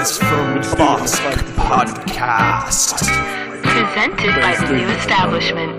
[0.00, 1.20] Boys from Bossk
[1.56, 3.04] podcast.
[3.62, 5.76] Presented by the new establishment.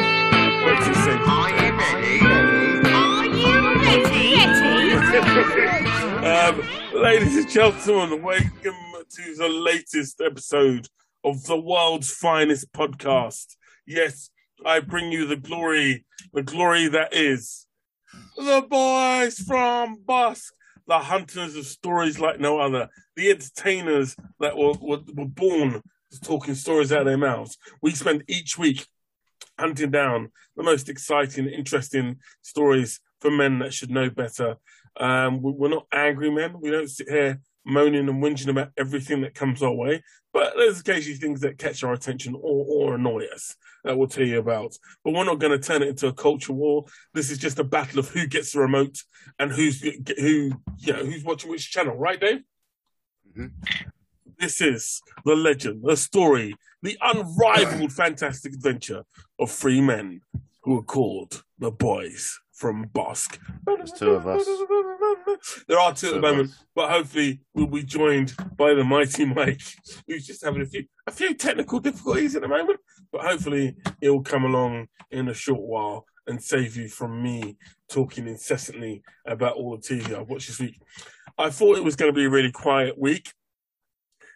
[0.63, 1.17] What's he say?
[1.25, 2.19] Are you ready?
[6.23, 8.75] Um, ladies and gentlemen, welcome
[9.09, 10.87] to the latest episode
[11.23, 13.55] of the world's finest podcast.
[13.87, 14.29] Yes,
[14.63, 17.65] I bring you the glory, the glory that is
[18.37, 20.51] the boys from Bossk,
[20.87, 25.81] the hunters of stories like no other, the entertainers that were, were, were born
[26.23, 27.57] talking stories out of their mouths.
[27.81, 28.85] We spend each week
[29.59, 34.57] hunting down the most exciting, interesting stories for men that should know better.
[34.97, 36.59] Um, we- we're not angry men.
[36.59, 40.03] We don't sit here moaning and whinging about everything that comes our way.
[40.33, 44.25] But there's occasionally things that catch our attention or, or annoy us that we'll tell
[44.25, 44.77] you about.
[45.03, 46.85] But we're not going to turn it into a culture war.
[47.13, 48.97] This is just a battle of who gets the remote
[49.39, 52.43] and who's who, you know, who's watching which channel, right, Dave?
[53.37, 53.51] Mhm.
[54.39, 59.03] This is the legend, the story, the unrivaled, fantastic adventure
[59.37, 60.21] of three men
[60.63, 63.39] who are called the boys from Bossk.
[63.65, 64.45] There's two of us.
[65.67, 66.63] There are two at the moment, us.
[66.75, 69.63] but hopefully we'll be joined by the mighty Mike,
[70.07, 72.79] who's just having a few a few technical difficulties at the moment.
[73.11, 77.57] But hopefully he'll come along in a short while and save you from me
[77.89, 80.79] talking incessantly about all the TV I've watched this week.
[81.39, 83.33] I thought it was going to be a really quiet week,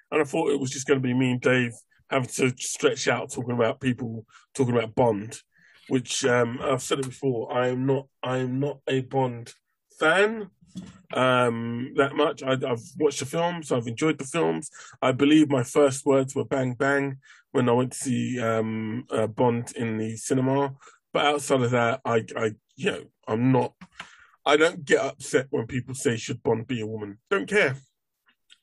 [0.10, 1.74] and I thought it was just going to be me and Dave
[2.10, 5.40] having to stretch out talking about people talking about Bond,
[5.88, 7.52] which um, I've said it before.
[7.54, 8.08] I am not.
[8.24, 9.54] I am not a Bond
[10.00, 10.50] fan
[11.14, 12.44] um, that much.
[12.44, 13.72] I, I've watched the films.
[13.72, 14.70] I've enjoyed the films.
[15.02, 17.18] I believe my first words were "bang bang"
[17.52, 20.76] when I went to see um, uh, Bond in the cinema.
[21.14, 23.74] But outside of that, I, I, you know, I'm not.
[24.46, 27.20] I don't get upset when people say should Bond be a woman.
[27.30, 27.78] Don't care.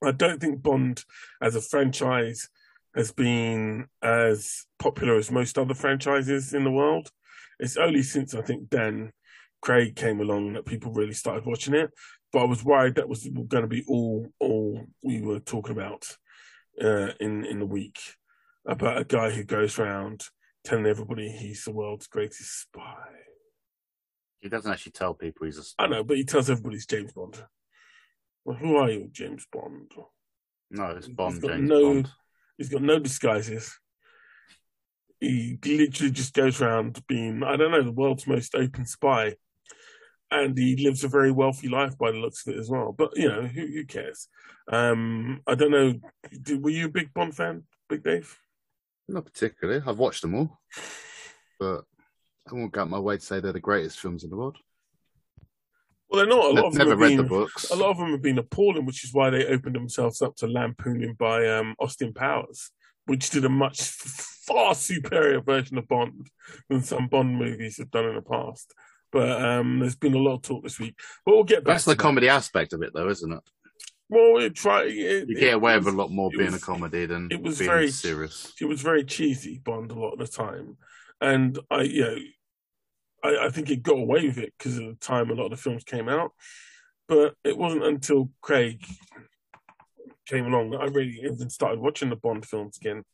[0.04, 1.04] I don't think Bond
[1.40, 2.48] as a franchise
[2.94, 7.10] has been as popular as most other franchises in the world.
[7.58, 9.12] It's only since I think Dan
[9.60, 11.90] Craig came along that people really started watching it.
[12.32, 16.16] But I was worried that was going to be all all we were talking about
[16.82, 17.98] uh, in in the week
[18.66, 20.24] about a guy who goes around
[20.64, 23.08] telling everybody he's the world's greatest spy.
[24.40, 27.12] He doesn't actually tell people he's a I know, but he tells everybody he's James
[27.12, 27.42] Bond.
[28.44, 29.92] Well, who are you, James Bond?
[30.70, 31.42] no, it's Bond.
[31.42, 32.10] James no- Bond.
[32.58, 33.78] He's got no disguises.
[35.20, 39.36] He literally just goes around being, I don't know, the world's most open spy.
[40.30, 42.94] And he lives a very wealthy life by the looks of it as well.
[42.96, 44.28] But, you know, who, who cares?
[44.70, 45.94] Um, I don't know.
[46.58, 48.38] Were you a big Bond fan, Big Dave?
[49.08, 49.82] Not particularly.
[49.86, 50.58] I've watched them all,
[51.60, 51.84] but
[52.50, 54.56] I won't go out my way to say they're the greatest films in the world.
[56.12, 56.44] Well, they're not.
[56.44, 57.70] A lot of them Never have read been, the books.
[57.70, 60.46] A lot of them have been appalling, which is why they opened themselves up to
[60.46, 62.70] lampooning by um, Austin Powers,
[63.06, 66.28] which did a much far superior version of Bond
[66.68, 68.74] than some Bond movies have done in the past.
[69.10, 70.98] But um, there's been a lot of talk this week.
[71.24, 72.02] But we'll get back That's to the that.
[72.02, 73.40] comedy aspect of it, though, isn't it?
[74.10, 74.82] Well, we try.
[74.84, 77.40] It, You get away it with a lot more being was- a comedy than it
[77.42, 78.52] was being very- serious.
[78.60, 80.76] It was very cheesy Bond a lot of the time,
[81.22, 82.16] and I, you know,
[83.22, 85.50] I, I think it got away with it because of the time a lot of
[85.50, 86.32] the films came out.
[87.08, 88.84] But it wasn't until Craig
[90.26, 93.04] came along that I really even started watching the Bond films again.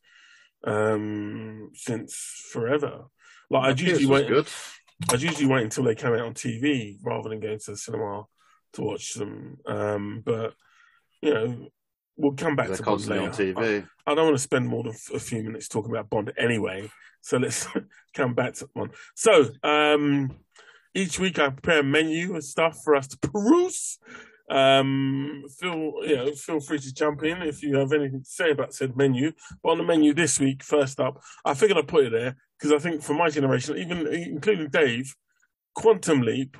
[0.63, 3.05] Um, since forever,
[3.49, 4.27] like I'd usually wait.
[4.27, 4.47] good.
[5.09, 8.25] I'd usually wait until they came out on TV rather than going to the cinema
[8.73, 9.57] to watch them.
[9.65, 10.53] Um, but
[11.21, 11.67] you know,
[12.19, 13.53] we'll come back to Bond constantly on later.
[13.53, 13.87] TV.
[14.05, 16.89] I don't want to spend more than f- a few minutes talking about Bond anyway.
[17.21, 17.67] So let's
[18.13, 18.91] come back to one.
[19.15, 20.35] So um,
[20.93, 23.97] each week I prepare a menu and stuff for us to peruse.
[24.51, 28.51] Um, feel you know, feel free to jump in if you have anything to say
[28.51, 29.31] about said menu.
[29.63, 32.73] But on the menu this week, first up, I figured I'd put it there because
[32.73, 35.15] I think for my generation, even including Dave,
[35.75, 36.57] Quantum Leap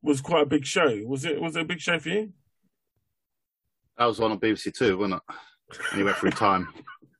[0.00, 1.00] was quite a big show.
[1.06, 1.40] Was it?
[1.40, 2.32] Was it a big show for you?
[3.98, 5.36] That was one on BBC Two, wasn't it?
[5.90, 6.68] And he went through time.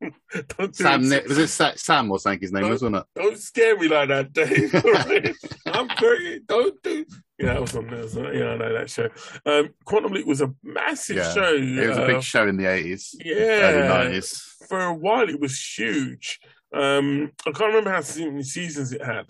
[0.58, 1.28] Don't Sam, it.
[1.28, 2.08] Was it Sa- Sam?
[2.08, 3.04] Was I think his name was, wasn't it?
[3.14, 4.74] Don't scare me like that, Dave.
[5.66, 6.40] I'm very.
[6.40, 7.04] Don't do.
[7.38, 8.06] Yeah, that was on there.
[8.08, 9.08] so- Yeah, I know that show.
[9.46, 11.54] Um, Quantum Leap was a massive Yeah, show.
[11.54, 13.34] It was a uh, big show in the eighties, early
[13.78, 13.88] yeah.
[13.88, 14.42] nineties.
[14.68, 16.40] For a while, it was huge.
[16.72, 19.26] Um, I can't remember how many seasons it had,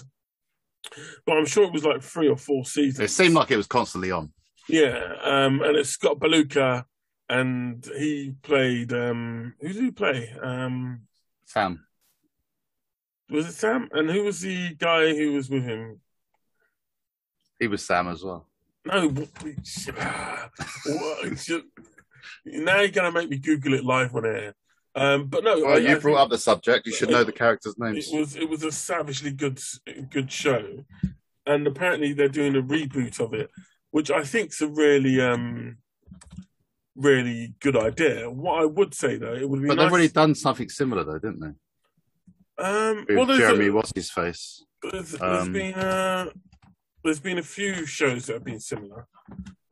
[1.27, 3.11] but I'm sure it was like three or four seasons.
[3.11, 4.33] It seemed like it was constantly on.
[4.69, 6.85] Yeah, um, and it's Scott Bakula,
[7.29, 8.93] and he played.
[8.93, 10.35] Um, who did he play?
[10.43, 11.03] Um,
[11.47, 11.85] Sam.
[13.31, 13.89] was it Sam?
[13.93, 16.01] And who was the guy who was with him?
[17.59, 18.47] He was Sam as well.
[18.85, 19.29] No, what-
[22.45, 24.55] now you're gonna make me Google it live on air.
[24.95, 26.87] Um, but no, Well, I- you I brought up the subject.
[26.87, 28.13] You should know the characters' names.
[28.13, 29.61] It was it was a savagely good
[30.11, 30.85] good show,
[31.47, 33.51] and apparently they're doing a reboot of it,
[33.91, 35.79] which I think's a really um
[36.97, 38.31] really good idea.
[38.31, 39.85] What I would say though, it would be But nice.
[39.85, 42.65] they've already done something similar, though, didn't they?
[42.65, 44.65] um, well, there's, Jeremy, a, what's his face?
[44.83, 46.31] there's, there's um, been uh,
[47.03, 49.07] there's been a few shows that have been similar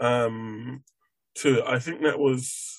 [0.00, 0.82] um,
[1.36, 1.64] to it.
[1.66, 2.78] I think that was.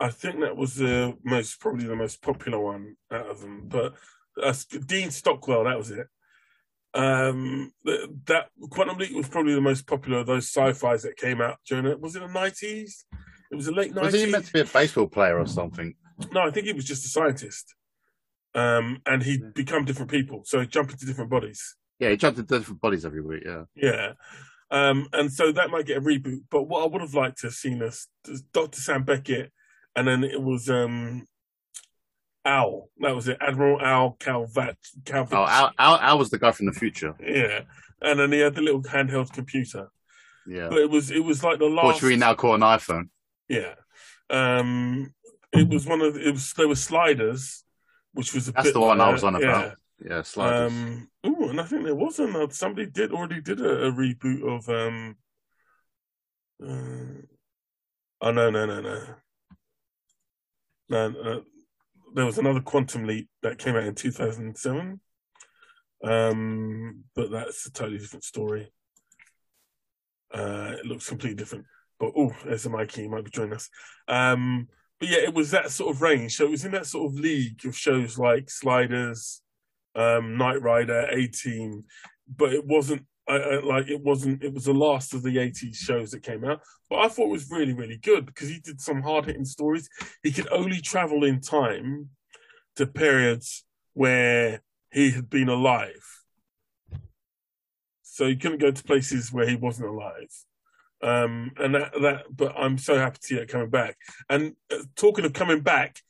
[0.00, 3.64] I think that was the most probably the most popular one out of them.
[3.66, 3.94] But
[4.40, 4.54] uh,
[4.86, 6.06] Dean Stockwell, that was it.
[6.94, 11.58] Um, that Quantum Leap was probably the most popular of those sci-fi's that came out
[11.66, 12.00] during it.
[12.00, 13.04] Was it the nineties?
[13.50, 14.12] It was the late nineties.
[14.12, 15.94] Was he meant to be a baseball player or something?
[16.32, 17.74] No, I think he was just a scientist.
[18.54, 21.76] Um, and he'd become different people, so he'd jump into different bodies.
[22.00, 23.42] Yeah, he jumped into different bodies every week.
[23.44, 23.64] Yeah.
[23.76, 24.12] Yeah.
[24.70, 26.42] Um, and so that might get a reboot.
[26.50, 28.80] But what I would have liked to have seen is, is Dr.
[28.80, 29.52] Sam Beckett,
[29.94, 31.26] and then it was um,
[32.48, 32.88] Owl.
[33.00, 33.36] That was it.
[33.40, 34.76] Admiral Al Calvat.
[35.04, 35.32] Calvich.
[35.32, 37.14] Oh, Al, Al, Al was the guy from the future.
[37.20, 37.60] Yeah.
[38.00, 39.90] And then he had the little handheld computer.
[40.46, 40.68] Yeah.
[40.68, 42.02] But it was it was like the last.
[42.02, 43.10] Which we now call an iPhone.
[43.48, 43.74] Yeah.
[44.30, 45.14] Um,
[45.52, 47.64] it was one of it was there were sliders,
[48.12, 49.76] which was a That's the one I was on about.
[50.04, 50.72] Yeah, sliders.
[50.72, 52.52] Um, ooh, and I think there was another.
[52.52, 54.68] Somebody did already did a, a reboot of.
[54.68, 55.16] Um,
[56.62, 57.22] uh,
[58.22, 59.04] oh no no no no.
[60.90, 61.40] No, uh,
[62.18, 65.00] there was another Quantum Leap that came out in two thousand seven.
[66.04, 68.70] Um, but that's a totally different story.
[70.32, 71.64] Uh, it looks completely different.
[71.98, 73.68] But oh, there's a Mikey, he might be joining us.
[74.06, 74.68] Um,
[75.00, 76.36] but yeah, it was that sort of range.
[76.36, 79.42] So it was in that sort of league of shows like Sliders,
[79.94, 81.84] um, Knight Rider, A Team,
[82.36, 84.42] but it wasn't I, I, like it wasn't.
[84.42, 87.32] It was the last of the '80s shows that came out, but I thought it
[87.32, 89.88] was really, really good because he did some hard hitting stories.
[90.22, 92.10] He could only travel in time
[92.76, 93.64] to periods
[93.94, 96.22] where he had been alive,
[98.02, 100.30] so he couldn't go to places where he wasn't alive.
[101.00, 103.96] Um, and that, that, but I'm so happy to see that coming back.
[104.28, 106.00] And uh, talking of coming back,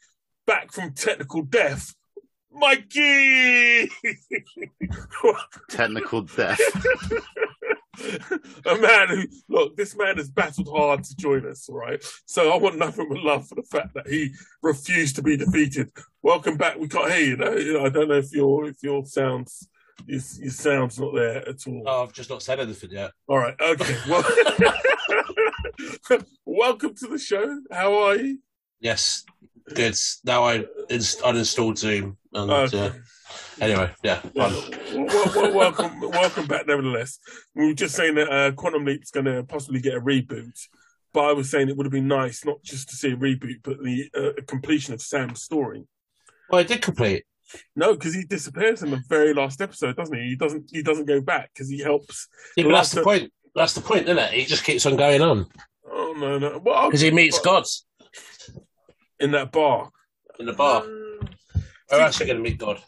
[0.47, 1.95] back from technical death,
[2.53, 3.91] Mikey!
[5.69, 6.61] Technical death.
[8.67, 12.03] a man who look, this man has battled hard to join us, all right?
[12.27, 15.91] So I want nothing but love for the fact that he refused to be defeated.
[16.23, 16.79] Welcome back.
[16.79, 17.37] We can't hear you.
[17.37, 17.57] Though.
[17.57, 19.69] You know, I don't know if your if your sounds
[20.07, 21.83] your, your sound's not there at all.
[21.87, 23.13] Oh, I've just not said anything yet.
[23.27, 23.55] All right.
[23.61, 23.97] Okay.
[24.09, 24.25] Well,
[26.47, 27.61] welcome to the show.
[27.71, 28.39] How are you?
[28.81, 29.25] Yes,
[29.75, 29.97] good.
[30.25, 32.17] Now I inst- uninstalled Zoom.
[32.35, 32.79] And, Okay.
[32.89, 32.93] uh,
[33.61, 34.51] anyway, yeah, Well,
[34.93, 36.67] well, well, welcome, welcome back.
[36.67, 37.19] Nevertheless,
[37.55, 40.59] we were just saying that uh, Quantum Leap's going to possibly get a reboot,
[41.15, 43.61] but I was saying it would have been nice not just to see a reboot,
[43.63, 45.85] but the uh, completion of Sam's story.
[46.51, 47.25] Well, I did complete.
[47.75, 50.29] No, because he disappears in the very last episode, doesn't he?
[50.29, 50.69] He doesn't.
[50.71, 52.29] He doesn't go back because he helps.
[52.59, 53.33] Yeah, but that's the point.
[53.55, 54.33] That's the point, isn't it?
[54.35, 55.47] He just keeps on going on
[55.91, 56.61] Oh no, no.
[56.63, 57.65] Well, because he meets but- God
[59.19, 59.89] in that bar.
[60.39, 60.85] in the bar.
[61.91, 62.83] We're actually going to meet God.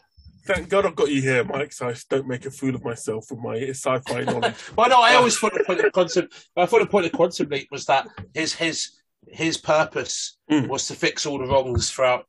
[0.45, 3.25] Thank God I've got you here, Mike, so I don't make a fool of myself
[3.29, 4.55] with my sci-fi knowledge.
[4.75, 6.27] Well, no, I always thought the point of quantum.
[6.57, 8.91] I thought the point of quantum leap was that his his
[9.27, 10.67] his purpose Mm.
[10.67, 12.25] was to fix all the wrongs throughout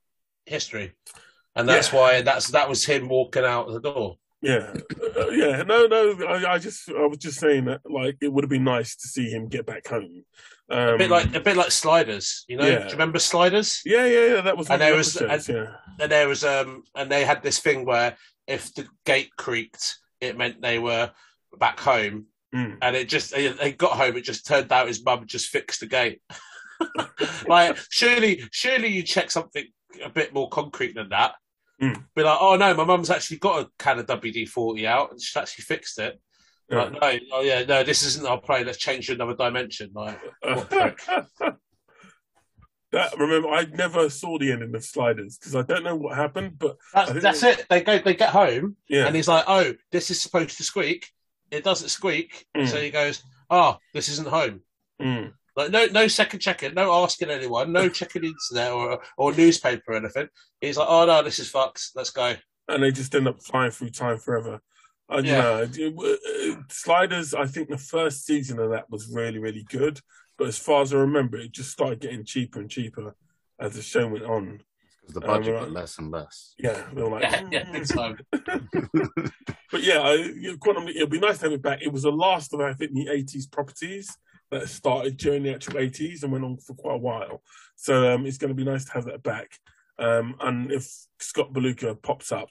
[0.46, 0.92] history,
[1.56, 1.98] and that's Yeah.
[1.98, 4.18] why that's that was him walking out the door.
[4.42, 4.72] Yeah,
[5.16, 5.62] uh, yeah.
[5.62, 6.16] No, no.
[6.26, 9.06] I, I just, I was just saying that, like, it would have been nice to
[9.08, 10.24] see him get back home.
[10.68, 12.66] Um, A bit like a bit like Sliders, you know.
[12.66, 12.78] Yeah.
[12.80, 13.82] Do you remember Sliders?
[13.84, 14.40] yeah, yeah, yeah.
[14.40, 15.74] That was And there was- episodes, yeah.
[16.00, 18.16] And there was um, and they had this thing where
[18.48, 21.10] if the gate creaked, it meant they were
[21.58, 22.76] back home, Mm.
[22.82, 24.16] and it just they they got home.
[24.16, 26.20] It just turned out his mum just fixed the gate.
[27.46, 29.64] like surely, surely you check something
[30.04, 31.32] a bit more concrete than that.
[31.82, 32.04] Mm.
[32.14, 35.20] Be like, oh no, my mum's actually got a can of WD forty out, and
[35.20, 36.20] she's actually fixed it.
[36.70, 36.84] Yeah.
[36.84, 38.62] Like, no, oh yeah, no, this isn't our play.
[38.62, 39.90] Let's change to another dimension.
[39.92, 40.18] Like,
[42.92, 46.58] that remember, I never saw the ending of Sliders because I don't know what happened,
[46.58, 47.66] but I that's, think that's it.
[47.68, 51.10] They go, they get home, yeah, and he's like, "Oh, this is supposed to squeak.
[51.50, 52.68] It doesn't squeak." Mm.
[52.68, 54.60] So he goes, "Oh, this isn't home."
[55.00, 55.32] Mm.
[55.54, 59.96] Like no, no second checking, no asking anyone, no checking internet or or newspaper or
[59.96, 60.28] anything.
[60.60, 61.90] He's like, "Oh no, this is fucked.
[61.94, 62.34] Let's go."
[62.68, 64.60] and they just end up flying through time forever.
[65.08, 65.42] I don't Yeah.
[65.42, 65.68] know.
[65.74, 70.00] It- uh, Sliders, I think the first season of that was really, really good.
[70.38, 73.14] But as far as I remember, it just started getting cheaper and cheaper
[73.58, 74.62] as the show went on.
[75.00, 75.60] Because the budget Um, right.
[75.64, 76.54] got less and less.
[76.56, 78.18] Yeah, they were like, Yeah, yeah, big time.
[79.70, 81.80] but yeah, I, Quantum, it'd be nice to have it back.
[81.82, 84.16] It was the last of, I think, the 80s properties
[84.52, 87.42] that started during the actual 80s and went on for quite a while.
[87.76, 89.50] So um, it's going to be nice to have that back.
[89.98, 90.86] Um, and if
[91.18, 92.48] Scott Bakula pops up,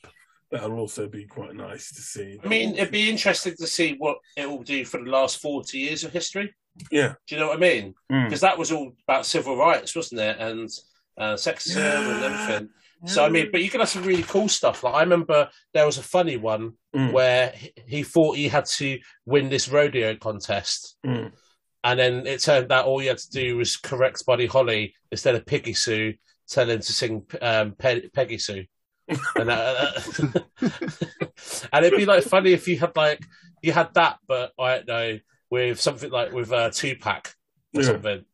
[0.51, 2.39] that'll also be quite nice to see.
[2.43, 5.77] I mean, it'd be interesting to see what it will do for the last 40
[5.77, 6.53] years of history.
[6.91, 7.13] Yeah.
[7.27, 7.93] Do you know what I mean?
[8.11, 8.25] Mm.
[8.25, 10.37] Because that was all about civil rights, wasn't it?
[10.39, 10.69] And
[11.17, 12.69] uh, sexism and everything.
[13.05, 14.83] So I mean, but you can have some really cool stuff.
[14.83, 17.13] Like I remember there was a funny one Mm.
[17.13, 21.31] where he- he thought he had to win this rodeo contest, Mm.
[21.83, 25.35] And then it turned out all you had to do was correct Buddy Holly instead
[25.35, 26.13] of Piggy Sue,
[26.49, 28.65] tell him to sing um, Pe- Peggy Sue.
[29.35, 29.91] and, uh,
[31.73, 33.21] and it'd be like funny if you had like
[33.61, 35.19] you had that, but I don't know
[35.49, 37.33] with something like with uh, Tupac
[37.75, 37.87] or Yeah.
[37.87, 38.25] something.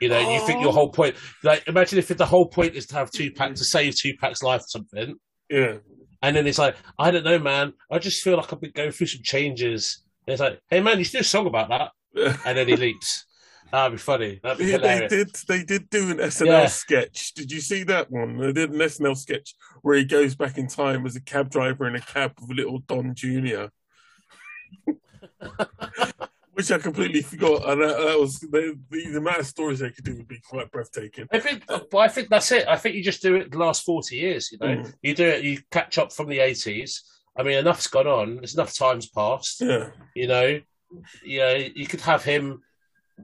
[0.00, 2.96] You know, you think your whole point, like, imagine if the whole point is to
[2.96, 5.14] have Tupac to save Tupac's life or something,
[5.48, 5.78] Yeah.
[6.22, 7.72] and then it's like, I don't know, man.
[7.90, 10.02] I just feel like I've been going through some changes.
[10.26, 11.92] And it's like, hey, man, you should do a song about that.
[12.16, 13.24] And then he leaps.
[13.72, 14.40] That'd be funny.
[14.42, 15.34] That'd be Yeah, they did.
[15.48, 16.66] They did do an SNL Yeah.
[16.66, 17.34] sketch.
[17.34, 18.38] Did you see that one?
[18.38, 21.86] They did an SNL sketch where he goes back in time as a cab driver
[21.88, 23.70] in a cab with little Don Junior,
[26.54, 27.68] which I completely forgot.
[27.68, 30.40] And that, that was the, the, the amount of stories they could do would be
[30.40, 31.26] quite breathtaking.
[31.32, 32.66] I think, but I think that's it.
[32.68, 34.50] I think you just do it the last forty years.
[34.52, 34.94] You know, Mm.
[35.02, 35.44] you do it.
[35.44, 37.02] You catch up from the eighties.
[37.36, 38.36] I mean, enough's gone on.
[38.36, 39.60] There's enough times passed.
[39.60, 40.60] Yeah, You know,
[41.24, 42.62] yeah, you could have him.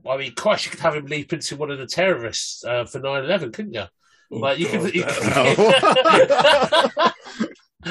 [0.09, 2.99] I mean, gosh, you could have him leap into one of the terrorists uh, for
[3.01, 3.85] 9-11, couldn't you?
[4.33, 4.95] Oh, Like you God, could.
[4.95, 7.15] You that- could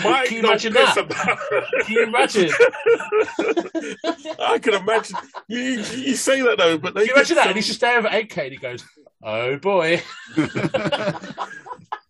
[0.04, 1.06] Mike, Can you don't imagine piss that?
[1.06, 1.38] about-
[1.86, 2.50] Can you imagine?
[4.40, 5.18] I can imagine.
[5.50, 7.48] You, you say that though, but they Can you imagine did that?
[7.48, 8.86] And he's just there with 8K and he goes,
[9.22, 10.02] "Oh boy."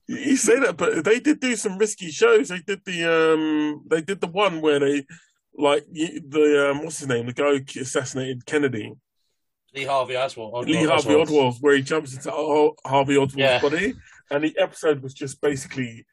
[0.08, 2.50] You say that, but they did do some risky shows.
[2.50, 5.06] They did the um, they did the one where they
[5.56, 8.94] like the um, what's his name, the guy who assassinated Kennedy,
[9.74, 10.68] Lee Harvey Oswald.
[10.68, 13.62] Lee Harvey Oswald, where he jumps into Har- Harvey Oswald's Yeah.
[13.62, 13.94] body,
[14.30, 16.06] and the episode was just basically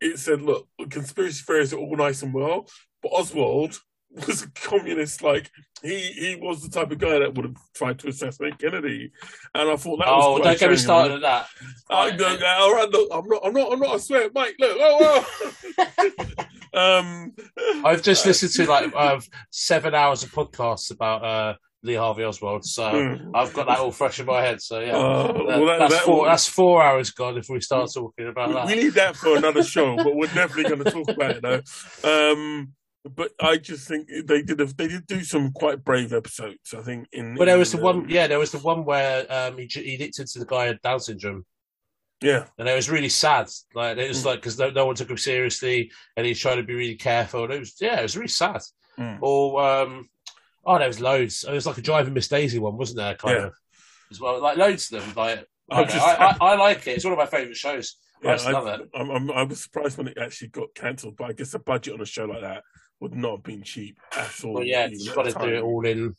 [0.00, 2.68] it said, "Look, conspiracy theories are all nice and well,
[3.02, 3.78] but Oswald
[4.26, 5.22] was a communist.
[5.22, 5.50] Like
[5.82, 9.12] he he was the type of guy that would have tried to assassinate Kennedy."
[9.54, 11.46] And I thought that was Oh, quite don't get me started at that.
[11.90, 12.58] I know that.
[12.58, 13.40] All right, look, I'm not.
[13.44, 13.72] I'm not.
[13.72, 13.94] I'm not.
[13.94, 14.54] I swear, Mike.
[14.58, 14.76] Look.
[14.80, 15.26] Oh,
[15.78, 16.00] oh.
[17.02, 17.32] um.
[17.84, 19.20] I've just listened to like uh,
[19.50, 23.30] seven hours of podcasts about uh, Lee Harvey Oswald, so Hmm.
[23.34, 24.60] I've got that all fresh in my head.
[24.60, 26.26] So yeah, Uh, That- well, that- that's that- four.
[26.26, 28.66] That's four hours gone if we start talking about we, that.
[28.66, 32.32] we need that for another show, but we're definitely going to talk about it though.
[32.32, 32.72] Um.
[33.14, 34.60] But I just think they did.
[34.60, 36.74] A, they did do some quite brave episodes.
[36.76, 37.34] I think in.
[37.36, 39.96] But there was the one, um, yeah, there was the one where um, he, he
[39.98, 41.44] licked into the guy with Down syndrome,
[42.22, 42.46] Yeah.
[42.58, 43.48] and it was really sad.
[43.74, 44.26] Like it was Mm.
[44.26, 47.44] like because no, no one took him seriously, and he's trying to be really careful.
[47.44, 48.60] And it was yeah, it was really sad.
[48.98, 49.18] Mm.
[49.20, 50.08] Or um,
[50.64, 51.44] oh, there was loads.
[51.44, 53.14] It was like a driving Miss Daisy one, wasn't there?
[53.14, 53.46] Kind Yeah.
[53.46, 53.52] of
[54.10, 55.14] as well, like loads of them.
[55.14, 56.92] Like I, I know, just- I, I, I like it.
[56.96, 57.96] It's one of my favourite shows.
[58.22, 58.78] Yeah, I.
[58.94, 62.00] I'm, I was surprised when it actually got cancelled, but I guess the budget on
[62.00, 62.62] a show like that
[63.00, 64.54] would not have been cheap at all.
[64.54, 66.14] Well, yeah, you've got to do it all in.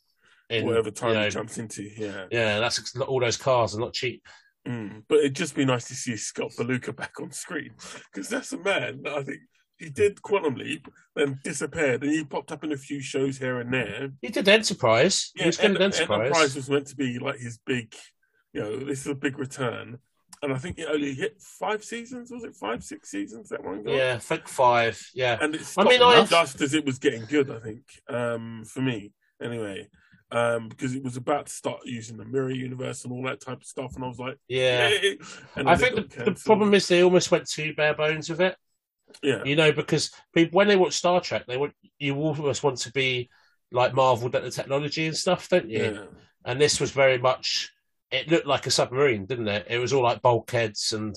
[0.50, 1.82] in whatever time you know, it jumps into.
[1.82, 2.26] Yeah.
[2.30, 4.26] Yeah, that's all those cars are not cheap.
[4.66, 5.02] Mm.
[5.08, 7.70] But it'd just be nice to see Scott Bakula back on screen
[8.12, 9.38] because that's a man that I think
[9.78, 13.60] he did Quantum Leap, then disappeared, and he popped up in a few shows here
[13.60, 14.10] and there.
[14.20, 15.30] He did Enterprise.
[15.36, 16.54] he was En- Enterprise.
[16.54, 17.94] was meant to be like his big,
[18.52, 19.98] you know, this is a big return.
[20.42, 22.30] And I think it only hit five seasons.
[22.30, 23.94] Was it five, six seasons that one got?
[23.94, 25.00] Yeah, I think five.
[25.14, 25.36] Yeah.
[25.40, 28.80] And it I mean, I- just as it was getting good, I think, um, for
[28.80, 29.88] me anyway.
[30.30, 33.62] Um, because it was about to start using the mirror universe and all that type
[33.62, 34.90] of stuff, and I was like, Yeah.
[35.56, 38.54] And I think the, the problem is they almost went too bare bones with it.
[39.22, 42.76] yeah, You know, because people when they watch Star Trek, they want you almost want
[42.80, 43.30] to be
[43.72, 45.78] like marveled at the technology and stuff, don't you?
[45.82, 46.04] yeah,
[46.44, 47.72] And this was very much.
[48.10, 49.66] It looked like a submarine, didn't it?
[49.68, 51.14] It was all like bulkheads and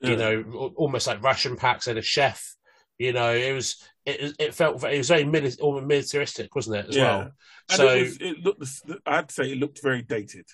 [0.00, 0.16] you Yeah.
[0.16, 2.54] know almost like ration packs and a chef.
[2.98, 4.36] You know, it was it.
[4.38, 6.88] It felt it was very mili- almost militaristic, wasn't it?
[6.90, 7.02] As Yeah.
[7.16, 7.30] well.
[7.70, 8.64] And so it, was, it looked.
[9.06, 10.46] I'd say it looked very dated.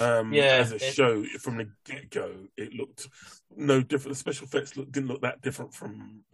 [0.00, 3.08] Um, Yeah, as a it- show from the get go, it looked
[3.56, 4.16] no different.
[4.16, 6.24] The special effects look, didn't look that different from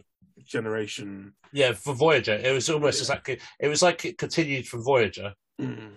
[0.43, 1.33] Generation.
[1.53, 5.33] yeah, for Voyager, it was almost as like it was like it continued from Voyager.
[5.61, 5.91] Mm.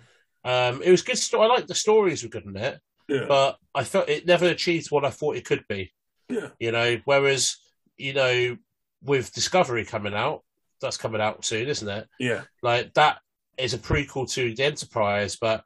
[0.45, 1.19] Um, it was good.
[1.35, 4.91] I like the stories were good in it, Yeah, but I felt it never achieved
[4.91, 5.93] what I thought it could be.
[6.29, 7.57] yeah, You know, whereas
[7.97, 8.57] you know
[9.03, 10.43] with Discovery coming out,
[10.81, 12.09] that's coming out soon, isn't it?
[12.19, 13.19] yeah, Like that
[13.59, 15.63] is a prequel to the Enterprise, but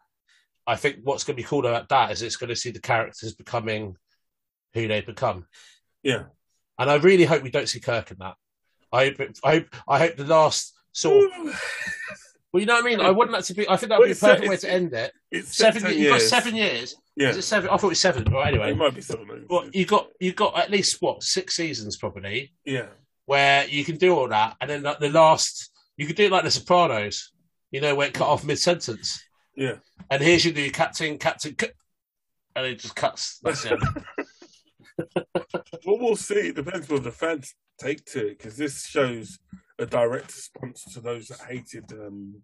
[0.66, 2.80] I think what's going to be cool about that is it's going to see the
[2.80, 3.96] characters becoming
[4.74, 5.46] who they become.
[6.02, 6.24] yeah.
[6.78, 8.34] And I really hope we don't see Kirk in that.
[8.92, 11.58] I hope, I hope, I hope the last sort of
[12.56, 13.00] Well, you know what I mean.
[13.00, 13.68] I want that to be.
[13.68, 15.12] I think that would Well, be a perfect way to end it.
[15.30, 15.82] It's Seven.
[15.82, 16.30] ten You've got years.
[16.30, 16.96] seven years.
[17.14, 17.68] Yeah, Is it seven?
[17.68, 18.24] I thought it was seven.
[18.24, 19.26] But anyway, it might be seven.
[19.26, 19.44] years.
[19.50, 22.86] well, you got you got at least what six seasons probably yeah,
[23.26, 26.32] where you can do all that, and then like, the last you could do it
[26.32, 27.30] like The Sopranos.
[27.70, 29.22] You know, where it cut off mid sentence.
[29.54, 29.74] yeah.
[30.10, 31.54] And here's your new captain, captain,
[32.54, 33.38] and it just cuts.
[33.42, 33.78] That's it.
[35.84, 36.48] Well, we'll see.
[36.48, 39.38] It depends what the fans take to it because this shows
[39.78, 42.42] a direct response to those that hated, um,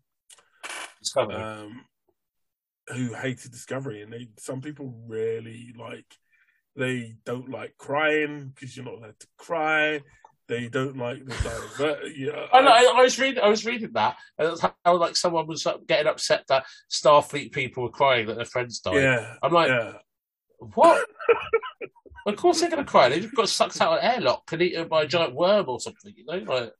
[1.00, 1.36] Discovery.
[1.36, 1.84] um,
[2.88, 6.06] who hated Discovery, and they some people really like.
[6.74, 10.00] They don't like crying because you're not allowed to cry.
[10.48, 11.98] They don't like the divert.
[12.16, 13.42] Yeah, I, know, I, I was reading.
[13.42, 17.52] I was reading that, and that's how like someone was like, getting upset that Starfleet
[17.52, 18.96] people were crying that their friends died.
[18.96, 19.92] yeah, I'm like, yeah.
[20.74, 21.06] what?
[22.26, 23.08] of course they're going to cry.
[23.08, 25.80] They just got sucked out of an airlock and eaten by a giant worm or
[25.80, 26.12] something.
[26.16, 26.72] You know, like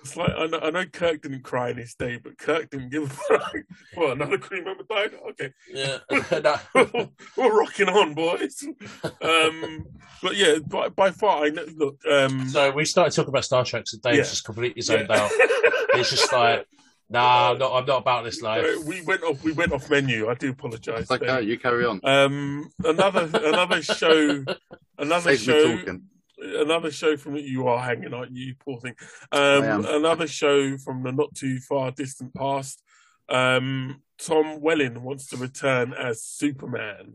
[0.00, 2.90] It's like I know, I know Kirk didn't cry in his day, but Kirk didn't
[2.90, 3.54] give a fuck.
[3.96, 5.12] Well, another crew member died.
[5.30, 5.98] Okay, yeah.
[6.32, 6.56] No.
[7.36, 8.64] we're rocking on, boys.
[9.20, 9.86] Um,
[10.22, 11.66] but yeah, by, by far, I know.
[11.76, 14.22] Look, um, So we started talking about Star Trek, so Dave's Yeah.
[14.24, 15.22] just completely zoned yeah.
[15.22, 15.30] out.
[15.94, 16.66] He's just like,
[17.10, 18.64] nah, I'm not, I'm not about this life.
[18.86, 19.42] We went off.
[19.42, 20.28] We went off menu.
[20.28, 21.02] I do apologise.
[21.02, 21.42] It's okay.
[21.42, 22.00] You carry on.
[22.04, 24.44] Um, another another show,
[24.98, 26.02] another Save me show, talking.
[26.40, 28.94] Another show from you are hanging out, you poor thing.
[29.32, 32.82] Um, another show from the not too far distant past.
[33.28, 37.14] Um, Tom Welling wants to return as Superman.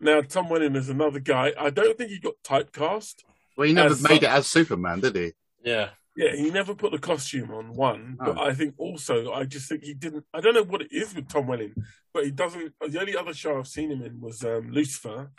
[0.00, 1.52] Now, Tom Welling is another guy.
[1.58, 3.24] I don't think he got typecast.
[3.56, 5.32] Well, he never made such- it as Superman, did he?
[5.64, 5.90] Yeah.
[6.16, 8.40] Yeah, he never put the costume on one, but Oh.
[8.42, 10.24] I think also I just think he didn't.
[10.34, 11.74] I don't know what it is with Tom Welling,
[12.12, 12.74] but he doesn't.
[12.80, 15.30] The only other show I've seen him in was um, Lucifer,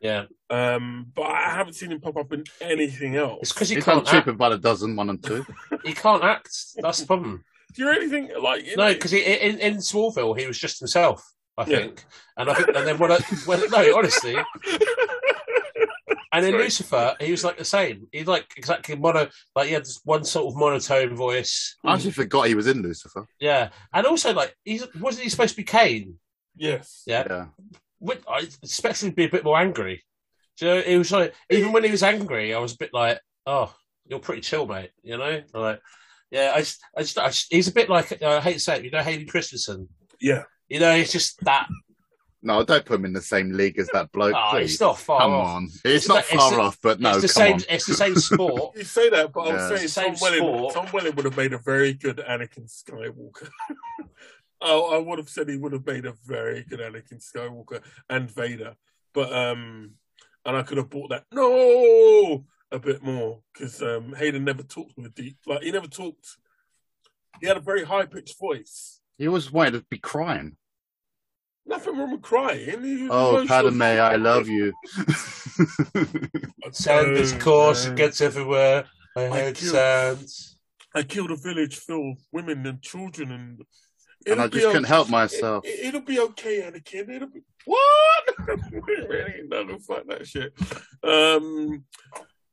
[0.00, 0.24] Yeah.
[0.48, 3.38] um, but I haven't seen him pop up in anything else.
[3.42, 3.52] It's else.
[3.52, 4.10] because he He's can't act.
[4.10, 5.44] Cheaper by the dozen, one and two.
[5.84, 6.50] He can't act.
[6.76, 7.44] That's the problem.
[7.74, 11.22] Do you really think like No, know- because in, in Smallville he was just himself.
[11.58, 11.76] I Yeah.
[11.78, 12.04] think,
[12.38, 14.34] and I think, and then when I, when no, honestly,
[16.32, 16.62] and in Sorry.
[16.64, 18.06] Lucifer he was like the same.
[18.12, 21.76] He like exactly mono, like he had this one sort of monotone voice.
[21.84, 23.26] I actually forgot he was in Lucifer.
[23.40, 26.14] Yeah, and also like he wasn't he supposed to be Kane?
[26.56, 27.46] yes, Yeah, Yeah.
[28.00, 30.02] With- I expected him to be a bit more angry.
[30.58, 32.90] Do you know, it was like even when he was angry, I was a bit
[32.92, 33.74] like, oh,
[34.06, 34.90] you're pretty chill, mate.
[35.02, 35.80] You know, like.
[36.32, 38.60] Yeah, I just, I just, I just, he's a bit like uh, I hate to
[38.60, 39.88] say it, you know, Hayden Christensen.
[40.20, 40.44] yeah.
[40.68, 41.66] You know, he's just that.
[42.40, 44.36] No, don't put him in the same league as that bloke.
[44.36, 44.70] Oh, please.
[44.74, 45.46] it's not far Come off.
[45.56, 45.64] on.
[45.64, 47.54] It's, It's not like- it's far the- off, but no, it's the come same.
[47.54, 47.60] on.
[47.68, 48.76] It's the same sport.
[48.76, 49.52] You say that, but I Yeah.
[49.54, 50.56] was saying It's the Tom same Welling.
[50.70, 50.74] sport.
[50.74, 53.50] Tom Welling would have made a very good Anakin Skywalker.
[54.60, 58.30] oh, I would have said he would have made a very good Anakin Skywalker and
[58.30, 58.74] Vader,
[59.14, 59.92] but um,
[60.44, 64.96] and I could have bought that no a bit more because um, Hayden never talked
[64.96, 66.36] with a deep, like he never talked.
[67.40, 69.00] He had a very high pitched voice.
[69.18, 70.56] He always wanted to be crying.
[71.66, 73.08] Nothing wrong with crying.
[73.10, 73.70] Oh, emotional.
[73.70, 74.72] Padme, I love you.
[76.72, 78.84] Sand is coarse, it gets everywhere.
[79.16, 80.56] I heard killed- sands.
[80.94, 83.62] I killed a village full of women and children, and
[84.26, 84.94] and I it'll be just couldn't okay.
[84.94, 85.64] help myself.
[85.66, 87.08] It, will be okay, Anakin.
[87.08, 88.24] It'll be what?
[88.72, 89.42] really?
[89.46, 90.52] No, fuck that shit.
[91.02, 91.84] Um,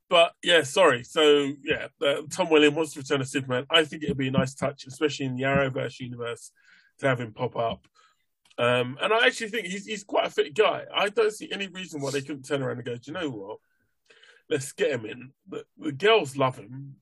[0.10, 1.04] but yeah, sorry.
[1.04, 3.66] So yeah, uh, Tom Welling wants to return as Superman.
[3.70, 6.52] I think it'd be a nice touch, especially in the Arrowverse universe,
[7.00, 7.86] to have him pop up.
[8.58, 10.84] Um, and I actually think he's he's quite a fit guy.
[10.94, 13.30] I don't see any reason why they couldn't turn around and go, Do you know
[13.30, 13.58] what?
[14.50, 15.32] Let's get him in.
[15.50, 16.96] The, the girls love him.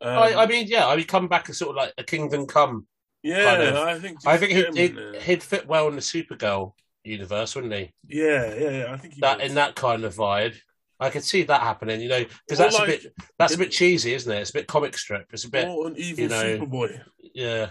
[0.00, 2.46] Um, I, I mean, yeah, I mean, come back as sort of like a Kingdom
[2.46, 2.86] Come.
[3.26, 5.20] Yeah, kind of- I think I think he'd, he'd, there.
[5.20, 6.72] he'd fit well in the Supergirl
[7.04, 7.92] universe, wouldn't he?
[8.08, 8.92] Yeah, yeah, yeah.
[8.92, 9.46] I think he That would.
[9.46, 10.56] in that kind of vibe.
[10.98, 13.70] I could see that happening, you know, because that's like- a bit that's a bit
[13.70, 14.40] cheesy, isn't it?
[14.40, 15.26] It's a bit comic strip.
[15.32, 17.02] It's a bit, or an evil you know, Superboy.
[17.34, 17.68] yeah.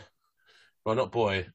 [0.86, 1.48] Well, not boy.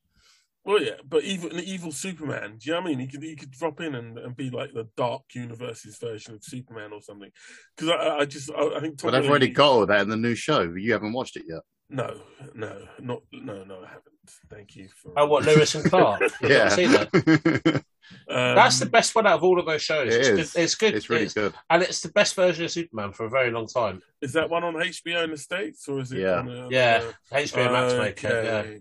[0.64, 2.58] Well, yeah, but even an evil Superman.
[2.58, 2.98] Do you know what I mean?
[2.98, 6.44] He could he could drop in and, and be like the Dark Universe's version of
[6.44, 7.30] Superman or something.
[7.76, 10.08] Because I, I just I, I think Tom But I've already got all that in
[10.10, 10.62] the new show.
[10.76, 11.60] You haven't watched it yet.
[11.90, 12.20] No,
[12.54, 13.76] no, not no, no.
[13.82, 14.04] I haven't.
[14.48, 15.12] Thank you for.
[15.16, 16.22] Oh, what Lois and Clark?
[16.40, 16.64] Yeah.
[16.76, 17.84] not that?
[18.28, 20.12] Um, That's the best one out of all of those shows.
[20.14, 20.34] It it's, is.
[20.54, 20.62] Good.
[20.62, 20.94] it's good.
[20.94, 21.52] it's really It's- good.
[21.68, 24.02] and it's the best version of Superman for a very long time.
[24.20, 26.20] Is that one on HBO in the states or is it?
[26.20, 26.38] Yeah.
[26.40, 28.44] on, uh, Yeah, uh, HBO Max make it.
[28.44, 28.80] Yeah, okay.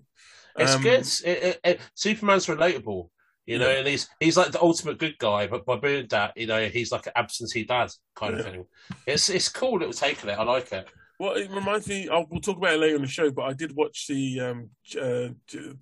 [0.58, 1.00] it's Um, good.
[1.02, 3.10] It, it, it, Superman's relatable,
[3.45, 3.78] you know, Yeah.
[3.80, 6.91] and he's he's like the ultimate good guy, but by doing that, you know, he's
[6.91, 8.65] like an absentee dad kind of thing.
[9.08, 10.39] It's it's cool little take on it.
[10.39, 10.88] I like it.
[11.19, 12.08] Well, it reminds me.
[12.08, 14.69] I'll, we'll talk about it later in the show, but I did watch the um,
[14.99, 15.29] uh,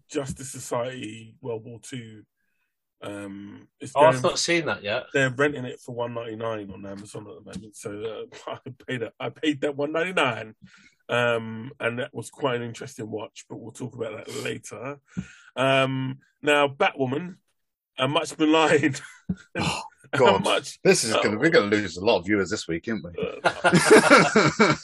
[0.09, 2.23] Justice Society World War Two.
[3.03, 5.05] Um, Oh, I've not seen that yet.
[5.13, 7.75] they're renting it for one ninety nine on Amazon at the moment.
[7.75, 9.13] So uh, I paid it.
[9.19, 10.55] I paid that one ninety nine,
[11.07, 13.45] um, and that was quite an interesting watch.
[13.47, 14.97] But we'll talk about that later.
[15.55, 17.35] Um, now, Batwoman,
[17.99, 18.99] a much maligned,
[20.15, 23.03] God, much this is gonna we're gonna lose a lot of viewers this week, aren't
[23.03, 23.11] we?
[23.43, 24.73] uh,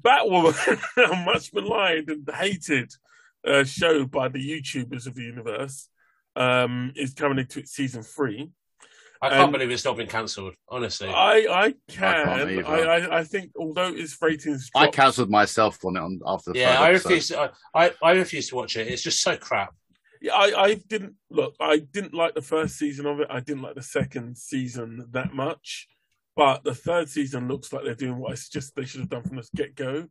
[0.00, 0.80] Batwoman,
[1.12, 2.92] a much maligned and hated
[3.46, 5.88] uh, show by the YouTubers of the universe,
[6.36, 8.50] um, is coming into its season three.
[9.22, 10.54] I can't Um, believe it's not been cancelled.
[10.68, 12.48] Honestly, I I can't can.
[12.50, 12.66] either.
[12.66, 16.58] I, I, I think although its ratings, I cancelled myself on it on, after the
[16.58, 17.08] yeah, third I episode.
[17.08, 17.28] refuse.
[17.28, 18.88] To, I, I I refuse to watch it.
[18.88, 19.74] It's just so crap.
[20.24, 21.54] Yeah, I, I didn't look.
[21.60, 23.26] I didn't like the first season of it.
[23.28, 25.86] I didn't like the second season that much,
[26.34, 29.22] but the third season looks like they're doing what I suggest they should have done
[29.24, 30.08] from the get go.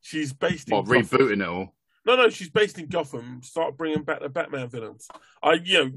[0.00, 1.02] She's based in What, Gotham.
[1.02, 1.74] rebooting it all.
[2.06, 3.42] No, no, she's based in Gotham.
[3.42, 5.08] Start bringing back the Batman villains.
[5.42, 5.92] I, you know,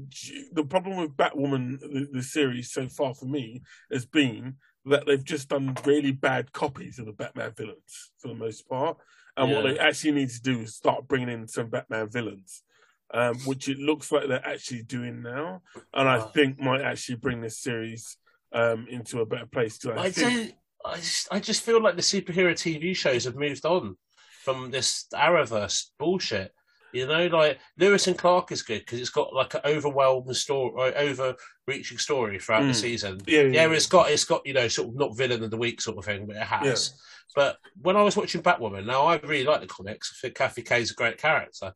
[0.52, 5.22] the problem with Batwoman, the, the series so far for me, has been that they've
[5.22, 8.96] just done really bad copies of the Batman villains for the most part.
[9.36, 12.64] And what they actually need to do is start bringing in some Batman villains,
[13.12, 15.62] um, which it looks like they're actually doing now,
[15.94, 18.16] and I think might actually bring this series
[18.52, 19.78] um, into a better place.
[19.86, 20.52] I, I think, do.
[20.84, 23.96] I just, I just feel like the superhero TV shows have moved on
[24.44, 26.52] from this Arrowverse bullshit.
[26.92, 30.72] You know, like Lois and Clark is good because it's got like an overwhelming story,
[30.76, 32.74] or overreaching story throughout the Mm.
[32.74, 33.20] season.
[33.26, 35.80] yeah, Yeah, it's got it's got you know sort of not villain of the week
[35.80, 36.92] sort of thing, but it has.
[37.34, 40.12] But when I was watching Batwoman, now I really like the comics.
[40.12, 41.72] I think Kathy Kane's a great character,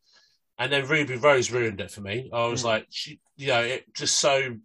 [0.58, 2.30] and then Ruby Rose ruined it for me.
[2.32, 2.66] I was Mm.
[2.66, 4.56] like, she, you know, it just so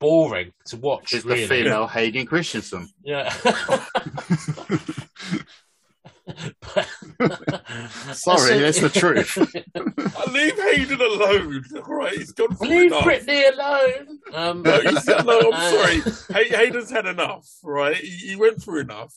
[0.00, 1.08] boring to watch.
[1.10, 1.42] She's really.
[1.42, 2.88] the female Hayden Christensen.
[3.04, 3.32] Yeah.
[8.12, 9.38] Sorry, it's the truth.
[10.16, 11.64] I leave Hayden alone.
[11.76, 13.04] All right, he's gone for Leave enough.
[13.04, 14.18] Britney alone.
[14.32, 16.00] Um, No, he's, no, I'm uh, sorry.
[16.34, 17.96] Hay- Hayden's had enough, right?
[17.96, 19.14] He, he went through enough.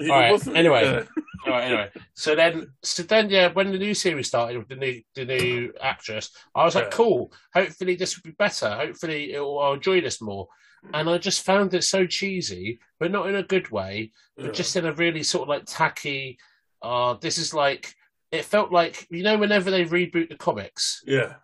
[0.00, 1.04] It All right, anyway.
[1.46, 1.90] All right, anyway.
[2.14, 5.72] So then, so then, yeah, when the new series started with the new the new
[5.80, 6.90] actress, I was like, Yeah.
[6.90, 7.32] cool.
[7.54, 8.70] Hopefully, this will be better.
[8.70, 10.48] Hopefully, it'll, I'll enjoy this more.
[10.92, 14.52] And I just found it so cheesy, but not in a good way, but yeah.
[14.52, 16.38] just in a really sort of like tacky.
[16.84, 17.94] Uh, this is like
[18.30, 21.34] it felt like you know whenever they reboot the comics yeah,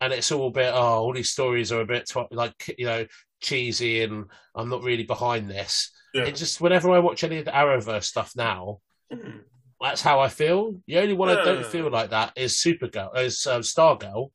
[0.00, 2.86] and it's all a bit oh all these stories are a bit tw- like you
[2.86, 3.04] know
[3.40, 5.90] cheesy and I'm not really behind this.
[6.14, 6.24] yeah.
[6.24, 8.78] It just whenever I watch any of the Arrowverse stuff now,
[9.12, 9.40] Mm.
[9.80, 10.80] that's how I feel.
[10.86, 14.30] The only one I don't feel like that is Supergirl, is um, Stargirl,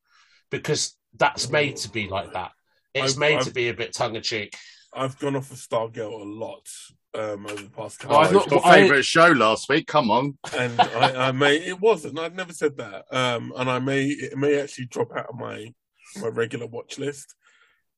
[0.50, 2.52] because that's made to be like that.
[2.94, 4.56] It's I've- made I've- to be a bit tongue in cheek.
[4.94, 6.68] I've gone off of Stargirl a lot
[7.14, 8.16] um, over the past couple.
[8.18, 9.88] Oh, of I've Oh, not- it's your I- favourite show last week.
[9.88, 10.38] Come on.
[10.58, 12.20] and I, I may it wasn't.
[12.20, 13.06] I've never said that.
[13.12, 15.74] Um, and I may it may actually drop out of my
[16.22, 17.36] my regular watch list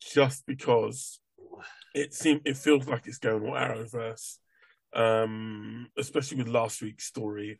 [0.01, 1.19] just because
[1.95, 4.37] it seems it feels like it's going all Arrowverse.
[4.95, 7.59] Um, especially with last week's story.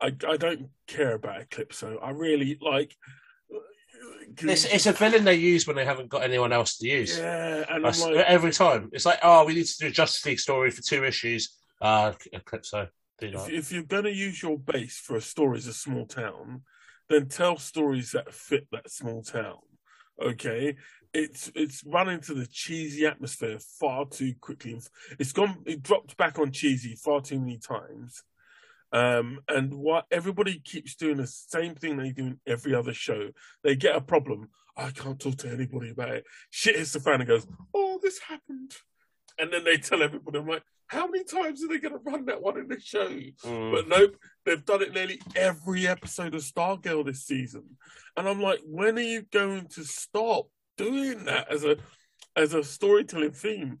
[0.00, 1.98] I I don't care about Eclipso.
[2.02, 2.94] I really like.
[4.38, 7.18] It's, it's a villain they use when they haven't got anyone else to use.
[7.18, 8.88] yeah, and like, every time.
[8.92, 11.56] It's like, oh, we need to do a Justice League story for two issues.
[11.80, 12.88] Uh, Eclipso.
[13.20, 16.62] If, if you're going to use your base for a story as a small town,
[17.08, 19.58] then tell stories that fit that small town.
[20.20, 20.76] Okay,
[21.12, 24.80] it's it's run into the cheesy atmosphere far too quickly.
[25.18, 25.58] It's gone.
[25.66, 28.22] It dropped back on cheesy far too many times.
[28.92, 33.30] Um, and what everybody keeps doing the same thing they do in every other show.
[33.64, 34.50] They get a problem.
[34.76, 36.24] I can't talk to anybody about it.
[36.50, 38.76] Shit hits the fan and goes, "Oh, this happened,"
[39.38, 40.38] and then they tell everybody.
[40.38, 43.08] I'm like, how many times are they going to run that one in the show?
[43.08, 43.72] Mm.
[43.72, 47.78] But nope, they've done it nearly every episode of Stargirl this season,
[48.16, 51.78] and I'm like, when are you going to stop doing that as a
[52.36, 53.78] as a storytelling theme?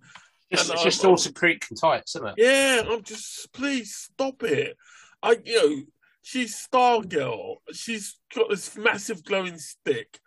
[0.50, 2.34] And it's just I'm- Dawson Creek and tights, isn't it?
[2.38, 4.76] Yeah, I'm just please stop it.
[5.22, 5.82] I you know
[6.22, 7.62] she's Star Girl.
[7.72, 10.18] She's got this massive glowing stick.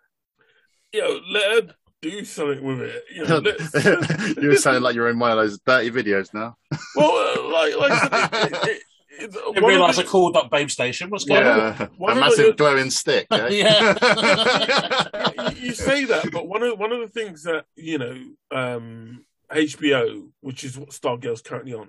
[0.92, 3.04] You know, let her do something with it.
[3.14, 6.56] You know, let's- you were sounding like you're in one of those dirty videos now.
[6.94, 8.82] well, uh, like like I said, it, it, it,
[9.18, 11.10] it's I one didn't of realise the- I called up Babe Station.
[11.10, 11.58] What's going on?
[11.58, 13.26] Yeah, One a of massive the- glowing stick.
[13.30, 13.48] eh?
[13.50, 15.50] Yeah.
[15.52, 18.16] you, you say that, but one of one of the things that you know
[18.50, 21.88] um, HBO, which is what Stargirl's currently on,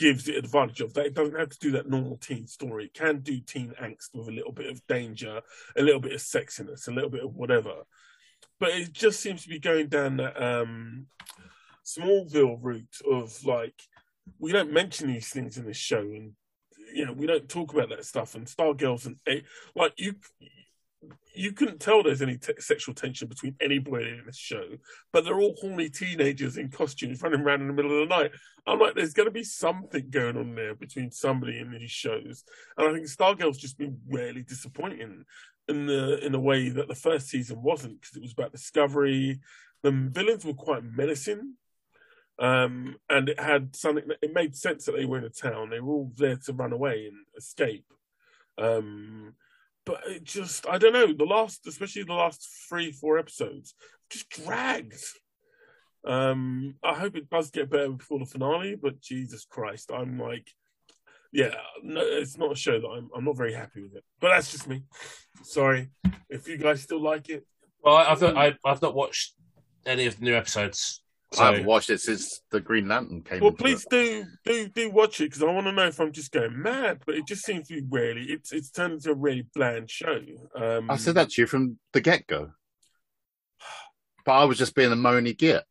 [0.00, 2.86] gives the advantage of that it doesn't have to do that normal teen story.
[2.86, 5.42] It can do teen angst with a little bit of danger,
[5.76, 7.82] a little bit of sexiness, a little bit of whatever.
[8.58, 11.08] But it just seems to be going down that um,
[11.84, 13.74] Smallville route of like
[14.38, 16.32] we don't mention these things in this show, and
[16.94, 18.34] you know we don't talk about that stuff.
[18.34, 19.42] And Stargirl's an a
[19.74, 20.14] like you
[21.34, 24.64] you couldn't tell there's any sexual tension between anybody in this show,
[25.12, 28.32] but they're all horny teenagers in costumes running around in the middle of the night.
[28.66, 32.44] I'm like, there's going to be something going on there between somebody in these shows,
[32.76, 35.24] and I think Stargirl's just been really disappointing
[35.68, 39.40] in the in a way that the first season wasn't because it was about discovery.
[39.82, 41.54] The villains were quite menacing,
[42.38, 44.04] um, and it had something.
[44.20, 45.70] It made sense that they were in a town.
[45.70, 47.86] They were all there to run away and escape.
[48.58, 49.34] Um,
[49.84, 51.12] but it just, I don't know.
[51.12, 53.74] The last, especially the last three, four episodes,
[54.10, 55.02] just dragged.
[56.06, 58.76] Um, I hope it does get better before the finale.
[58.76, 60.50] But Jesus Christ, I'm like,
[61.32, 63.08] yeah, no, it's not a show that I'm.
[63.14, 64.04] I'm not very happy with it.
[64.20, 64.82] But that's just me.
[65.42, 65.90] Sorry
[66.28, 67.46] if you guys still like it.
[67.82, 69.34] Well, I've not, I, I've not watched
[69.86, 71.02] any of the new episodes.
[71.32, 73.40] So, I haven't watched it since the Green Lantern came.
[73.40, 73.90] Well, please it.
[73.90, 77.02] do do do watch it because I want to know if I'm just going mad.
[77.06, 80.20] But it just seems to be really it's it's turned into a really bland show.
[80.56, 82.50] Um, I said that to you from the get go.
[84.24, 85.64] But I was just being a moany git.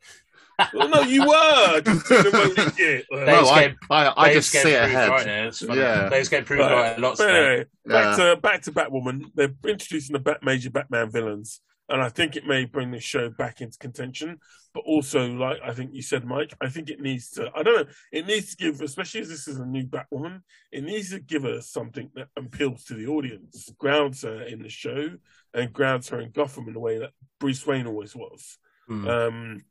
[0.73, 1.81] Well, no, you were.
[1.85, 3.05] Just doing the moaning git.
[3.11, 5.09] No, I, I, I just see ahead.
[5.09, 5.47] Right now.
[5.47, 5.79] It's funny.
[5.79, 6.09] Yeah.
[6.09, 7.45] Dave's getting proved right lots but there.
[7.51, 8.33] anyway, back Yeah.
[8.33, 9.31] to back to Batwoman.
[9.35, 13.29] They're introducing the Bat, major Batman villains, and I think it may bring the show
[13.29, 14.39] back into contention.
[14.73, 17.51] But also, like I think you said, Mike, I think it needs to.
[17.55, 17.93] I don't know.
[18.11, 21.43] It needs to give, especially as this is a new Batwoman, it needs to give
[21.43, 25.09] her something that appeals to the audience, grounds her in the show,
[25.53, 28.57] and grounds her in Gotham in the way that Bruce Wayne always was.
[28.87, 29.07] Hmm.
[29.07, 29.63] Um,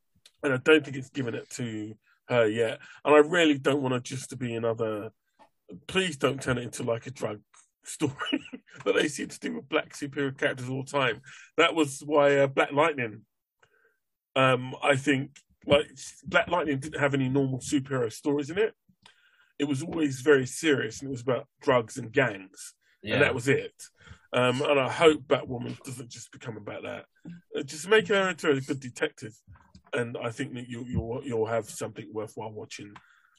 [0.43, 1.95] and I don't think it's given it to
[2.29, 2.81] her yet.
[3.05, 5.11] And I really don't want it just to be another.
[5.87, 7.41] Please don't turn it into like a drug
[7.85, 8.43] story
[8.85, 11.21] that they seem to do with black superior characters all the time.
[11.57, 13.23] That was why uh, Black Lightning.
[14.37, 15.31] Um, I think
[15.67, 15.87] like
[16.25, 18.75] Black Lightning didn't have any normal superhero stories in it.
[19.59, 23.15] It was always very serious, and it was about drugs and gangs yeah.
[23.15, 23.75] and that was it.
[24.33, 27.07] Um, and I hope Batwoman doesn't just become about that.
[27.57, 29.35] Uh, Just make her into a good detective,
[29.93, 32.93] and I think that you, you'll you'll have something worthwhile watching.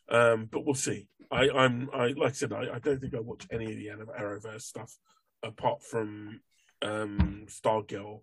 [0.09, 1.07] Um, but we'll see.
[1.31, 3.89] I, I'm I like I said I, I don't think I watch any of the
[3.89, 4.91] Arrow- Arrowverse stuff
[5.43, 6.41] apart from
[6.81, 8.21] um, Stargirl,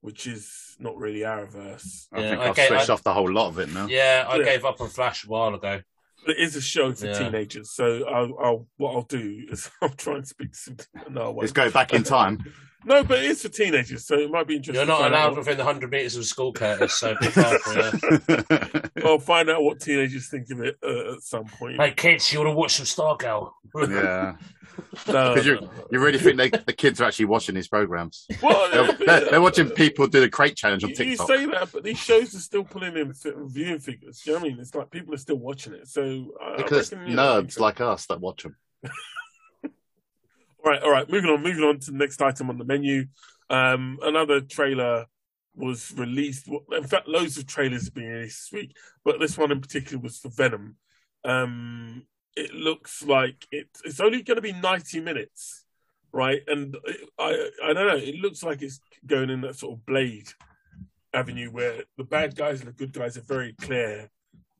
[0.00, 2.06] which is not really Arrowverse.
[2.12, 3.86] I Yeah, think I've switched I- off the whole lot of it now.
[3.86, 4.44] Yeah, I Yeah.
[4.44, 5.80] gave up on Flash a while ago.
[6.26, 7.18] But it is a show for Yeah.
[7.18, 10.76] teenagers, so I'll, I'll what I'll do is I'll try and speak to some.
[11.10, 11.38] No, I won't.
[11.40, 12.44] Let's go back in time.
[12.84, 14.86] No, but it is for teenagers, so it might be interesting.
[14.86, 17.74] You're not find allowed within the 100 metres of school, Curtis, so be careful.
[18.60, 19.04] Yeah.
[19.04, 21.80] I'll find out what teenagers think of it uh, at some point.
[21.80, 23.52] Hey, kids, you want to watch some Stargirl?
[23.74, 24.36] yeah,
[25.08, 25.70] no, because you no.
[25.90, 28.26] you really think they, the kids are actually watching these programs?
[28.42, 31.70] Well, They're, they're, they're watching people do the crate challenge on You, you say that,
[31.72, 34.20] but these shows are still pulling in fi- viewing figures.
[34.22, 34.60] Do you know what I mean?
[34.60, 35.86] It's like people are still watching it.
[35.88, 38.56] So I- I because reckon, you know, nerds like us that watch them.
[40.62, 41.08] All right, all right.
[41.08, 43.06] Moving on, moving on to the next item on the menu.
[43.48, 45.06] Um, another trailer
[45.54, 46.48] was released.
[46.72, 50.02] In fact, loads of trailers have been released this week, but this one in particular
[50.02, 50.76] was for Venom.
[51.24, 52.04] Um,
[52.36, 55.64] it looks like it, it's only going to be ninety minutes,
[56.12, 56.42] right?
[56.46, 57.96] And it, I, I don't know.
[57.96, 60.28] It looks like it's going in that sort of Blade
[61.12, 64.10] avenue where the bad guys and the good guys are very clear.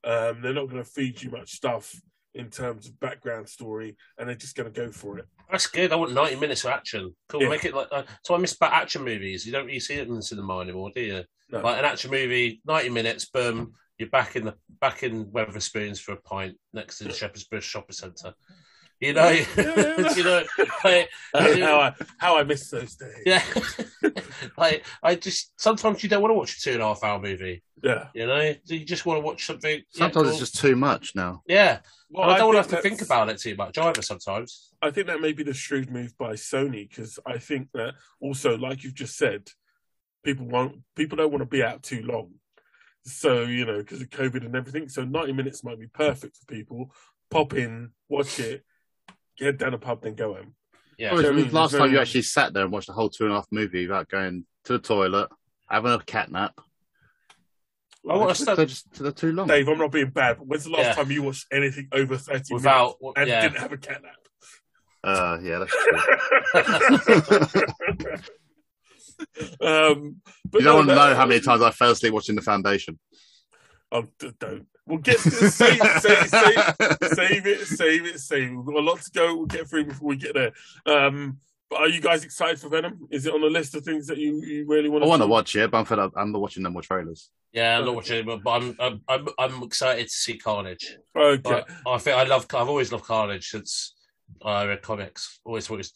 [0.02, 1.94] Um, they're not going to feed you much stuff
[2.34, 5.26] in terms of background story, and they're just going to go for it.
[5.50, 5.92] That's good.
[5.92, 7.14] I want 90 minutes of action.
[7.28, 7.42] Cool.
[7.42, 7.48] Yeah.
[7.48, 7.88] Make it like.
[7.90, 9.44] Uh, so I miss about action movies.
[9.44, 11.24] You don't really see it in the cinema anymore, do you?
[11.50, 11.60] No.
[11.60, 16.12] Like an action movie, 90 minutes, boom, you're back in the back in Wetherspoons for
[16.12, 18.32] a pint next to the Shepherd's Bush shopping centre.
[19.00, 20.14] You know, Yeah, yeah.
[20.14, 20.42] you know,
[20.84, 23.22] like, how I how I miss those days.
[23.24, 23.42] yeah.
[24.58, 27.18] like I just sometimes you don't want to watch a two and a half hour
[27.18, 27.62] movie.
[27.82, 28.08] Yeah.
[28.14, 29.80] You know, you just want to watch something.
[29.88, 30.28] Sometimes cool.
[30.28, 31.42] it's just too much now.
[31.48, 31.78] yeah.
[32.10, 34.02] Well, I don't want to have to think about it too much either.
[34.02, 34.72] Sometimes.
[34.82, 38.58] I think that may be the shrewd move by Sony because I think that also,
[38.58, 39.48] like you've just said,
[40.24, 42.32] people won't people don't want to be out too long.
[43.04, 46.46] So you know, because of COVID and everything, so ninety minutes might be perfect for
[46.46, 46.92] people.
[47.30, 48.64] Pop in, watch it,
[49.40, 50.54] get down a pub, then go home.
[50.98, 51.14] Yeah.
[51.14, 53.08] When was I mean, last time you very- actually sat there and watched a whole
[53.08, 55.28] two and a half movie without going to the toilet,
[55.68, 56.60] having a cat nap?
[58.08, 59.46] I want to They're start just they're too long.
[59.46, 60.92] Dave, I'm not being bad, but when's the last Yeah.
[60.94, 62.96] time you watched anything over thirty without.
[63.00, 63.42] minutes and Yeah.
[63.42, 64.14] didn't have a cat nap?
[65.02, 65.98] Uh, yeah, that's true.
[69.60, 70.16] um,
[70.50, 72.42] but you don't no, want to know how many times I fell asleep watching The
[72.42, 72.98] Foundation.
[73.92, 74.06] Oh,
[74.38, 74.66] don't.
[74.90, 78.56] We'll get to the save, save, save, save it, save it, save it.
[78.56, 79.36] We've got a lot to go.
[79.36, 80.52] We'll get through before we get there.
[80.86, 81.38] Um,
[81.70, 83.06] but are you guys excited for Venom?
[83.10, 85.22] Is it on the list of things that you, you really want I to want
[85.22, 86.12] to watch it, but I'm fed up.
[86.16, 87.30] I'm not watching no more trailers.
[87.52, 90.96] Yeah, I'm not watching it, but, but I'm, I'm I'm I'm excited to see Carnage.
[91.16, 91.40] Okay.
[91.42, 92.46] But I think I love.
[92.52, 93.94] I've always loved Carnage since
[94.44, 95.40] I read comics.
[95.44, 95.92] Always thought he was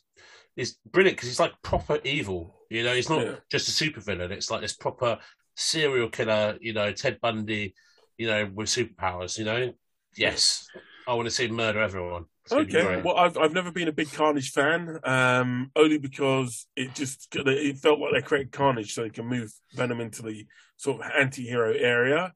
[0.57, 2.55] is brilliant because he's like proper evil.
[2.71, 3.35] You know, he's not Yeah.
[3.51, 4.31] just a supervillain.
[4.31, 5.19] It's like this proper
[5.57, 6.57] serial killer.
[6.61, 7.75] You know, Ted Bundy.
[8.19, 9.39] You know, with superpowers.
[9.39, 9.73] You know,
[10.17, 10.67] yes,
[11.07, 12.27] I want to see him murder everyone.
[12.45, 13.01] It's Okay.
[13.03, 17.79] Well, I've I've never been a big Carnage fan, um, only because it just it
[17.79, 20.47] felt like they created Carnage so they can move Venom into the
[20.77, 22.33] sort of anti-hero area,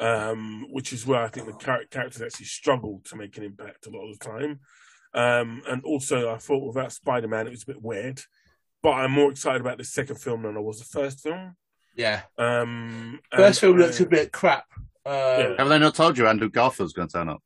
[0.00, 3.86] um, which is where I think the char- characters actually struggled to make an impact
[3.86, 4.60] a lot of the time.
[5.14, 8.20] Um, and also, I thought without Spider-Man, it was a bit weird.
[8.82, 11.56] But I'm more excited about the second film than I was the first film.
[11.94, 14.66] yeah, Um, first and film looks a bit crap.
[15.06, 15.54] Uh, Yeah.
[15.58, 17.42] Have they not told you Andrew Garfield's going to turn up?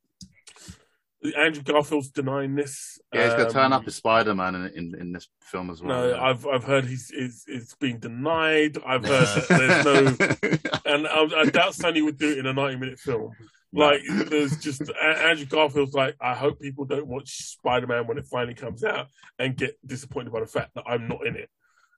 [1.37, 2.97] Andrew Garfield's denying this.
[3.13, 5.69] Yeah, he's going to turn Um, up as Spider Man in, in in this film
[5.69, 5.97] as well.
[6.11, 8.77] No, I've I've heard he's is it's being denied.
[8.85, 12.53] I've heard that there's no, and I, I doubt Sony would do it in a
[12.53, 13.33] 90 minute film.
[13.73, 18.25] Like there's just Andrew Garfield's like I hope people don't watch Spider Man when it
[18.25, 21.49] finally comes out and get disappointed by the fact that I'm not in it.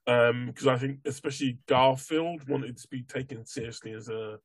[0.04, 4.38] Um, because I think especially Garfield wanted to be taken seriously as a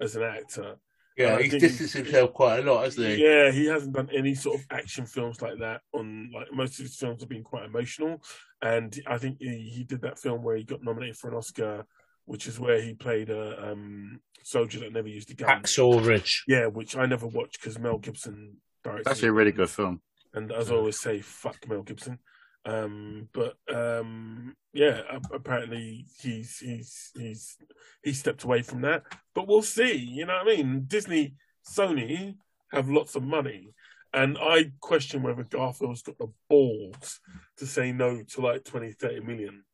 [0.00, 0.76] as an actor.
[1.16, 3.24] yeah, I he's distanced himself quite a lot, hasn't he?
[3.24, 5.82] Yeah, he hasn't done any sort of action films like that.
[5.92, 8.22] On like most of his films have been quite emotional,
[8.62, 11.86] and I think he, he did that film where he got nominated for an Oscar,
[12.24, 15.62] which is where he played a um, soldier that never used a gun.
[15.62, 16.44] Hacksaw Ridge.
[16.46, 19.02] Yeah, which I never watched because Mel Gibson directed.
[19.02, 20.00] It's actually a really good film.
[20.34, 22.18] And as I always say, fuck Mel Gibson.
[22.64, 27.56] Um, but um, yeah, apparently he's he's he's
[28.02, 29.04] he stepped away from that.
[29.34, 29.96] But we'll see.
[29.96, 30.84] You know what I mean?
[30.86, 31.34] Disney,
[31.66, 32.36] Sony
[32.72, 33.72] have lots of money,
[34.12, 37.20] and I question whether Garfield's got the balls
[37.58, 39.64] to say no to like 20, 30 million,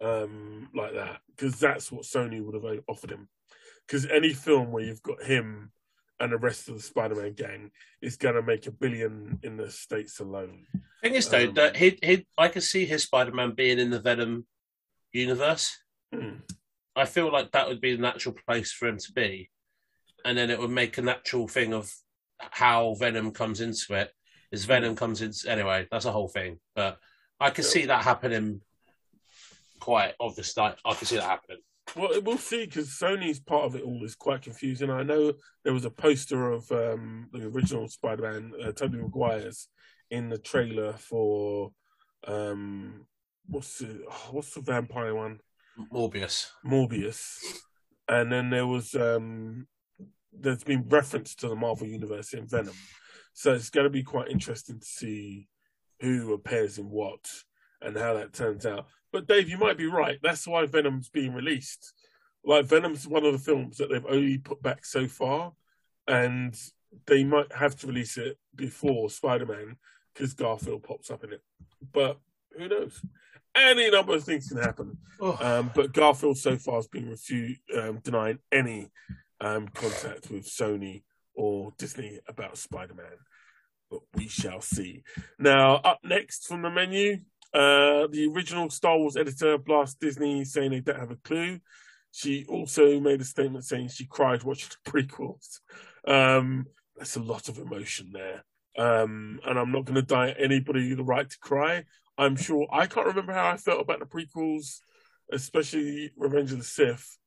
[0.00, 3.28] um, like that, because that's what Sony would have offered him.
[3.86, 5.70] Because any film where you've got him
[6.20, 9.70] and the rest of the Spider-Man gang is going to make a billion in the
[9.70, 10.66] states alone.
[11.02, 14.00] Thing is, though, Um, that he, he, I can see his Spider-Man being in the
[14.00, 14.46] Venom
[15.12, 15.76] universe.
[16.12, 16.36] Hmm.
[16.96, 19.50] I feel like that would be the natural place for him to be,
[20.24, 21.92] and then it would make a natural thing of
[22.38, 24.12] how Venom comes into it.
[24.52, 25.88] Is Venom comes in anyway?
[25.90, 26.98] That's a whole thing, but
[27.40, 28.60] I can see that happening.
[29.80, 31.58] Quite obviously, I can see that happening.
[31.96, 34.90] Well, we'll see because Sony's part of it all is quite confusing.
[34.90, 39.68] I know there was a poster of um, the original Spider-Man, uh, Tobey Maguire's,
[40.10, 41.72] in the trailer for
[42.26, 43.06] um,
[43.46, 45.40] what's the oh, what's the vampire one,
[45.92, 46.48] Morbius.
[46.64, 47.38] Morbius,
[48.08, 49.66] and then there was um,
[50.32, 52.74] there's been reference to the Marvel Universe in Venom,
[53.32, 55.48] so it's going to be quite interesting to see
[56.00, 57.26] who appears in what
[57.80, 58.86] and how that turns out.
[59.14, 60.18] But Dave, you might be right.
[60.24, 61.92] That's why Venom's being released.
[62.44, 65.52] Like Venom's one of the films that they've only put back so far,
[66.08, 66.52] and
[67.06, 69.76] they might have to release it before Spider-Man
[70.12, 71.42] because Garfield pops up in it.
[71.92, 72.18] But
[72.58, 73.00] who knows?
[73.54, 74.98] Any number of things can happen.
[75.40, 78.90] Um, but Garfield so far has been refu- um, denying any
[79.40, 81.04] um, contact with Sony
[81.36, 83.06] or Disney about Spider-Man.
[83.90, 85.04] But we shall see.
[85.38, 87.18] Now, up next from the menu,
[87.54, 91.60] uh, the original Star Wars editor blasts Disney saying they don't have a clue.
[92.10, 95.60] She also made a statement saying she cried watching the prequels.
[96.06, 98.44] Um, that's a lot of emotion there.
[98.76, 101.84] Um, and I'm not going to deny anybody the right to cry.
[102.18, 104.78] I'm sure I can't remember how I felt about the prequels,
[105.32, 107.18] especially Revenge of the Sith,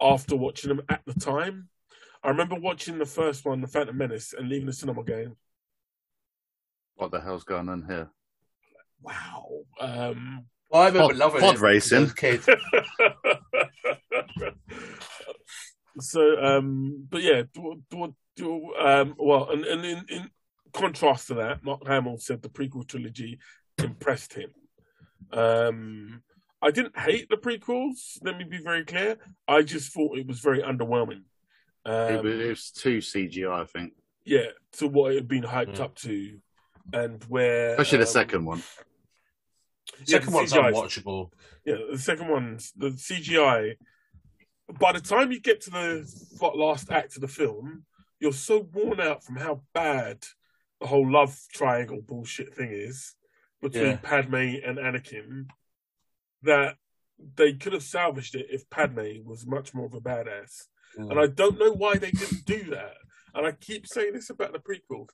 [0.00, 1.68] after watching them at the time.
[2.22, 5.36] I remember watching the first one, The Phantom Menace, and leaving the cinema going,
[6.94, 8.10] What the hell's going on here?
[9.02, 9.48] Wow.
[9.80, 12.02] Um, Well, I remember Pod- loving pod it racing.
[12.04, 12.40] as kid.
[16.00, 20.30] so, um, but yeah, do, do, do, um, well, and, and in, in
[20.72, 23.38] contrast to that, Mark Hamill said the prequel trilogy
[23.78, 24.50] impressed him.
[25.32, 26.22] Um,
[26.62, 28.18] I didn't hate the prequels.
[28.22, 29.16] Let me be very clear.
[29.48, 31.22] I just thought it was very underwhelming.
[31.86, 33.92] it, Um, was, it was too CGI, I think.
[34.24, 35.80] yeah, to what it had been hyped Mm.
[35.80, 36.38] up to,
[36.92, 38.62] and where Especially the um, second one.
[40.00, 41.32] Yeah, Second the one's CGI 's- unwatchable.
[41.64, 43.76] Yeah, the second one's the CGI.
[44.80, 46.04] By the time you get to the
[46.42, 47.84] f- last act of the film,
[48.20, 50.24] you're so worn out from how bad
[50.80, 53.14] the whole love triangle bullshit thing is
[53.62, 53.96] between Yeah.
[53.96, 55.46] Padme and Anakin
[56.42, 56.76] that
[57.36, 60.66] they could have salvaged it if Padme was much more of a badass.
[60.98, 61.10] Mm.
[61.10, 62.94] And I don't know why they didn't do that.
[63.34, 65.10] And I keep saying this about the prequels.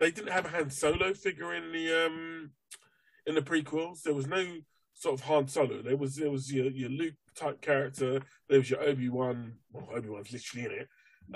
[0.00, 2.50] They didn't have a Han Solo figure in the um
[3.26, 4.02] in the prequels.
[4.02, 4.44] There was no
[4.94, 5.82] sort of Han Solo.
[5.82, 8.20] There was there was your, your Luke type character.
[8.48, 9.54] There was your Obi Wan.
[9.72, 10.88] Well, Obi Wan's literally in it.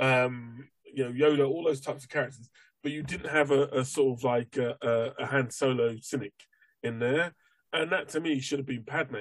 [0.02, 2.48] Um, you know Yoda, all those types of characters.
[2.82, 6.34] But you didn't have a, a sort of like a, a, a Han Solo cynic
[6.82, 7.34] in there.
[7.72, 9.16] and that to me should have been Padme.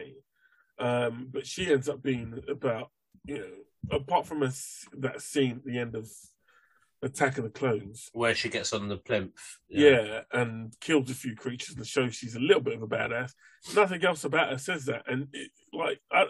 [0.79, 2.91] Um, but she ends up being about
[3.25, 4.51] you know, apart from a
[4.99, 6.07] that scene at the end of
[7.03, 9.57] Attack of the Clones, Where she gets on the plinth.
[9.69, 10.21] yeah.
[10.31, 13.33] and kills a few creatures and shows she's a little bit of a badass.
[13.75, 16.25] Nothing else about her says that, and it, like, I,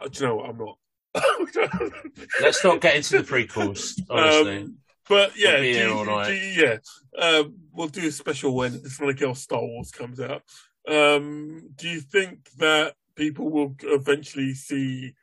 [0.00, 0.50] I, do you know what?
[0.50, 0.78] I'm not.
[2.40, 4.58] Let's not get into the prequels, honestly.
[4.58, 6.76] Um, but yeah, We'll do here you- all do yeah.
[7.18, 10.42] Um, we'll do a special when something else Star Wars comes out.
[10.88, 15.14] Um, do you think that people will eventually see?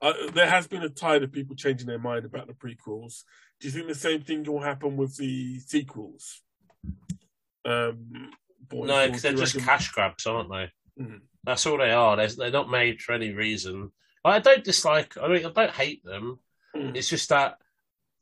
[0.00, 3.22] Uh, there has been a tide of people changing their mind about the prequels.
[3.60, 6.42] Do you think the same thing will happen with the sequels?
[7.64, 8.30] Um,
[8.68, 10.70] boys, no, because they're just reckon- cash grabs, aren't they?
[11.02, 11.20] Mhm.
[11.44, 12.16] That's all they are.
[12.16, 13.92] They're, they're not made for any reason.
[14.24, 15.16] I don't dislike.
[15.18, 16.38] I mean, I don't hate them.
[16.76, 16.94] Mm.
[16.96, 17.56] It's just that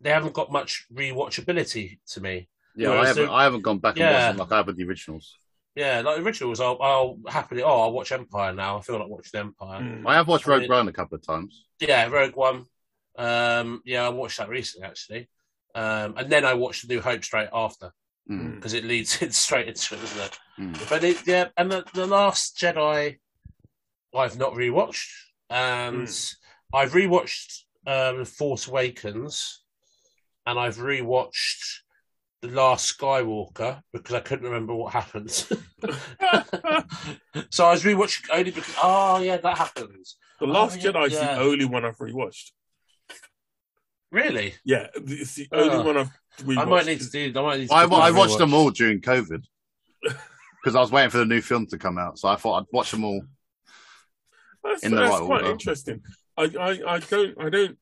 [0.01, 2.49] they haven't got much rewatchability to me.
[2.77, 3.27] Yeah, Whereas I haven't.
[3.27, 4.13] the- I haven't gone back and Yeah.
[4.13, 5.37] watched them like I have with the originals.
[5.75, 7.63] Yeah, like the originals, I'll, I'll happily.
[7.63, 8.79] Oh, I'll watch Empire now.
[8.79, 9.81] I feel like watching Empire.
[9.81, 10.07] Mm.
[10.07, 11.65] I have watched I Rogue mean- One a couple of times.
[11.81, 12.67] Yeah, Rogue One.
[13.19, 15.29] Um, yeah, I watched that recently actually,
[15.75, 17.93] um, and then I watched The New Hope straight after
[18.31, 18.57] Mm.
[18.57, 20.39] because it leads it straight into it, doesn't it?
[20.61, 20.89] Mm.
[20.89, 23.19] But it, yeah, and the, the Last Jedi,
[24.15, 25.09] I've not rewatched,
[25.49, 26.09] and
[26.75, 29.63] I've rewatched um, Force Awakens,
[30.47, 31.79] and I've rewatched
[32.43, 35.31] The Last Skywalker because I couldn't remember what happened.
[37.51, 40.17] so I was rewatching only because oh yeah, that happens.
[40.39, 41.35] The Last yeah, Jedi is yeah.
[41.35, 42.51] the only one I've rewatched.
[44.11, 45.83] Really, Yeah, it's the only Oh.
[45.83, 46.59] one I've rewatched.
[46.59, 47.39] I might need to do.
[47.39, 49.43] I might need to I, do I a watched them all during COVID
[50.03, 52.19] because I was waiting for the new film to come out.
[52.19, 53.23] So I thought I'd watch them all.
[54.65, 55.51] That's, in the that's right quite order.
[55.53, 56.03] interesting.
[56.37, 57.79] I, I, I don't, I don't,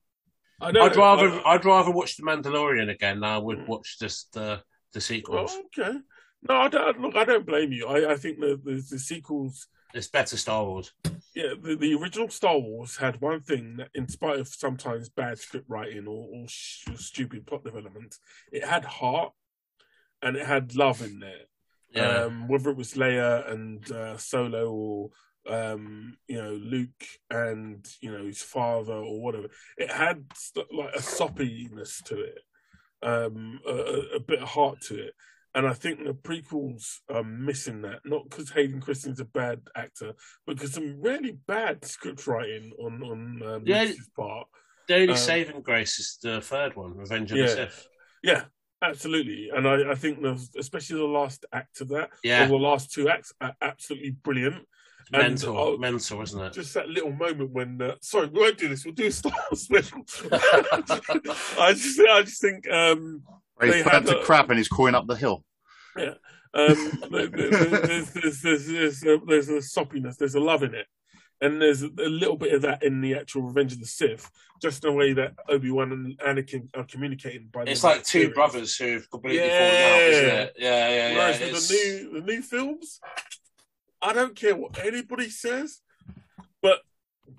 [0.60, 0.90] I don't.
[0.90, 3.66] I'd rather I, I'd rather watch The Mandalorian again than I would Mm.
[3.68, 4.62] watch just the
[4.92, 5.56] the oh, sequels.
[5.78, 5.98] okay.
[6.48, 7.00] No, I don't.
[7.00, 7.86] Look, I don't blame you.
[7.86, 9.68] I, I think the, the the sequels.
[9.94, 10.92] It's better Star Wars.
[11.36, 15.38] Yeah, the, the original Star Wars had one thing that, in spite of sometimes bad
[15.38, 18.16] script writing or, or sh- stupid plot development,
[18.50, 19.34] it had heart
[20.22, 21.44] and it had love in there.
[21.90, 25.10] Yeah, um, whether it was Leia and uh, Solo or
[25.46, 29.48] um, you know Luke and you know his father or whatever.
[29.76, 30.24] It had
[30.72, 32.38] like a soppiness to it,
[33.02, 35.14] um, a- a bit of heart to it,
[35.56, 38.00] and I think the prequels are missing that.
[38.04, 40.12] Not because Hayden Christensen's a bad actor,
[40.46, 43.90] but because some really bad script writing on on um, Yeah.
[44.16, 44.46] Part.
[44.86, 47.54] the only um, saving grace is the third one, Revenge of the Yeah.
[47.54, 47.88] Sith.
[48.22, 48.44] Yeah.
[48.82, 52.56] Absolutely, and I, I think there's especially the last act of that, Yeah, or the
[52.56, 54.56] last two acts, are absolutely brilliant.
[55.14, 56.52] and, mental, oh, mental, isn't it?
[56.52, 59.32] just that little moment when uh, sorry we won't do this we'll do a Star
[59.50, 59.98] Wars special
[61.58, 63.22] I just I just think um
[63.60, 65.44] He's They burnt had to a- crap and he's crawling up the hill.
[65.96, 66.14] Yeah.
[66.54, 70.74] Um there- there- there's there's there's there's a, there's a soppiness there's a love in
[70.74, 70.86] it
[71.40, 74.30] and there's a, a little bit of that in the actual Revenge of the Sith
[74.62, 78.34] just the way that Obi-Wan and Anakin are communicating by It's like two series.
[78.34, 79.58] brothers who've completely Yeah.
[79.70, 80.52] fallen out, isn't it?
[80.58, 81.14] Yeah, yeah, yeah.
[81.18, 83.00] Whereas It's- with the new the new films,
[84.00, 85.80] I don't care what anybody says,
[86.62, 86.80] but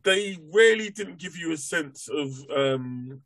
[0.03, 3.21] they really didn't give you a sense of um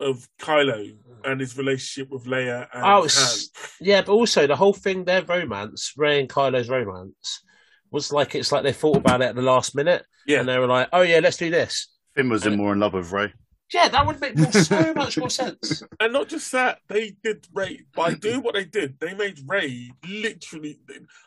[0.00, 3.38] of Kylo and his relationship with Leia and Oh, Han.
[3.80, 7.42] yeah, but also the whole thing, their romance, Rey and Kylo's romance,
[7.90, 10.58] was like it's like they thought about it at the last minute, Yeah, and they
[10.58, 13.32] were like, "Oh yeah, let's do this." Finn was in more in love with Rey.
[13.72, 15.82] Yeah, that would make more, so much more sense.
[16.00, 19.00] and not just that, they did Rey by doing what they did.
[19.00, 20.78] They made Rey literally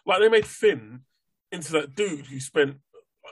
[0.05, 1.01] like they made Finn
[1.51, 2.78] into that dude who spent.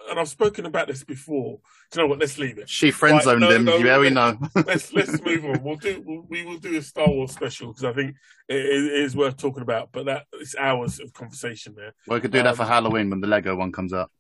[0.09, 1.59] And I've spoken about this before.
[1.91, 2.19] Do you know what?
[2.19, 2.69] Let's leave it.
[2.69, 3.65] She friend zoned Right, no, him.
[3.65, 4.37] no, yeah, we know.
[4.55, 5.63] let's let's move on.
[5.63, 8.15] We'll do we'll, we will do a Star Wars special because I think
[8.47, 9.89] it, it is worth talking about.
[9.91, 11.93] But that it's hours of conversation there.
[12.07, 14.11] we could do that Um, for Halloween when the Lego one comes out.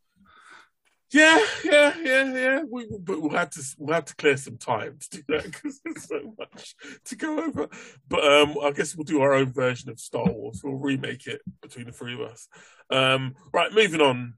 [1.11, 2.61] Yeah, yeah, yeah, yeah.
[2.69, 5.79] We but we'll have to we'll have to clear some time to do that because
[5.85, 7.67] there's so much to go over.
[8.09, 10.61] But um, I guess we'll do our own version of Star Wars.
[10.63, 12.47] We'll remake it between the three of us.
[12.89, 14.33] Um, right, moving on.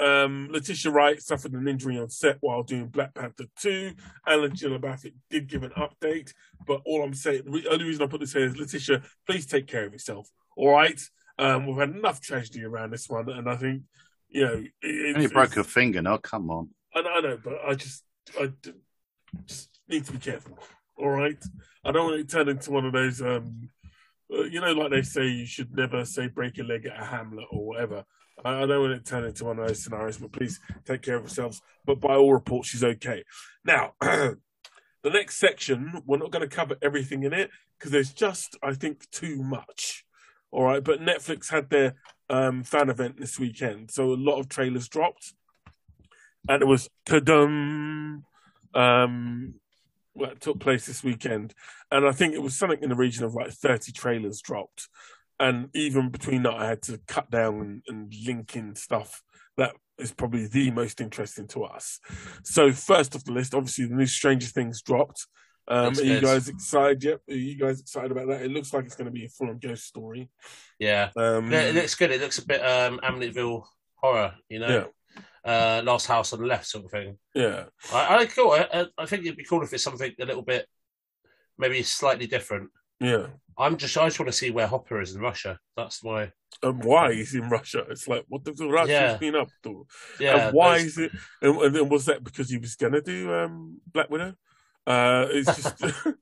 [0.00, 3.92] Um, Letitia Wright suffered an injury on set while doing Black Panther 2.
[4.26, 4.78] Angela
[5.30, 6.32] did give an update,
[6.66, 9.66] but all I'm saying, the only reason I put this here is Letitia, please take
[9.66, 10.28] care of yourself.
[10.56, 11.00] All right.
[11.38, 13.82] Um, we've had enough tragedy around this one, and I think,
[14.28, 16.02] you know, it, And it's- broke her finger.
[16.02, 16.70] Now, come on.
[16.94, 18.04] I know, I know, but I just,
[18.40, 18.52] I
[19.46, 20.58] just need to be careful.
[20.96, 21.42] All right,
[21.84, 23.68] I don't want it to turn into one of those, um,
[24.32, 27.04] uh, you know, like they say you should never say break a leg at a
[27.04, 28.04] Hamlet or whatever.
[28.42, 30.16] I, don't want it to turn into one of those scenarios.
[30.16, 31.60] But please take care of yourselves.
[31.84, 33.24] But by all reports, she's okay.
[33.64, 34.38] Now, the
[35.04, 39.10] next section, we're not going to cover everything in it because there's just, I think,
[39.10, 40.04] too much.
[40.50, 41.96] All right, but Netflix had their
[42.30, 45.34] um, fan event this weekend, so a lot of trailers dropped,
[46.48, 48.22] and it was Tudum
[48.72, 49.54] um,
[50.14, 51.54] that took place this weekend,
[51.90, 54.88] and I think it was something in the region of like thirty trailers dropped,
[55.40, 59.22] and even between that, I had to cut down and, and link in stuff
[59.56, 62.00] that is probably the most interesting to us.
[62.44, 65.26] So first off the list, obviously the new Stranger Things dropped.
[65.66, 67.02] Um, are you guys excited?
[67.04, 67.20] Yep.
[67.30, 68.42] Are you guys excited about that?
[68.42, 70.28] It looks like it's going to be a full-on ghost story.
[70.78, 71.10] Yeah.
[71.16, 72.10] Um, Yeah, it looks good.
[72.10, 73.62] It looks a bit um, Amityville
[73.94, 74.90] horror, you know,
[75.44, 77.16] uh, Last House on the Left sort of thing.
[77.34, 77.64] yeah.
[77.92, 78.50] I, I cool.
[78.50, 80.66] I, I- I think it'd be cool if it's something a little bit,
[81.56, 82.68] maybe slightly different.
[83.00, 83.28] Yeah.
[83.58, 85.58] I'm just, I just want to see where Hopper is in Russia.
[85.76, 86.32] That's why.
[86.62, 87.84] And why he's in Russia?
[87.90, 89.16] It's like what the Russians Yeah.
[89.18, 89.86] been up to?
[90.20, 90.46] Yeah.
[90.46, 91.12] and why is it?
[91.42, 94.34] And, and then was that because he was gonna do um, Black Widow?
[94.86, 95.78] Uh, it's just,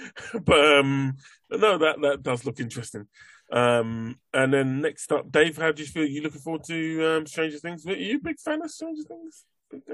[0.44, 1.16] but um,
[1.50, 3.06] no, that that does look interesting.
[3.52, 6.06] Um, and then next up, Dave, how do you feel?
[6.06, 7.86] You looking forward to um, Stranger Things?
[7.86, 9.44] Are you a big fan of Stranger Things?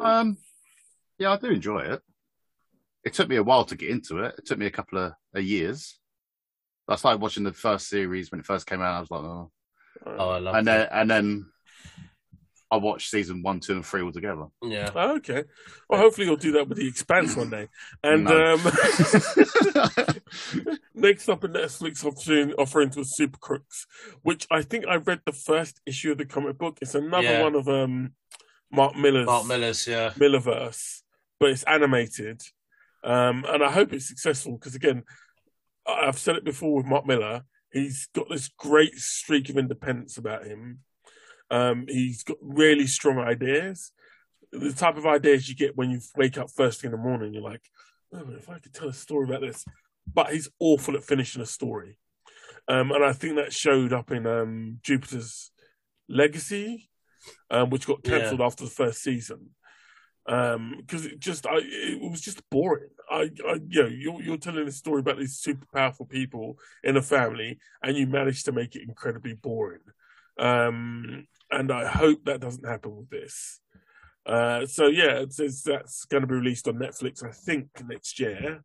[0.00, 0.36] Um,
[1.18, 2.02] yeah, I do enjoy it.
[3.04, 4.34] It took me a while to get into it.
[4.38, 5.98] It took me a couple of, of years.
[6.88, 8.96] I started watching the first series when it first came out.
[8.96, 9.50] I was like, oh,
[10.04, 10.70] Oh, I love and it.
[10.70, 11.46] then and then
[12.70, 14.46] I watched season one, two, and three all together.
[14.62, 14.90] Yeah.
[14.94, 15.44] Oh, okay.
[15.88, 17.68] Well, hopefully you'll do that with the Expanse one day.
[18.02, 18.54] And No.
[18.54, 18.60] um,
[20.94, 23.86] next up in Netflix offering offering to Super Crooks,
[24.22, 26.78] which I think I read the first issue of the comic book.
[26.80, 27.42] It's another Yeah.
[27.42, 28.12] one of um,
[28.70, 30.10] Mark Millar's Mark Millar's, yeah.
[30.16, 31.02] Millarverse,
[31.38, 32.42] but it's animated.
[33.04, 35.12] Um, and I hope it's successful because again, I-
[35.86, 37.42] I've said it before with Mark Millar.
[37.72, 40.80] He's got this great streak of independence about him.
[41.50, 43.92] Um, he's got really strong ideas.
[44.52, 47.32] The type of ideas you get when you wake up first thing in the morning,
[47.32, 47.62] you're like,
[48.12, 49.64] oh, if I could tell a story about this.
[50.12, 51.98] But he's awful at finishing a story.
[52.68, 55.50] Um, and I think that showed up in um, Jupiter's
[56.08, 56.90] Legacy,
[57.50, 58.18] um, which got Yeah.
[58.18, 59.50] cancelled after the first season
[60.26, 62.90] because it just I it was just boring.
[63.10, 66.96] I, I you know you're you're telling a story about these super powerful people in
[66.96, 69.80] a family, and you manage to make it incredibly boring.
[70.38, 73.60] Um, and I hope that doesn't happen with this.
[74.24, 78.20] Uh, so yeah, it's, it's, that's going to be released on Netflix, I think, next
[78.20, 78.62] year.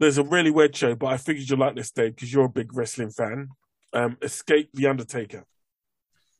[0.00, 2.48] There's a really weird show, but I figured you'd like this, Dave, because you're a
[2.48, 3.48] big wrestling fan.
[3.92, 5.44] Um, Escape the Undertaker.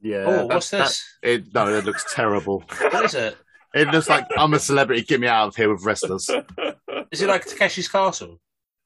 [0.01, 0.25] Yeah.
[0.27, 1.05] Oh, what's that- this?
[1.23, 2.63] that- it, no, it looks terrible.
[2.81, 3.37] What is it?
[3.75, 5.03] It looks like I'm a celebrity.
[5.03, 6.29] Get me out of here with wrestlers.
[7.11, 8.41] Is it like Takeshi's Castle?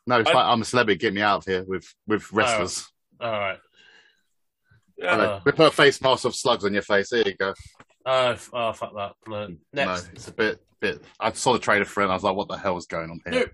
[0.07, 0.99] No, it's I- like I'm a celebrity.
[0.99, 2.89] Get me out of here with with wrestlers.
[3.21, 3.59] All right.
[4.99, 5.11] Yeah.
[5.17, 5.41] Hello.
[5.45, 7.11] We put a face mask of slugs on your face.
[7.11, 7.55] There you go.
[8.05, 9.13] Oh, oh fuck that.
[9.29, 9.49] No.
[9.73, 10.05] Next.
[10.07, 11.03] No, it's a bit bit.
[11.21, 12.05] I saw the trailer for it.
[12.05, 13.41] and I was like, what the hell is going on here?
[13.41, 13.47] No.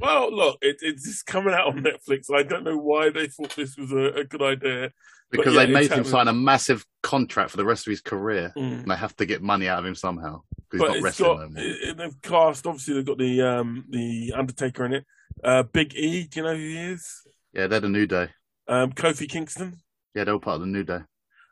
[0.00, 2.34] Well, look, it, it's just coming out on Netflix.
[2.34, 4.92] I don't know why they thought this was a, a good idea.
[5.30, 8.00] Because yeah, they made it's him sign a massive contract for the rest of his
[8.00, 8.82] career, Mm.
[8.82, 11.38] and they have to get money out of him somehow because But he's not wrestling
[11.38, 15.06] got no it, it- they've cast obviously they've got the um the Undertaker in it.
[15.44, 17.22] Uh, Big E, do you know who he is?
[17.52, 18.28] Yeah, they're the New Day.
[18.68, 19.76] Um, Kofi Kingston.
[20.14, 21.00] Yeah, they're all part of the New Day.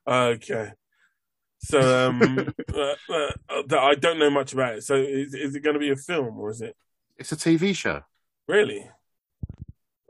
[0.06, 0.72] Okay.
[1.60, 2.20] So um,
[2.74, 4.84] uh, uh, uh, I don't know much about it.
[4.84, 6.76] So is, is it going to be a film or is it
[7.16, 8.02] It's a TV show.
[8.48, 8.88] really?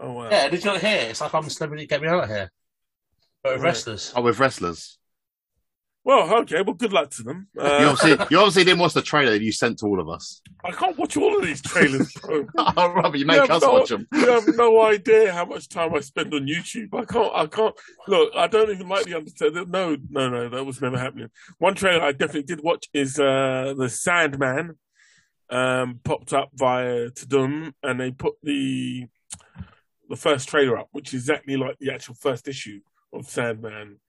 [0.01, 0.29] Oh wow.
[0.31, 1.09] Yeah, did you not hear?
[1.11, 1.87] It's like I'm a celebrity.
[1.87, 2.51] Get me out of here.
[3.43, 4.13] But with wrestlers.
[4.17, 4.99] Oh, with wrestlers.
[6.05, 6.63] Well, okay.
[6.63, 7.49] Well, good luck to them.
[7.55, 10.09] You Uh, obviously, you obviously didn't watch the trailer that you sent to all of
[10.09, 10.41] us.
[10.65, 12.11] I can't watch all of these trailers.
[12.15, 12.47] bro.
[12.59, 14.07] oh, Robbie, you make Yeah, us no, watch them.
[14.13, 16.95] you have no idea how much time I spend on YouTube.
[16.95, 17.33] I can't.
[17.35, 17.75] I can't.
[18.07, 19.67] Look, I don't even like the Undertaker.
[19.67, 20.49] No, no, no.
[20.49, 21.29] That was never happening.
[21.59, 24.79] One trailer I definitely did watch is uh the Sandman.
[25.51, 29.07] Um, popped up via Tudum, and they put the
[30.09, 32.81] the first trailer up, which is exactly like the actual first issue
[33.13, 34.01] of Sandman,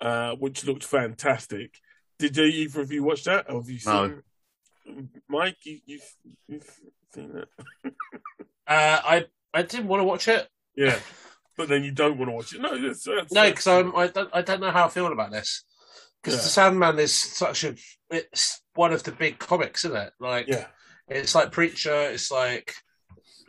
[0.00, 1.74] uh, which looked fantastic.
[2.18, 3.50] Did you, either of you watch that?
[3.50, 4.22] Or have you seen?
[4.86, 5.06] No.
[5.28, 6.14] Mike, you, you've,
[6.48, 6.80] you've
[7.14, 7.48] seen that?
[8.66, 10.46] Uh, I I didn't want to watch it.
[10.76, 10.96] Yeah,
[11.56, 12.60] but then you don't want to watch it.
[12.60, 15.32] No, that's, that's, No, because I'm I don't I don't know how I feel about
[15.32, 15.64] this.
[16.22, 16.42] Because Yeah.
[16.42, 17.74] the Sandman is such a
[18.10, 20.12] it's one of the big comics, isn't it?
[20.20, 20.66] Like yeah,
[21.08, 22.10] it's like Preacher.
[22.12, 22.76] It's like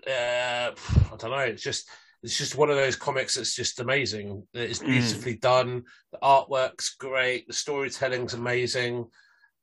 [0.07, 1.37] uh, I don't know.
[1.37, 1.87] It's just
[2.23, 4.47] it's just one of those comics that's just amazing.
[4.53, 4.85] It's Mm.
[4.87, 5.83] beautifully done.
[6.11, 7.47] The artwork's great.
[7.47, 9.05] The storytelling's amazing.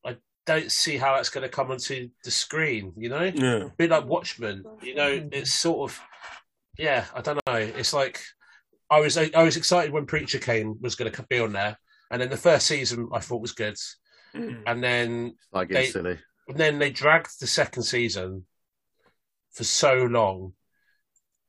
[0.04, 2.92] I don't see how that's going to come onto the screen.
[2.96, 4.64] You know, yeah, a bit like Watchmen.
[4.82, 6.00] You know, it's sort of
[6.78, 7.06] yeah.
[7.14, 7.54] I don't know.
[7.56, 8.22] It's like
[8.90, 11.78] I was I was excited when Preacher came was going to be on there,
[12.10, 13.76] and then the first season I thought was good,
[14.34, 14.62] Mm.
[14.66, 16.18] and then Like getting silly.
[16.48, 18.46] and then they dragged the second season
[19.52, 20.54] for so long.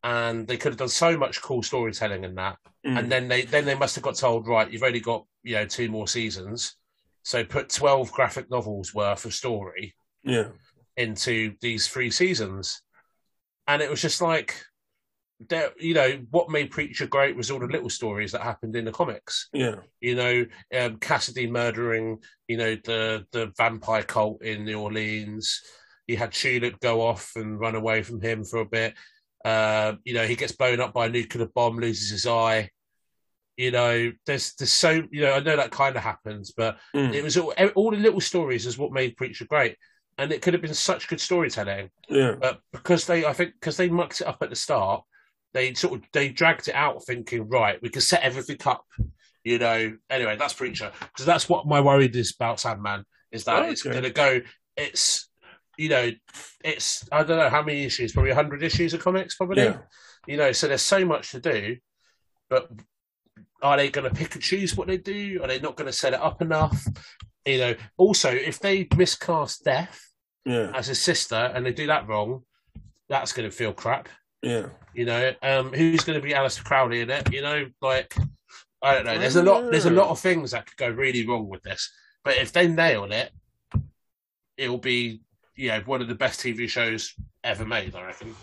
[0.03, 2.57] And they could have done so much cool storytelling in that.
[2.85, 2.99] Mm.
[2.99, 5.65] And then they then they must have got told, right, you've only got you know
[5.65, 6.75] two more seasons,
[7.23, 10.47] so put twelve graphic novels worth of story yeah,
[10.97, 12.81] into these three seasons.
[13.67, 14.55] And it was just like,
[15.79, 18.91] you know, what made Preacher great was all the little stories that happened in the
[18.91, 19.49] comics.
[19.53, 20.45] yeah, You know,
[20.79, 25.61] um, Cassidy murdering, you know, the the vampire cult in New Orleans.
[26.07, 28.95] He had Tulip go off and run away from him for a bit.
[29.45, 32.69] Uh, you know, he gets blown up by a nuclear bomb, loses his eye.
[33.57, 37.13] You know, there's there's so you know I know that kind of happens, but Mm.
[37.13, 39.75] it was all, all the little stories is what made Preacher great,
[40.17, 41.89] and it could have been such good storytelling.
[42.09, 45.03] yeah, But because they, I think, because they mucked it up at the start,
[45.53, 48.85] they sort of they dragged it out, thinking, right, we can set everything up.
[49.43, 49.97] You know.
[50.09, 53.93] Anyway, that's Preacher because that's what my worry is about Sandman is that it's Okay.
[53.93, 54.41] going to go.
[54.77, 55.28] It's
[55.79, 56.11] you know,
[56.63, 59.63] it's I don't know how many issues, probably hundred issues of comics, probably.
[59.63, 59.77] yeah,
[60.27, 61.77] You know, so there's so much to do,
[62.49, 62.69] but
[63.61, 65.39] are they going to pick and choose what they do?
[65.41, 66.85] Are they not going to set it up enough?
[67.45, 67.75] You know.
[67.95, 70.01] Also, if they miscast Death
[70.43, 72.43] yeah, as his sister and they do that wrong,
[73.07, 74.09] that's going to feel crap.
[74.41, 74.67] yeah.
[74.93, 77.31] You know, um, who's going to be Alice Crowley in it?
[77.31, 78.13] You know, like
[78.81, 79.17] I don't know.
[79.17, 79.71] There's a lot.
[79.71, 81.89] There's a lot of things that could go really wrong with this.
[82.25, 83.31] But if they nail it,
[84.57, 85.21] it'll be
[85.59, 87.95] you know one of the best TV shows ever made.
[87.95, 88.35] I reckon.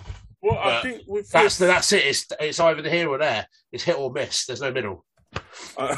[0.42, 2.04] Well, I think with That's this, that's it.
[2.06, 3.46] It's it's either here or there.
[3.72, 4.46] It's hit or miss.
[4.46, 5.04] There's no middle.
[5.76, 5.96] uh,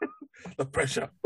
[0.56, 1.10] the pressure.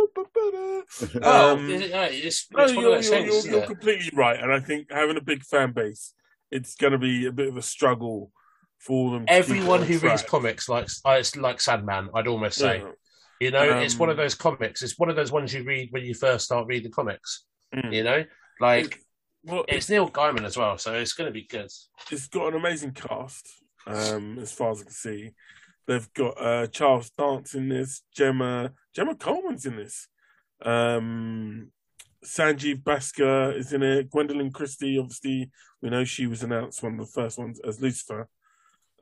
[1.23, 3.47] Oh, Um, yeah, yeah, it's, No, it's you're, you're, things.
[3.47, 6.13] you're, you're completely right, and I think having a big fan base,
[6.51, 8.31] it's going to be a bit of a struggle
[8.79, 9.25] for them.
[9.27, 12.11] Everyone on who reads comics likes uh, like Sandman.
[12.15, 12.79] I'd almost say.
[12.81, 12.91] Yeah.
[13.41, 14.83] You know, it's one of Um, those comics.
[14.83, 17.45] It's one of those ones you read when you first start reading comics.
[17.75, 17.93] Mm.
[17.93, 18.25] You know,
[18.61, 19.01] like
[19.47, 21.71] Well, it's Neil Gaiman as well, so it's going to be good.
[22.11, 23.47] it's got an amazing cast,
[23.87, 25.33] um, as far as I can see.
[25.87, 30.09] They've got uh, Charles Dance in this, Gemma Gemma Coleman's in this,
[30.63, 31.71] um,
[32.25, 35.51] Sanjeev Bhaskar is in it, Gwendoline Christie, obviously,
[35.83, 38.29] we know she was announced one of the first ones as Lucifer.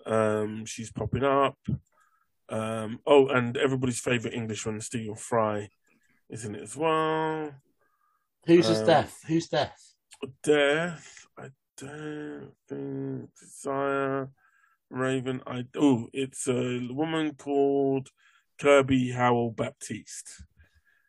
[0.05, 1.57] Um, she's popping up.
[2.49, 5.69] Um, oh, and everybody's favourite English one, Stephen Fry,
[6.29, 7.53] is in it as well.
[8.47, 9.23] Who's his Um, death?
[9.29, 9.92] Who's death?
[10.43, 11.27] Death.
[11.39, 14.31] I don't think Desire
[14.91, 15.43] Raven.
[15.47, 18.11] I oh, it's a woman called
[18.61, 20.45] Kirby Howell Baptiste.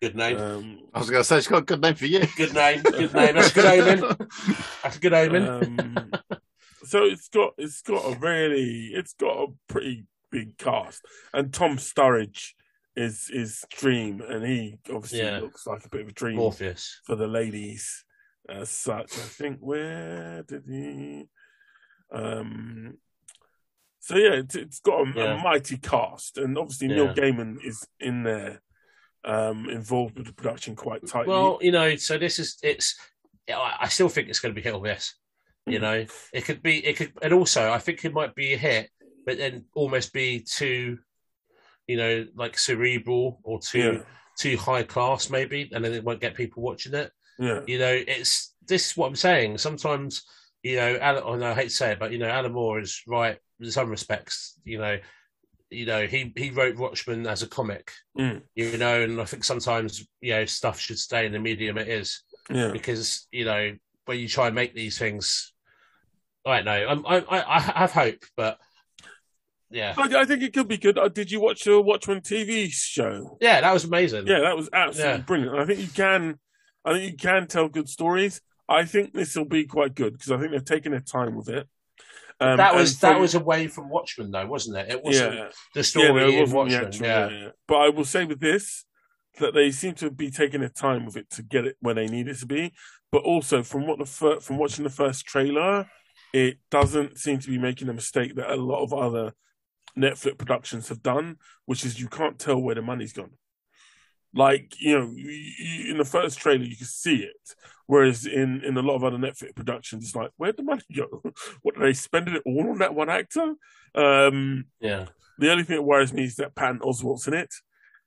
[0.01, 0.37] Good name.
[0.37, 2.25] Um, I was going to say, she's got a good name for you.
[2.35, 2.81] good name.
[2.81, 3.35] Good name.
[3.35, 4.27] That's a good omen.
[4.83, 5.47] That's a good omen.
[5.47, 6.11] um,
[6.83, 11.01] so it's got it's got a really it's got a pretty big cast,
[11.33, 12.53] and Tom Sturridge
[12.95, 15.39] is is Dream, and he obviously Yeah.
[15.39, 16.99] looks like a bit of a dream Morpheus.
[17.05, 18.03] for the ladies
[18.49, 19.17] as such.
[19.17, 21.27] I think where did he?
[22.11, 22.97] Um,
[23.99, 25.33] so yeah, it's, it's got a, Yeah.
[25.35, 28.61] a mighty cast, and obviously Neil Gaiman is in there,
[29.23, 31.31] um, involved with the production quite tightly.
[31.31, 32.99] Well, you know, so this is it's.
[33.49, 35.13] I I still think it's going to be hit or miss.
[35.65, 35.81] You Mm.
[35.81, 36.85] know, it could be.
[36.85, 38.89] It could, and also I think it might be a hit,
[39.25, 40.99] but then almost be too,
[41.87, 43.99] you know, like cerebral or too yeah,
[44.37, 47.11] too high class maybe, and then it won't get people watching it.
[47.39, 49.57] Yeah, You know, it's this is what I'm saying.
[49.57, 50.23] Sometimes,
[50.61, 52.79] you know, Alan, oh, no, I hate to say it, but you know, Alan Moore
[52.79, 54.59] is right in some respects.
[54.63, 54.99] You know,
[55.69, 57.91] you know, he he wrote Watchmen as a comic.
[58.17, 58.41] Mm.
[58.55, 61.87] You know, and I think sometimes you know stuff should stay in the medium it
[61.87, 62.71] is yeah.
[62.71, 63.73] because you know
[64.05, 65.53] when you try and make these things,
[66.45, 67.03] I don't know.
[67.07, 68.59] I I I have hope, but
[69.71, 70.99] yeah, I, I think it could be good.
[70.99, 73.37] Uh, did you watch the Watchmen TV show?
[73.41, 74.27] yeah, that was amazing.
[74.27, 75.25] Yeah, that was absolutely Yeah.
[75.25, 75.57] brilliant.
[75.57, 76.39] I think you can,
[76.85, 78.41] I think you can tell good stories.
[78.67, 81.49] I think this will be quite good because I think they've taken their time with
[81.49, 81.67] it.
[82.39, 84.89] Um, that was that was away from Watchmen though, wasn't it?
[84.89, 86.85] It wasn't yeah, the yeah, story no, it wasn't Watchmen.
[86.85, 87.29] actual- yeah.
[87.29, 87.49] yeah, yeah.
[87.67, 88.85] But I will say with this
[89.39, 92.07] that they seem to be taking their time with it to get it where they
[92.07, 92.73] need it to be.
[93.11, 95.87] But also from what the fir- from watching the first trailer,
[96.33, 99.33] it doesn't seem to be making a mistake that a lot of other
[99.97, 103.31] Netflix productions have done, which is you can't tell where the money's gone.
[104.33, 105.05] Like you know,
[105.89, 107.55] in the first trailer you can see it,
[107.85, 111.21] whereas in in a lot of other Netflix productions, it's like where'd the money go?
[111.61, 113.53] what are they spending it all on that one actor?
[113.95, 115.05] Um, yeah.
[115.37, 117.53] the only thing that worries me is that Patton Oswalt's in it,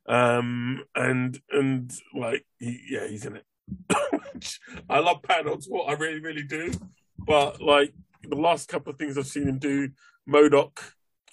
[0.08, 3.44] um, and and like he, yeah, he's in it.
[4.90, 6.72] I love Patton Oswalt, I really, really do.
[7.18, 9.90] But like the last couple of things I've seen him do,
[10.28, 10.82] M.O.D.O.K.,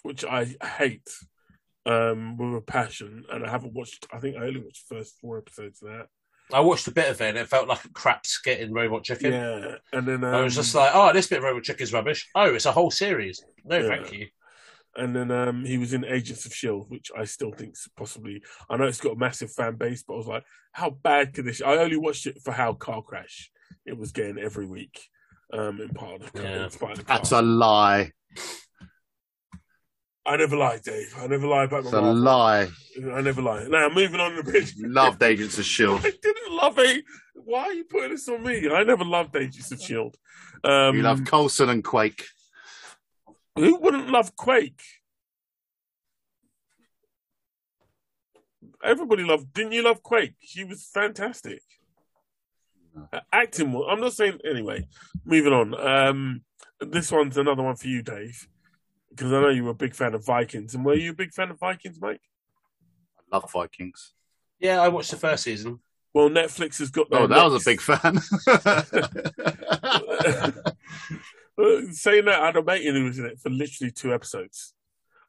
[0.04, 1.10] which I hate
[1.86, 4.08] um, with a passion, and I haven't watched.
[4.14, 6.08] I think I only watched the first four episodes of that.
[6.52, 9.04] I watched a bit of it and it felt like a crap skit in Robot
[9.04, 9.32] Chicken.
[9.32, 11.94] Yeah, and then um, I was just like, oh, this bit of Robot Chicken is
[11.94, 12.30] rubbish.
[12.36, 13.44] Oh, it's a whole series.
[13.64, 13.88] No, Yeah.
[13.88, 14.28] thank you.
[14.98, 18.44] and then um, he was in Agents of Shield, which I still think's possibly.
[18.70, 21.46] I know it's got a massive fan base, but I was like, how bad could
[21.46, 21.62] this?
[21.62, 23.50] I only watched it for how Car Crash
[23.86, 25.00] it was getting every week.
[25.52, 26.64] Um, in part of the car, Yeah.
[26.66, 27.18] in spite of the car.
[27.18, 28.12] That's a lie.
[30.26, 31.14] I never lie, Dave.
[31.20, 32.68] I never lie about my It's a lie.
[33.14, 33.66] I never lie.
[33.68, 34.74] Now moving on the bit.
[34.78, 36.00] Loved Agents of Shield.
[36.04, 37.04] I didn't love it.
[37.36, 38.70] Why are you putting this on me?
[38.70, 40.16] I never loved Agents of Shield.
[40.64, 42.26] Um, You love Coulson and Quake.
[43.58, 44.82] Who wouldn't love Quake?
[48.84, 49.54] Everybody loved.
[49.54, 50.36] Didn't you love Quake?
[50.40, 51.62] She was fantastic.
[53.12, 53.76] Uh, acting.
[53.90, 54.88] I'm not saying anyway.
[55.26, 55.74] Moving on.
[55.80, 56.42] Um,
[56.80, 58.48] this one's another one for you, Dave,
[59.16, 60.74] because I know you were a big fan of Vikings.
[60.74, 62.22] And were you a big fan of Vikings, Mike?
[63.20, 64.14] I love Vikings.
[64.60, 65.80] Yeah, I watched the first season.
[66.14, 67.08] Well, Netflix has got.
[67.12, 68.20] Oh, their that was a big fan.
[71.94, 74.74] Saying that, I had a mate who was in it for literally two episodes.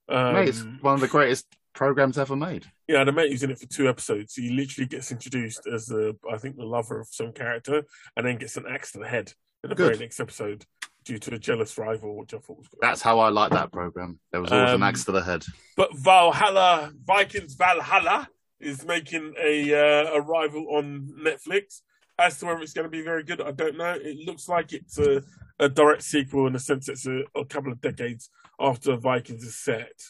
[0.09, 2.66] Um, Mate, it's one of the greatest programs ever made.
[2.89, 4.35] Yeah, I had a mate who's in it for two episodes.
[4.35, 7.85] He literally gets introduced as the, I think, the lover of some character,
[8.16, 9.32] and then gets an axe to the head
[9.62, 9.87] in the Good.
[9.87, 10.64] very next episode
[11.05, 12.80] due to a jealous rival, which I thought was good.
[12.80, 14.18] That's how I like that program.
[14.32, 15.44] There was always Um, an axe to the head.
[15.76, 18.28] But Valhalla, Vikings Valhalla,
[18.61, 21.82] is making a uh, a rival on Netflix.
[22.16, 23.92] As to whether it's going to be very good, I don't know.
[23.92, 25.22] It looks like it's a,
[25.59, 28.30] a direct sequel in the sense it's a, a couple of decades
[28.61, 30.00] after Vikings is set.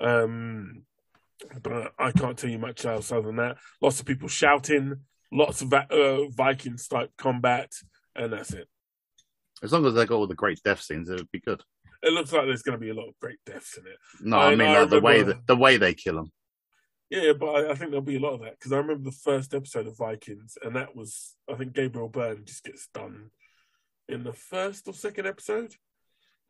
[0.00, 0.82] Um,
[1.62, 3.58] but I can't tell you much else other than that.
[3.80, 4.96] Lots of people shouting,
[5.32, 7.70] lots of uh, Vikings type combat,
[8.16, 8.68] and that's it.
[9.62, 11.62] As long as they got all the great death scenes, it would be good.
[12.02, 13.96] It looks like there's going to be a lot of great deaths in it.
[14.20, 16.32] No, I I, mean I like the way remember- that the way they kill them.
[17.08, 19.16] Yeah, but I, I think there'll be a lot of that because I remember the
[19.16, 23.30] first episode of Vikings, and that was I think Gabriel Byrne just gets done
[24.08, 25.72] in the first or second episode.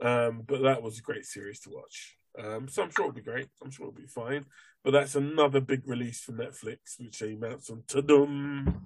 [0.00, 2.16] Um, but that was a great series to watch.
[2.38, 3.48] Um, so I'm sure it'll be great.
[3.62, 4.44] I'm sure it'll be fine.
[4.84, 8.82] But that's another big release from Netflix, which they announced on Tudum.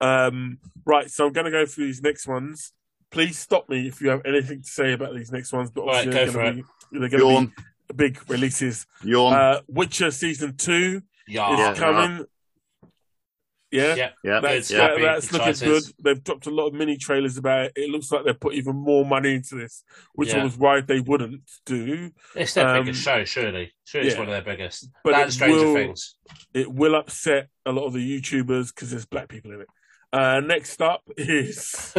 [0.00, 2.72] Um, right, so I'm going to go through these next ones.
[3.10, 5.70] Please stop me if you have anything to say about these next ones.
[5.70, 7.52] But obviously go they're going to be going to
[7.94, 8.86] be big releases.
[9.02, 9.32] yawn.
[9.34, 11.52] Uh, Witcher season two Yeah.
[11.52, 11.74] is Yeah.
[11.74, 12.26] coming.
[13.72, 14.10] Yeah, Yeah.
[14.24, 15.70] yeah, that's Good, that- that's looking excited.
[15.72, 15.82] good.
[16.02, 17.72] They've dropped a lot of mini trailers about it.
[17.76, 19.84] It looks like they've put even more money into this,
[20.14, 20.42] which Yeah.
[20.42, 22.10] was worried they wouldn't do.
[22.34, 23.72] It's their Um, biggest show, surely.
[23.84, 24.90] Surely it's one of their biggest.
[25.04, 26.16] But But it and Stranger will- Things.
[26.52, 29.68] It will upset a lot of the YouTubers because there's black people in it.
[30.12, 31.94] Uh, next up is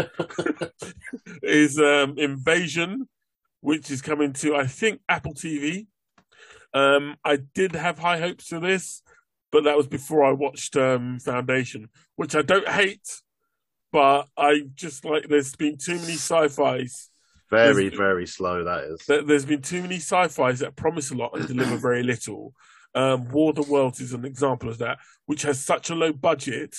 [1.44, 3.08] is um, Invasion,
[3.62, 5.88] which is coming to I think Apple TV.
[6.74, 9.02] Um, I did have high hopes for this,
[9.52, 13.22] but that was before I watched um, Foundation, which I don't hate,
[13.92, 17.10] but I just like there's been too many sci-fi's.
[17.50, 18.64] very there's- very slow.
[18.66, 19.06] that is.
[19.08, 22.54] There, has been too many sci-fis that promise a lot and deliver very little.
[22.94, 26.12] Um, War of the Worlds is an example of that, which has such a low
[26.12, 26.76] budget.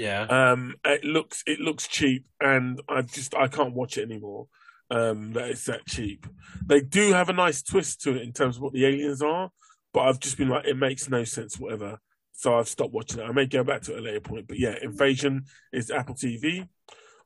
[0.00, 0.22] Yeah.
[0.22, 4.46] Um, it looks it looks cheap, and I just I can't watch it anymore.
[4.90, 6.26] Um, that it's that cheap.
[6.66, 9.50] They do have a nice twist to it in terms of what the aliens are,
[9.92, 11.98] but I've just been like, it makes no sense, whatever.
[12.32, 13.24] So I've stopped watching it.
[13.24, 16.14] I may go back to it at a later point, but yeah, Invasion is Apple
[16.14, 16.66] TV.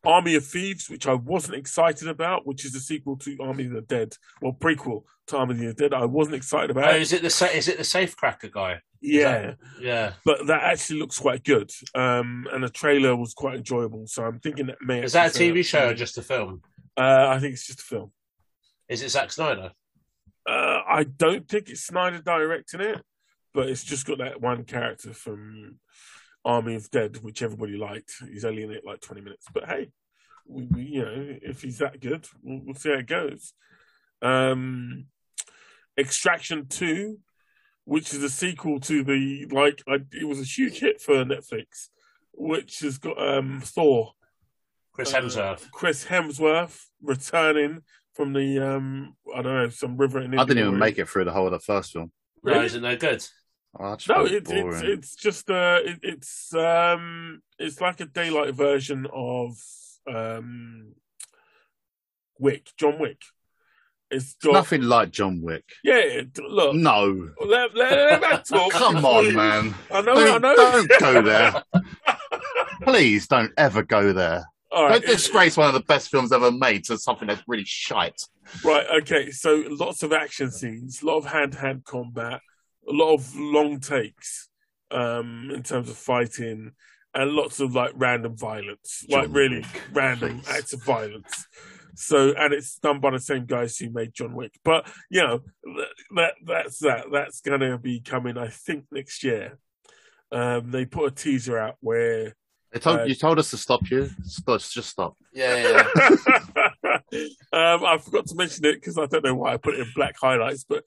[0.05, 3.73] Army of Thieves, which I wasn't excited about, which is a sequel to Army of
[3.73, 5.95] the Dead, well, prequel to Army of the Dead.
[5.95, 6.93] I wasn't excited about.
[6.93, 8.81] Oh, is it the sa- is it the safe cracker guy?
[9.05, 10.13] Yeah, Yeah.
[10.25, 11.71] but that actually looks quite good.
[11.95, 14.07] Um, and the trailer was quite enjoyable.
[14.07, 16.63] So I'm thinking that may Is that a TV show or just a film?
[16.97, 18.13] Uh, I think it's just a film.
[18.89, 19.73] Is it Zack Snyder?
[20.49, 23.03] Uh, I don't think it's Snyder directing it,
[23.53, 25.79] but it's just got that one character from
[26.45, 28.13] Army of Dead, which everybody liked.
[28.31, 29.91] He's only in it like 20 minutes, but hey,
[30.47, 33.53] we, we you know, if he's that good, we'll, we'll see how it goes.
[34.23, 35.07] Um,
[35.99, 37.19] Extraction Two,
[37.85, 41.89] which is a sequel to the like, I, it was a huge hit for Netflix,
[42.33, 44.13] which has got um Thor.
[44.93, 45.71] Chris Uh, Hemsworth.
[45.73, 47.83] Chris Hemsworth returning
[48.15, 51.09] from the um I don't know some river in I didn't even where make it
[51.09, 52.13] through the whole of the first film.
[52.43, 53.27] No, is it no good?
[53.79, 58.55] Oh, No, it it's it's it's just uh it, it's um it's like a daylight
[58.55, 59.57] version of
[60.07, 60.93] um
[62.39, 63.21] Wick, John Wick.
[64.11, 65.65] It's got Nothing like John Wick.
[65.83, 66.23] yeah.
[66.39, 68.71] Look, No, let, let, let talk.
[68.73, 69.75] come on, man.
[69.91, 70.57] I know, I Don't, know.
[70.57, 71.63] don't go there.
[72.83, 74.45] Please don't ever go there.
[74.71, 77.65] All right, Don't disgrace one of the best films ever made to something that's really
[77.65, 78.21] shite.
[78.65, 79.31] Right, okay.
[79.31, 82.41] So lots of action scenes, a lot of hand to hand combat,
[82.89, 84.49] a lot of long takes
[84.91, 86.73] um, in terms of fighting.
[87.15, 90.49] and lots of like random violence, John like really Wick, random please.
[90.57, 91.47] acts of violence.
[91.95, 94.53] So, and it's done by the same guys who made John Wick.
[94.65, 95.41] But you know,
[96.17, 97.07] that that's that.
[97.13, 99.59] That's going to be coming, I think, next year.
[100.33, 102.35] Um, they put a teaser out where
[102.73, 104.11] They told, Uh, you told us to stop you.
[104.25, 105.17] Stop, just stop.
[105.33, 106.99] Yeah, yeah.
[107.53, 109.93] um, I forgot to mention it because I don't know why I put it in
[109.95, 110.85] black highlights, but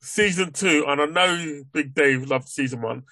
[0.00, 3.02] season two, and I know Big Dave loved season one.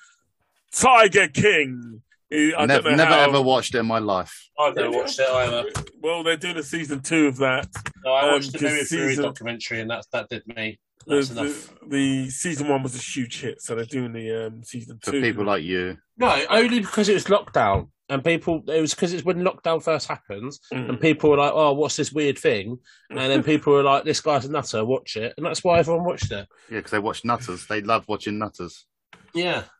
[0.72, 2.02] Tiger King.
[2.32, 4.48] I don't Never, never how- ever watched it in my life.
[4.58, 5.64] I've never watched it either.
[6.00, 7.68] Well, they're doing a season two of that.
[8.04, 10.78] No, I Um, watched the 'cause Movie Fury season- documentary, and that that did me.
[11.06, 11.74] The, That's the, enough.
[11.88, 15.20] the season one was a huge hit, so they're doing the um, season For two.
[15.22, 18.64] people like you, No, only because it was lockdown, and people.
[18.68, 20.88] It was because it's when lockdown first happens, Mm.
[20.88, 24.20] and people were like, "Oh, what's this weird thing?" And then people were like, "This
[24.20, 24.84] guy's a nutter.
[24.84, 26.48] Watch it," and that's why everyone watched it.
[26.68, 27.68] yeah, because they watch Nutters.
[27.68, 28.84] They love watching Nutters.
[29.32, 29.70] Yeah, Just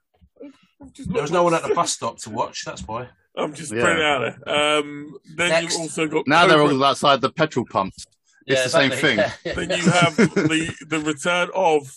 [1.06, 2.64] there was no one at the bus stop to watch.
[2.64, 3.08] That's why.
[3.36, 3.82] I'm just Yeah.
[3.82, 4.54] putting out there.
[4.78, 5.74] Um, then Next.
[5.74, 8.06] you've also got Now they're all outside the petrol pumps.
[8.46, 9.52] It's the same exactly.
[9.66, 11.94] Then you have the the return of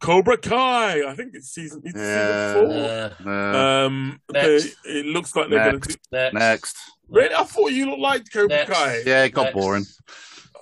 [0.00, 1.08] Cobra Kai.
[1.08, 2.54] I think it's season it's Yeah.
[2.54, 3.32] season four.
[3.32, 4.64] Uh, Um, Next.
[4.84, 5.88] they- it looks like they're going to.
[5.88, 5.98] Next.
[6.10, 6.34] Do, next.
[6.34, 6.76] next.
[7.08, 8.70] really, I thought you looked like Cobra Next.
[8.72, 9.02] Kai.
[9.06, 9.54] Yeah, it got Next.
[9.54, 9.84] boring.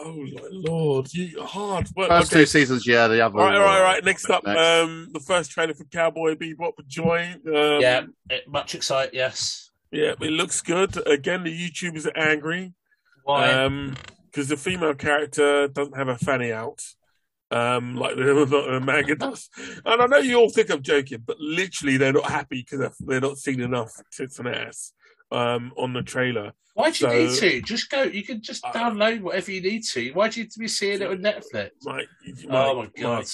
[0.02, 1.88] Oh my lord, you hard.
[1.94, 2.42] Well, First okay.
[2.42, 3.06] two seasons, yeah.
[3.06, 3.38] The other.
[3.38, 4.04] All right, all right, all right.
[4.04, 4.58] Next up, Next.
[4.58, 7.46] um, the first trailer for Cowboy Bebop joined.
[7.46, 9.10] Um, Yeah, it, much excite.
[9.12, 9.70] Yes.
[9.92, 11.06] yeah, it looks good.
[11.06, 12.72] Again, the YouTubers are angry.
[13.24, 13.52] Why?
[13.52, 13.94] Um,
[14.30, 16.80] because the female character doesn't have a fanny out,
[17.50, 19.50] um, like the, the manga does.
[19.84, 22.92] And I know you all think I'm joking, but literally they're not happy because they're,
[23.00, 24.92] they're not seeing enough tits and ass
[25.30, 26.52] um, on the trailer.
[26.74, 27.62] Why do you need to?
[27.62, 28.04] Just go.
[28.04, 30.12] You can just Uh, download whatever you need to.
[30.12, 31.70] Why do you need to be seeing it on Netflix?
[31.84, 32.06] Like,
[32.48, 33.26] Oh my god!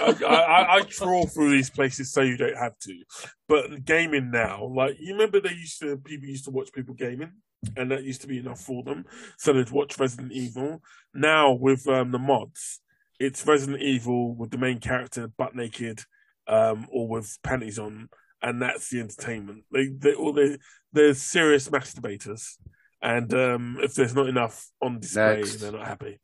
[0.00, 3.02] I, I, I trawl through these places so you don't have to.
[3.48, 7.32] But gaming now, like you remember, they used to people used to watch people gaming,
[7.76, 9.04] and that used to be enough for them.
[9.38, 10.80] So they'd watch Resident Evil.
[11.12, 12.80] Now with um, the mods,
[13.18, 16.02] it's Resident Evil with the main character butt naked,
[16.46, 18.08] um, or with panties on,
[18.42, 19.64] and that's the entertainment.
[19.72, 20.58] They they all they
[20.92, 22.56] they're serious masturbators,
[23.02, 25.56] and um, if there's not enough on display, Next.
[25.56, 26.20] they're not happy.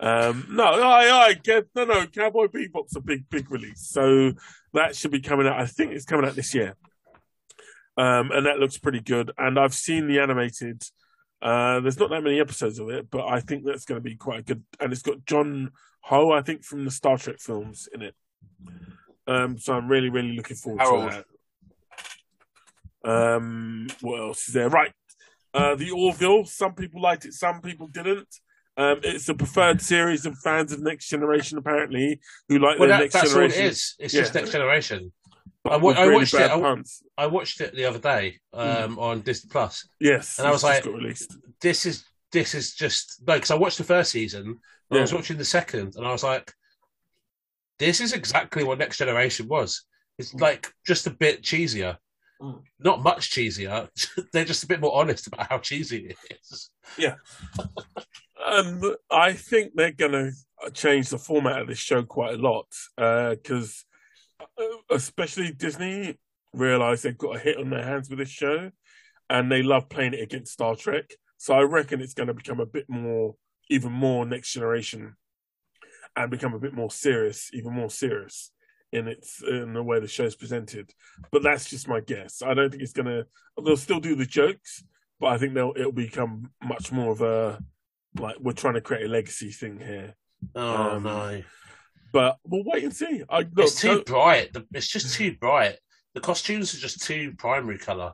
[0.00, 2.06] Um, no, I, I get no, no.
[2.06, 4.32] Cowboy Bebop's a big, big release, so
[4.72, 5.58] that should be coming out.
[5.58, 6.76] I think it's coming out this year,
[7.96, 9.32] um, and that looks pretty good.
[9.36, 10.82] And I've seen the animated.
[11.40, 14.16] Uh, there's not that many episodes of it, but I think that's going to be
[14.16, 14.62] quite good.
[14.80, 15.70] And it's got John
[16.08, 18.14] Cho, I think, from the Star Trek films in it.
[19.26, 21.10] Um, so I'm really, really looking forward Harold.
[21.10, 21.26] to that.
[23.08, 24.68] Um, what else is there?
[24.68, 24.92] Right,
[25.54, 26.44] uh, the Orville.
[26.44, 28.28] Some people liked it, some people didn't.
[28.76, 32.94] Um, it's the preferred series of fans of Next Generation, apparently, who like Well, the
[32.94, 33.66] that, Next that's all it Generation.
[33.70, 33.94] is.
[33.98, 34.20] It's Yeah.
[34.20, 35.12] just next generation.
[35.68, 36.50] I with I really watched it.
[36.50, 36.82] I-
[37.24, 38.84] I watched it the other day Mm.
[38.84, 39.88] um, on Disney Plus.
[39.98, 40.84] Yes, and I was like-.
[41.60, 44.60] This is this is just no, because I watched the first season.
[44.90, 46.52] And I was watching the second, and I was like,
[47.78, 49.84] "This is exactly what Next Generation was.
[50.18, 51.96] It's like just a bit cheesier,
[52.40, 52.62] Mm.
[52.78, 53.88] not much cheesier.
[54.32, 57.16] They're just a bit more honest about how cheesy it is." Yeah.
[58.46, 62.66] um, I think they're going to change the format of this show quite a lot
[62.96, 63.84] because,
[64.90, 66.18] especially Disney,
[66.52, 68.70] realize they've got a hit on their hands with this show,
[69.28, 71.10] and they love playing it against Star Trek.
[71.36, 73.34] So I reckon it's going to become a bit more,
[73.68, 75.16] even more next generation,
[76.16, 78.52] and become a bit more serious, even more serious
[78.92, 80.92] in its in the way the show's presented.
[81.30, 82.42] But that's just my guess.
[82.42, 83.26] I don't think it's going to.
[83.64, 84.82] They'll still do the jokes,
[85.20, 87.60] but I think they'll it'll become much more of a
[88.18, 90.14] like we're trying to create a legacy thing here.
[90.54, 91.42] Oh Um, no,
[92.12, 93.22] But we'll wait and see.
[93.28, 94.56] I look, it's too don't- bright.
[94.72, 95.76] It's just too bright.
[96.14, 98.12] The costumes are just too primary color.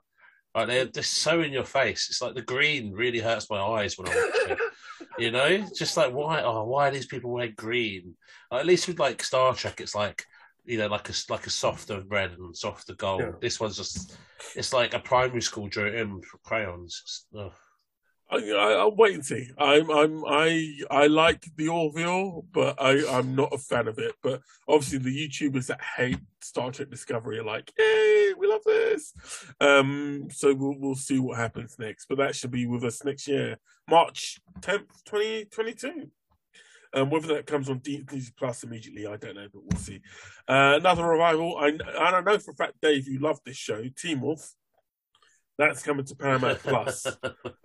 [0.55, 2.09] Like they're they're so in your face.
[2.11, 4.59] It's like the green really hurts my eyes when I watch it.
[5.17, 6.43] You know, just like why?
[6.43, 8.17] Oh, why are these people wearing green?
[8.51, 10.25] Like, at least with like Star Trek, it's like
[10.65, 13.21] you know, like a like a softer red and softer gold.
[13.21, 13.33] Yeah.
[13.41, 14.17] This one's just
[14.55, 17.27] it's like a primary school drew in with crayons.
[17.39, 17.53] Ugh.
[18.31, 18.39] I,
[18.79, 19.51] I'll wait and see.
[19.59, 24.15] I'm, I'm, I, I like the Orville, but I, I'm not a fan of it.
[24.23, 29.15] But obviously, the YouTubers that hate Star Trek Discovery are like, "Yay, we love this!"
[29.61, 32.07] Um, so we'll, we'll see what happens next.
[32.07, 33.59] But that should be with us next year,
[33.89, 36.11] March 10th, 2022.
[36.95, 40.01] Um, whether that comes on Disney Plus immediately, I don't know, but we'll see.
[40.49, 41.57] Uh, another revival.
[41.59, 44.49] I, and I know for a fact, Dave, you love this show, Teen Wolf.
[45.59, 47.07] That's coming to Paramount Plus.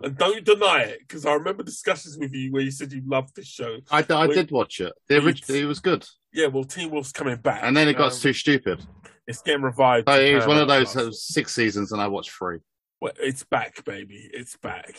[0.02, 3.36] And don't deny it, because I remember discussions with you where you said you loved
[3.36, 3.76] this show.
[3.90, 4.34] I, I Wait.
[4.34, 4.92] did watch it.
[5.08, 7.60] The original, it was good, Yeah, well, Teen Wolf's coming back.
[7.62, 8.80] and then it got Um, too stupid.
[9.26, 10.08] It's getting revived.
[10.08, 11.22] So it was one of those Plus.
[11.22, 12.58] six seasons, and I watched three.
[13.00, 14.28] Well, it's back, baby.
[14.32, 14.94] It's back.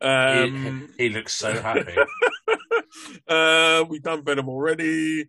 [0.00, 1.94] He, Um, he looks so happy.
[3.28, 5.28] uh, we've done Venom already.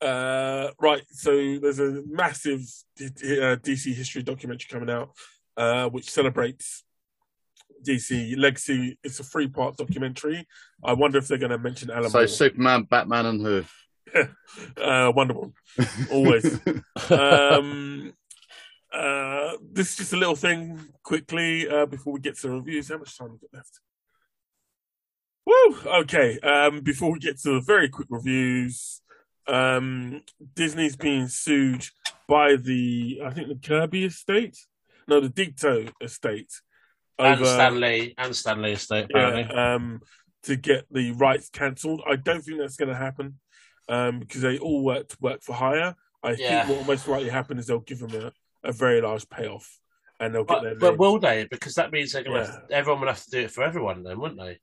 [0.00, 2.60] Uh, right, so there's a massive
[2.96, 5.10] D- uh, DC history documentary coming out,
[5.56, 6.84] uh, which celebrates
[7.86, 8.98] DC legacy.
[9.02, 10.46] It's a three part documentary.
[10.84, 12.28] I wonder if they're going to mention Alan So Moore.
[12.28, 13.64] Superman, Batman, and who?
[14.82, 15.54] uh, Wonder Woman.
[16.10, 16.60] Always.
[17.10, 18.12] um,
[18.92, 22.88] uh, this is just a little thing quickly uh, before we get to the reviews.
[22.88, 23.80] How much time we got left?
[25.46, 25.76] Woo!
[25.86, 26.38] Okay.
[26.40, 29.00] Um, before we get to the very quick reviews,
[29.46, 30.22] um,
[30.54, 31.86] Disney's being sued
[32.28, 34.58] by the I think the Kirby estate,
[35.06, 36.50] no, the Ditko estate,
[37.18, 39.46] and over Stanley and Stanley Estate apparently.
[39.48, 40.00] yeah, um,
[40.42, 42.02] to get the rights cancelled.
[42.08, 43.38] I don't think that's going to happen
[43.88, 45.94] um, because they all work work for hire.
[46.24, 46.64] I Yeah.
[46.66, 48.32] think what will most likely happen is they'll give them a,
[48.68, 49.78] a very large payoff,
[50.18, 50.98] and they'll get their But, but names.
[50.98, 51.46] will they?
[51.48, 52.46] Because that means they're gonna Yeah.
[52.46, 54.58] have to, everyone will have to do it for everyone, then, wouldn't they?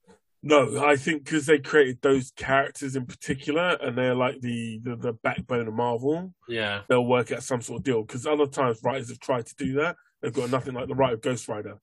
[0.45, 4.97] No, I think because they created those characters in particular, and they're like the, the
[4.97, 6.33] the backbone of Marvel.
[6.49, 8.01] Yeah, They'll work out some sort of deal.
[8.03, 11.15] Because other times writers have tried to do that, they've got nothing like the writer
[11.15, 11.79] of Ghost Rider.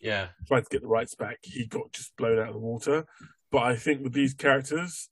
[0.00, 0.28] yeah.
[0.48, 1.38] tried to get the rights back.
[1.42, 3.04] He got just blown out of the water.
[3.52, 5.10] But I think with these characters,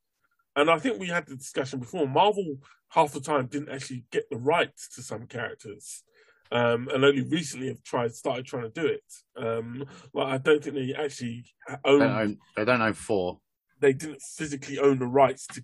[0.57, 2.57] and I think we had the discussion before, Marvel
[2.89, 6.05] half the time didn't actually get the rights to some characters.
[6.53, 9.05] Um, and only recently have tried started trying to do it.
[9.43, 11.99] Um, like I don't think they actually They own.
[12.01, 13.39] don't own, they don't own four.
[13.81, 15.63] They didn't physically own the rights to.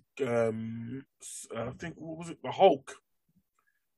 [0.49, 1.03] Um,
[1.55, 2.39] uh, I think what was it?
[2.43, 2.95] The Hulk.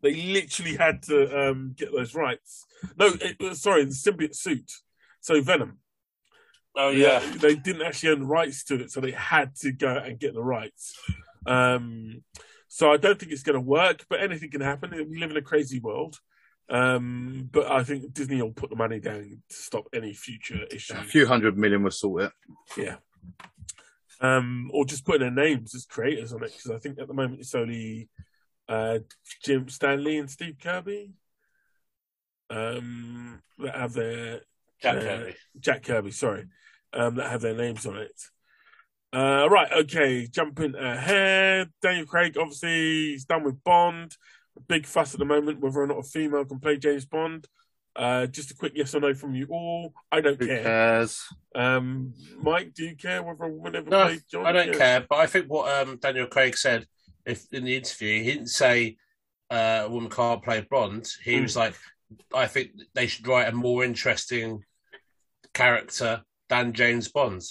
[0.02, 2.66] They literally had to um, get those rights.
[2.98, 4.72] No, it, uh, sorry, the symbiote suit.
[5.22, 5.80] So Venom.
[6.76, 7.38] Oh yeah, yeah.
[7.38, 10.34] they didn't actually own the rights to it, so they had to go and get
[10.34, 11.00] the rights.
[11.46, 12.24] Um,
[12.68, 14.92] so I don't think it's going to work, but anything can happen.
[15.10, 16.18] We live in a crazy world.
[16.72, 20.98] Um, but I think Disney will put the money down to stop any future issues.
[20.98, 22.32] A few hundred million will sort it.
[22.78, 22.96] Yeah.
[24.22, 27.14] Um, or just putting their names as creators on it, because I think at the
[27.14, 28.08] moment it's only
[28.70, 29.00] uh,
[29.44, 31.12] Jim Stanley and Steve Kirby
[32.50, 34.42] um, that have their
[34.82, 35.36] Jack uh, Kirby.
[35.60, 36.46] Jack Kirby, sorry,
[36.94, 38.22] um, that have their names on it.
[39.12, 41.70] Uh, right, okay, jumping ahead.
[41.82, 44.16] Daniel Craig, obviously, he's done with Bond.
[44.68, 47.48] Big fuss at the moment whether or not a female can play James Bond.
[47.96, 49.94] Uh, just a quick yes or no from you all.
[50.12, 50.64] I don't Who care.
[50.64, 51.22] cares?
[51.54, 54.46] Um, Mike, do you care whether a woman ever No, played John?
[54.46, 54.78] I don't Yeah.
[54.78, 55.06] care.
[55.10, 56.86] But I think what um, Daniel Craig said,
[57.26, 58.98] if in the interview, he didn't say
[59.50, 61.06] uh, a woman can't play Bond.
[61.24, 61.42] He Mm.
[61.44, 61.76] was like,
[62.34, 64.64] I think they should write a more interesting
[65.54, 67.42] character than James Bond.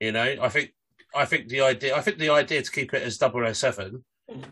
[0.00, 0.72] You know, I think
[1.14, 4.04] I think the idea I think the idea to keep it as 007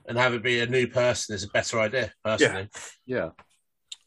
[0.07, 2.68] and have it be a new person is a better idea, personally.
[3.07, 3.31] Yeah.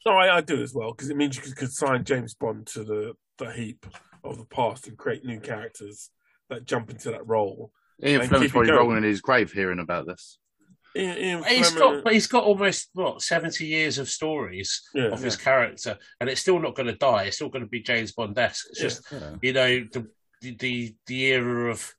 [0.06, 2.66] No, I, I do as well because it means you could, could sign James Bond
[2.68, 3.86] to the, the heap
[4.24, 6.10] of the past and create new characters
[6.50, 7.72] that jump into that role.
[8.04, 8.80] Ian And Fleming's keep probably going.
[8.80, 10.40] rolling in his grave hearing about this.
[10.96, 15.10] Ian, Ian He's Fleming- got, but he's got almost what seventy years of stories yeah,
[15.10, 17.26] of his character, and it's still not going to die.
[17.26, 18.66] It's still going to be James Bond-esque.
[18.72, 18.84] It's Yeah.
[18.88, 19.36] just Yeah.
[19.44, 20.08] you know the
[20.42, 21.94] the the, the era of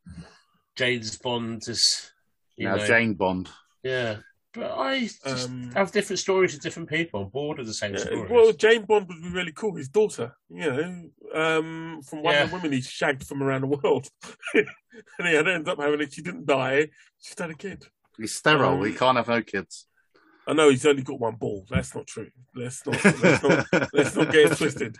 [0.74, 2.10] James Bond is
[2.56, 3.48] you Now know Jane Bond.
[3.82, 4.16] Yeah.
[4.52, 7.22] But I just Um, have different stories with different people.
[7.22, 8.28] I'm bored of the same Yeah, stories.
[8.30, 9.76] well, Jane Bond would be really cool.
[9.76, 13.68] His daughter, you know, um, from one of the women he shagged from around the
[13.68, 14.08] world,
[14.54, 14.66] and
[15.28, 16.12] he had ended up having it.
[16.12, 16.88] She didn't die.
[17.20, 17.86] She had a kid.
[18.18, 18.80] He's sterile.
[18.80, 19.86] Um, he can't have no kids.
[20.48, 21.64] I know he's only got one ball.
[21.70, 22.30] That's not true.
[22.56, 23.04] Let's not.
[23.20, 23.66] Let's not.
[23.92, 24.96] let's not get it twisted.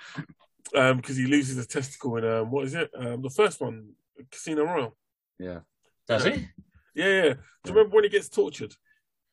[0.77, 2.89] Um, because he loses a testicle in um, what is it?
[2.97, 3.95] Um, the first one,
[4.31, 4.97] Casino Royale.
[5.41, 5.61] yeah.
[6.07, 6.49] Does he?
[6.95, 7.33] Yeah, yeah.
[7.35, 8.75] Do you remember when he gets tortured?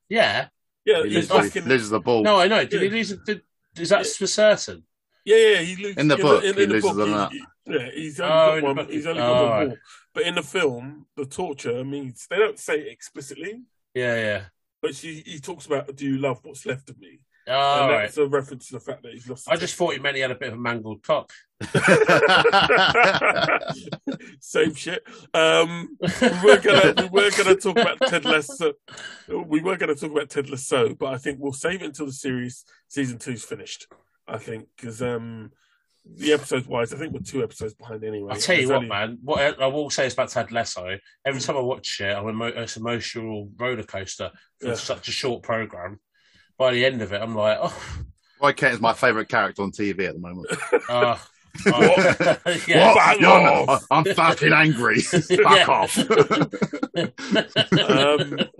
[0.10, 0.48] Yeah.
[0.86, 1.70] Yeah, He he's loses, back in.
[1.70, 2.24] loses the ball.
[2.24, 2.64] No, I know.
[2.66, 3.12] Did he lose?
[3.12, 3.20] it?
[3.26, 3.42] Did,
[3.78, 4.12] is that Yeah.
[4.18, 4.84] for certain?
[5.26, 7.32] Yeah, yeah, he loses In the book, he the loses on he- that.
[7.32, 8.88] he- yeah, he's only Oh, got one.
[8.90, 9.68] He's only oh, got one right.
[9.70, 9.78] ball.
[10.14, 13.62] But in the film, the torture means they don't say it explicitly,
[13.94, 14.46] Yeah, yeah.
[14.82, 17.20] but she he talks about, "Do you love what's left of me?"
[17.50, 18.18] Oh, and right.
[18.18, 19.48] a reference to the fact that he's lost.
[19.50, 21.32] I just thought he meant he had a bit of a mangled cock.
[24.40, 25.04] Same shit.
[25.34, 28.74] Um, we were gonna we were gonna talk about Ted Lasso.
[29.30, 32.12] We were gonna talk about Ted Lasso, but I think we'll save it until the
[32.12, 33.88] series season two's finished.
[34.28, 35.52] I think because um,
[36.06, 38.34] the episodes wise, I think we're two episodes behind anyway.
[38.34, 39.18] I'll tell you There's what, only- man.
[39.24, 40.98] What I I will say is about Ted Lasso.
[41.26, 44.74] Every time I watch it, I'm emo- it's an emotional roller coaster for Yeah.
[44.76, 46.00] such a short program.
[46.58, 48.04] By the end of it, I'm like, oh,
[48.42, 50.48] Roy Kent is my favourite character on TV at the moment.
[50.90, 51.18] uh,
[51.66, 52.16] Oh,
[52.68, 52.94] yeah.
[52.94, 53.20] What?
[53.20, 53.86] Not- off.
[53.90, 55.00] I'm fucking angry.
[55.02, 55.66] Fuck Yeah.
[55.68, 55.98] off.
[55.98, 56.08] um,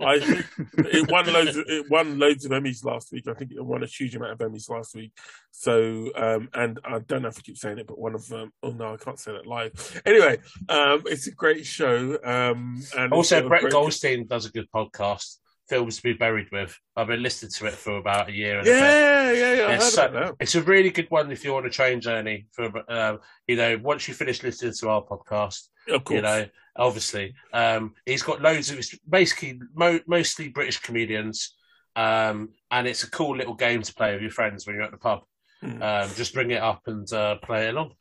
[0.00, 0.44] I think
[0.78, 1.56] it won loads.
[1.56, 3.28] Of, it won loads of Emmys last week.
[3.28, 5.12] I think it won a huge amount of Emmys last week.
[5.52, 8.50] So, um, and I don't know if I keep saying it, but one of them.
[8.64, 10.02] Oh no, I can't say that live.
[10.04, 10.38] Anyway,
[10.68, 12.18] um, it's a great show.
[12.24, 15.36] Um, and Also, it's got a Brett great- Goldstein does a good podcast.
[15.68, 16.78] Films to be buried with.
[16.96, 18.58] I've been listening to it for about a year.
[18.58, 18.70] And a.
[18.70, 19.70] Yeah, yeah, yeah.
[19.74, 22.46] It's, so- it's a really good one if you want a train journey.
[22.52, 26.16] For um, you know, once you finish listening to our podcast, Of course.
[26.16, 26.46] you know,
[26.76, 28.78] obviously, um, he's got loads of.
[28.78, 31.54] It's basically mo- mostly British comedians,
[31.96, 34.90] um, and it's a cool little game to play with your friends when you're at
[34.92, 35.20] the pub.
[35.62, 37.92] Um, just bring it up and uh, play along.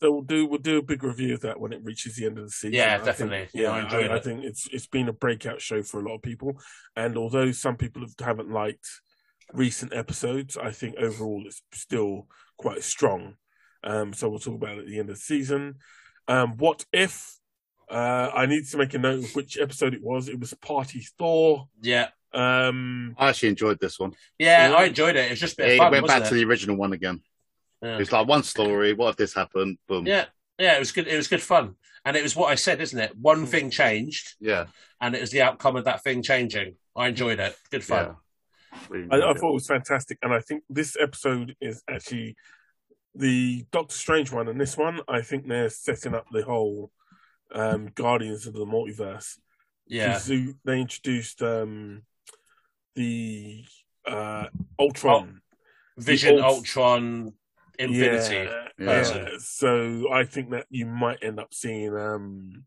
[0.00, 2.38] So we'll do we'll do a big review of that when it reaches the end
[2.38, 2.74] of the season.
[2.74, 3.48] Yeah, I definitely.
[3.52, 6.04] yeah, Yeah, I enjoyed I, I think it's it's been a breakout show for a
[6.08, 6.60] lot of people,
[6.94, 8.86] and although some people have, haven't liked
[9.52, 12.26] recent episodes, I think overall it's still
[12.58, 13.34] quite strong.
[13.82, 15.76] Um, so we'll talk about it at the end of the season.
[16.28, 17.34] Um, what if?
[17.90, 20.28] Uh, I need to make a note of which episode it was.
[20.28, 21.68] It was Party Thor.
[21.80, 24.12] Yeah, Um, I actually enjoyed this one.
[24.38, 24.74] yeah, Yeah.
[24.76, 25.26] I enjoyed it.
[25.26, 26.38] It was just a bit It of fun, went back wasn't to it?
[26.38, 27.22] the original one again.
[27.82, 27.98] Yeah.
[27.98, 28.92] It's like one story.
[28.92, 29.78] What if this happened?
[29.86, 30.06] Boom.
[30.06, 30.26] Yeah,
[30.58, 31.06] yeah, it was good.
[31.06, 33.16] It was good fun, and it was what I said, isn't it?
[33.16, 33.44] One Hmm.
[33.46, 34.66] thing changed, Yeah.
[35.00, 36.76] and it was the outcome of that thing changing.
[36.96, 37.56] I enjoyed it.
[37.70, 38.16] Good fun.
[38.92, 39.06] yeah.
[39.12, 42.36] I, I thought it was fantastic, and I think this episode is actually
[43.14, 46.90] the Doctor Strange one, and this one I think they're setting up the whole
[47.52, 49.38] um, Guardians of the Multiverse.
[49.86, 52.02] Yeah, 'Cause They, they introduced um,
[52.94, 53.64] the
[54.06, 54.48] uh,
[54.78, 55.40] Ultron.
[55.96, 57.32] Vision, Ultron,
[57.78, 58.34] Infinity.
[58.34, 59.14] Yeah, Yeah.
[59.14, 59.28] yeah.
[59.38, 62.64] So I think that you might end up seeing um,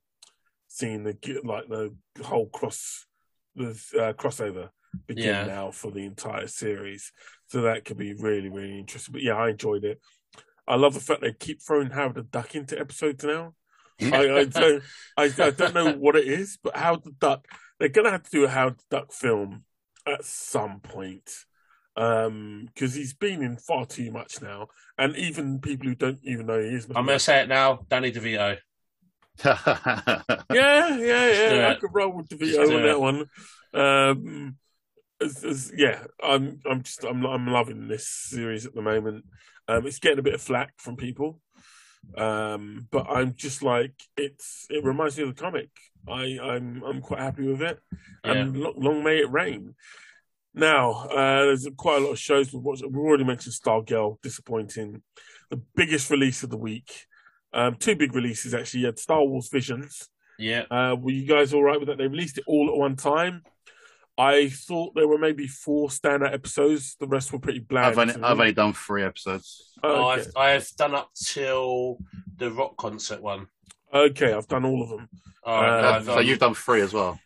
[0.68, 1.94] seeing the like the
[2.24, 3.06] whole cross
[3.56, 4.70] the uh, crossover
[5.08, 5.46] begin Yeah.
[5.46, 7.12] now for the entire series.
[7.48, 9.14] So that could be really really interesting.
[9.14, 10.00] But yeah, I enjoyed it.
[10.68, 13.54] I love the fact they keep throwing Howard the Duck into episodes now.
[14.02, 14.08] I,
[14.40, 14.84] I don't
[15.18, 17.46] I, I don't know what it is, but Howard the Duck
[17.80, 19.64] they're gonna have to do a Howard the Duck film
[20.08, 21.30] at some point
[21.98, 24.68] um because he's been in far too much now
[24.98, 27.86] and even people who don't even know he is I'm going to say it now.
[27.90, 28.58] Danny DeVito.
[29.46, 33.26] yeah yeah yeah i could roll with DeVito on that one.
[33.74, 34.56] Um
[35.20, 39.26] it's- it's- yeah i'm i'm just i'm i'm loving this series at the moment.
[39.68, 41.40] Um it's getting a bit of flack from people.
[42.18, 45.70] Um but i'm just like it's it reminds me of the comic.
[46.08, 47.80] I i'm i'm quite happy with it.
[48.24, 49.76] And lo- long may it rain
[50.54, 55.02] now uh there's quite a lot of shows we've watched we've already mentioned stargirl disappointing
[55.50, 57.06] the biggest release of the week
[57.54, 61.54] um two big releases actually you had star wars visions Yeah, uh, were you guys
[61.54, 61.98] all right with that?
[61.98, 63.44] They released it all at one time.
[64.18, 66.96] I thought there were maybe four standout episodes.
[67.00, 67.86] The rest were pretty bland.
[67.88, 68.16] I've only.
[68.16, 69.72] I've only done three episodes.
[69.84, 70.22] oh, okay.
[70.36, 71.98] I've I've done up till
[72.38, 73.48] the rock concert one.
[73.94, 75.10] okay, I've done all of them.
[75.44, 77.20] Oh, Uh, so you've done three as well.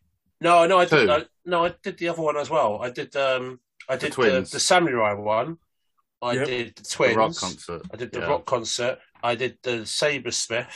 [0.46, 1.10] No, no, I did.
[1.10, 2.80] I, no, I did the other one as well.
[2.82, 3.16] I did.
[3.16, 4.52] Um, I did the, twins.
[4.52, 5.58] the samurai one.
[6.22, 6.48] I Yep.
[6.48, 7.16] did the The twins.
[7.18, 7.82] rock concert.
[7.93, 8.28] I did the Yeah.
[8.28, 9.00] rock concert.
[9.24, 10.68] I did the Sabersmith.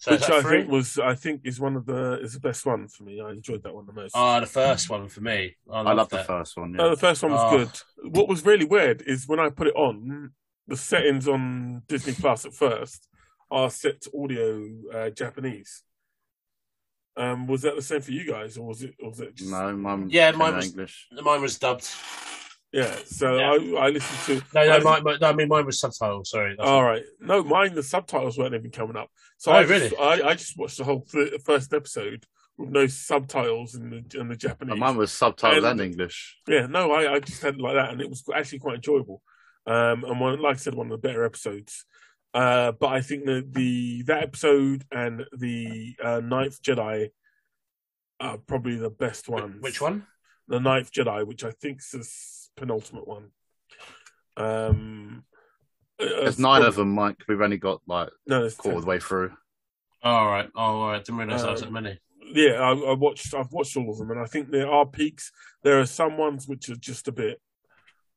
[0.00, 0.58] So which I three?
[0.60, 3.20] think was, I think, is one of the is the best one for me.
[3.20, 4.12] I enjoyed that one the most.
[4.14, 5.56] Oh, the first one for me.
[5.70, 6.76] I, I love the first one.
[6.78, 6.90] Oh, Yeah.
[6.90, 7.56] the first one was Oh.
[7.58, 8.12] good.
[8.16, 10.32] What was really weird is when I put it on,
[10.68, 13.08] the settings on Disney Plus at first
[13.50, 14.46] are set to audio
[14.94, 15.82] uh, Japanese.
[17.18, 18.94] Um, was that the same for you guys, or was it?
[19.02, 19.50] Or was it just...
[19.50, 20.08] No, mine.
[20.10, 21.08] Yeah, mine was- English.
[21.20, 21.88] Mine was dubbed.
[22.72, 22.94] Yeah.
[23.06, 23.50] So Yeah.
[23.80, 25.80] I I listened to No, I no, listened- mine, mine- no, I mean mine was
[25.80, 26.30] subtitles.
[26.30, 26.54] Sorry.
[26.56, 27.02] That's All right.
[27.20, 29.10] No, mine the subtitles weren't even coming up.
[29.38, 29.96] So Oh, I just, really?
[30.22, 32.24] I, I just watched the whole th- first episode
[32.58, 34.72] with no subtitles in the in the Japanese.
[34.72, 36.36] And mine was subtitled And- and English.
[36.46, 39.22] Yeah, no, I, I just had it like that, and it was actually quite enjoyable.
[39.66, 41.84] Um, and one, like I said, one of the better episodes.
[42.34, 47.10] Uh, but I think that the that episode and the uh, Ninth Jedi
[48.20, 49.62] are probably the best Wh- ones.
[49.62, 50.06] Which one?
[50.46, 51.90] The Ninth Jedi, which I think is
[52.54, 53.30] the penultimate one.
[54.36, 55.24] Um,
[56.00, 57.16] uh, There's nine of them, Mike.
[57.28, 58.78] We've only got like No, there's quarter ten.
[58.78, 59.32] of the way through.
[60.02, 60.48] Oh, all right.
[60.54, 61.04] Oh, all right.
[61.04, 61.98] Didn't realize there was that Um, many.
[62.34, 63.34] yeah, I, I watched.
[63.34, 65.32] I've watched all of them, and I think there are peaks.
[65.64, 67.40] There are some ones which are just a bit.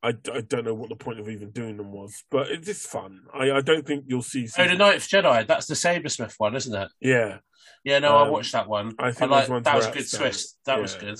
[0.03, 2.87] I, I don't know what the point of even doing them was, but it's just
[2.87, 3.21] fun.
[3.33, 4.47] I, I don't think you'll see.
[4.57, 5.45] Oh, the Ninth Jedi.
[5.45, 6.89] That's the Sabersmith one, isn't it?
[6.99, 7.37] Yeah,
[7.83, 8.93] Yeah, no, I Um, watched that one.
[8.97, 10.57] I think like that was a good twist.
[10.65, 11.19] That was good.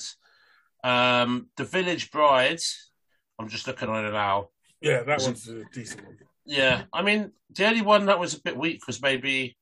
[0.83, 2.91] Um, the Village Brides.
[3.39, 4.49] I'm just looking on it now.
[4.81, 6.17] yeah, that Was one's a decent one.
[6.45, 9.57] Yeah, I mean, the only one that was a bit weak was maybe.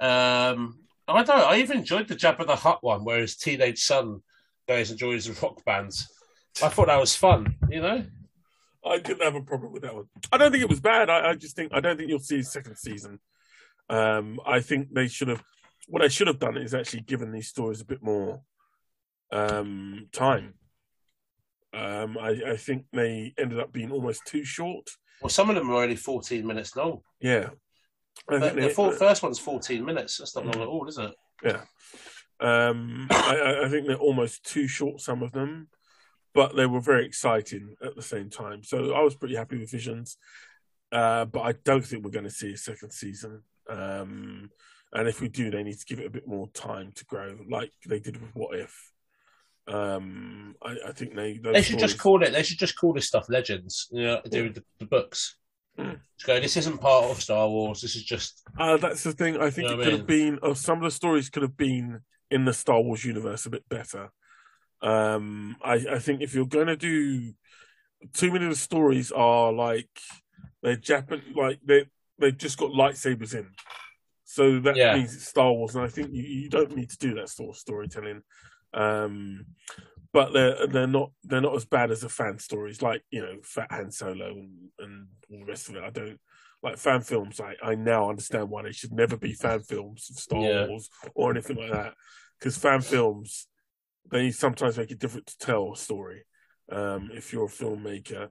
[0.00, 1.30] Um, I don't.
[1.30, 4.20] I even enjoyed the Jabba the Hutt one, where his teenage son
[4.68, 5.92] goes and joins the rock band.
[6.62, 7.56] I thought that was fun.
[7.68, 8.04] You know.
[8.88, 10.04] I didn't have a problem with that one.
[10.32, 11.10] I don't think it was bad.
[11.10, 13.20] I, I just think I don't think you'll see a second season.
[13.90, 15.42] Um, I think they should have.
[15.88, 18.42] What they should have done is actually given these stories a bit more
[19.32, 20.54] um, time.
[21.74, 24.88] Um, I, I think they ended up being almost too short.
[25.22, 27.00] Well, some of them are only 14 minutes long.
[27.20, 27.50] Yeah,
[28.28, 30.18] I The, think the they- full, first one's 14 minutes.
[30.18, 31.14] That's not long at all, is it?
[31.44, 31.60] Yeah.
[32.40, 35.68] Um, I, I- I think they're almost too short, some of them,
[36.34, 38.62] but they were very exciting at the same time.
[38.62, 40.16] So I was pretty happy with Visions.
[40.90, 43.42] Uh, but I don't think we're going to see a second season.
[43.68, 44.50] Um,
[44.92, 47.36] and if we do, they need to give it a bit more time to grow,
[47.50, 48.92] like they did with What If.
[49.66, 52.32] Um, I, I think they they should just call it.
[52.32, 53.88] They should just call this stuff legends.
[53.90, 55.36] You know, do with the, the books.
[55.78, 56.00] Mm.
[56.24, 56.40] Go.
[56.40, 57.82] This isn't part of Star Wars.
[57.82, 58.42] This is just.
[58.58, 59.36] Uh, that's the thing.
[59.36, 61.42] I think You know it could I have been, or some of the stories could
[61.42, 62.00] have been
[62.30, 64.10] in the Star Wars universe a bit better.
[64.82, 67.32] Um, I, I think if you're going to do
[68.12, 69.90] too many of the stories are like
[70.62, 71.86] they're Japan, like they
[72.18, 73.48] they've just got lightsabers in,
[74.24, 74.94] so that Yeah.
[74.94, 77.50] means it's Star Wars, and I think you, you don't need to do that sort
[77.50, 78.22] of storytelling.
[78.74, 79.46] Um,
[80.12, 83.36] but they're they're not they're not as bad as the fan stories, like you know
[83.42, 85.82] Fat Han Solo and, and all the rest of it.
[85.84, 86.18] I don't
[86.62, 87.40] like fan films.
[87.40, 90.66] I I now understand why they should never be fan films of Star Yeah.
[90.66, 91.94] Wars or anything like that,
[92.38, 93.48] because fan films
[94.10, 96.24] they sometimes make it different to tell a story.
[96.70, 98.28] Um, if you're a filmmaker,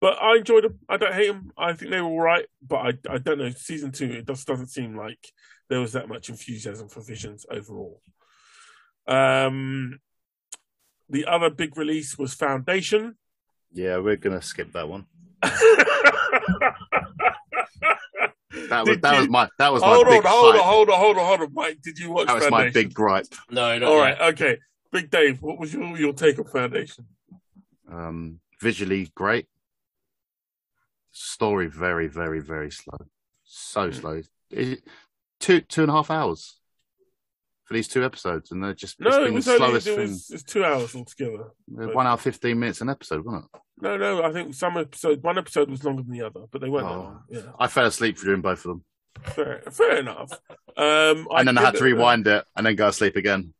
[0.00, 0.78] but I enjoyed them.
[0.88, 1.50] I don't hate them.
[1.58, 3.50] I think they were all right, but I I don't know.
[3.50, 5.18] Season two, it just doesn't seem like
[5.68, 8.00] there was that much enthusiasm for Visions overall.
[9.08, 9.98] Um,
[11.10, 13.16] the other big release was Foundation.
[13.72, 15.06] Yeah, we're gonna skip that one.
[18.68, 20.64] That was that you- was my that was my hold on, big hold on, hype.
[20.64, 21.78] hold on, hold on, hold on, Mike.
[21.82, 22.66] Did you watch That was Foundation?
[22.66, 23.26] my big gripe.
[23.50, 24.20] No, not All yet.
[24.20, 24.58] right, okay.
[24.94, 27.06] Big Dave, what was your your take on Foundation?
[27.90, 29.46] Um, visually great.
[31.10, 32.98] Story very, very, very slow.
[33.42, 33.94] So Mm.
[34.00, 34.22] slow.
[34.50, 34.84] It,
[35.40, 36.60] two two and a half hours
[37.64, 39.96] for these two episodes, and they're just it's No, it was the only slowest it
[39.96, 40.10] thing.
[40.12, 41.50] was, it's two hours altogether.
[41.76, 43.60] Uh, One hour fifteen minutes an episode, wasn't it?
[43.80, 46.68] No, no, I think some episode one episode was longer than the other, but they
[46.68, 46.86] weren't.
[46.86, 47.18] Oh.
[47.28, 48.84] Yeah, I fell asleep during both of them,
[49.24, 50.30] fair, fair enough.
[50.76, 53.54] Um, and then I had to rewind it and then go to sleep again.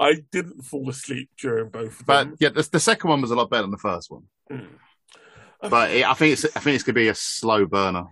[0.00, 2.36] I didn't fall asleep during both of But them.
[2.40, 4.22] yeah, the, the second one was a lot better than the first one.
[4.50, 4.66] Mm.
[5.68, 8.06] But it, I think it's I think it's gonna be a slow burner.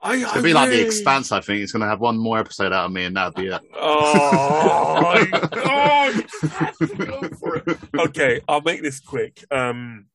[0.00, 1.32] I, It's I be like the Expanse.
[1.32, 3.60] I think it's gonna have one more episode out of me, and that'll be it.
[3.74, 7.78] Oh, you have to go for it.
[7.98, 9.44] Okay, I'll make this quick.
[9.50, 10.06] Um,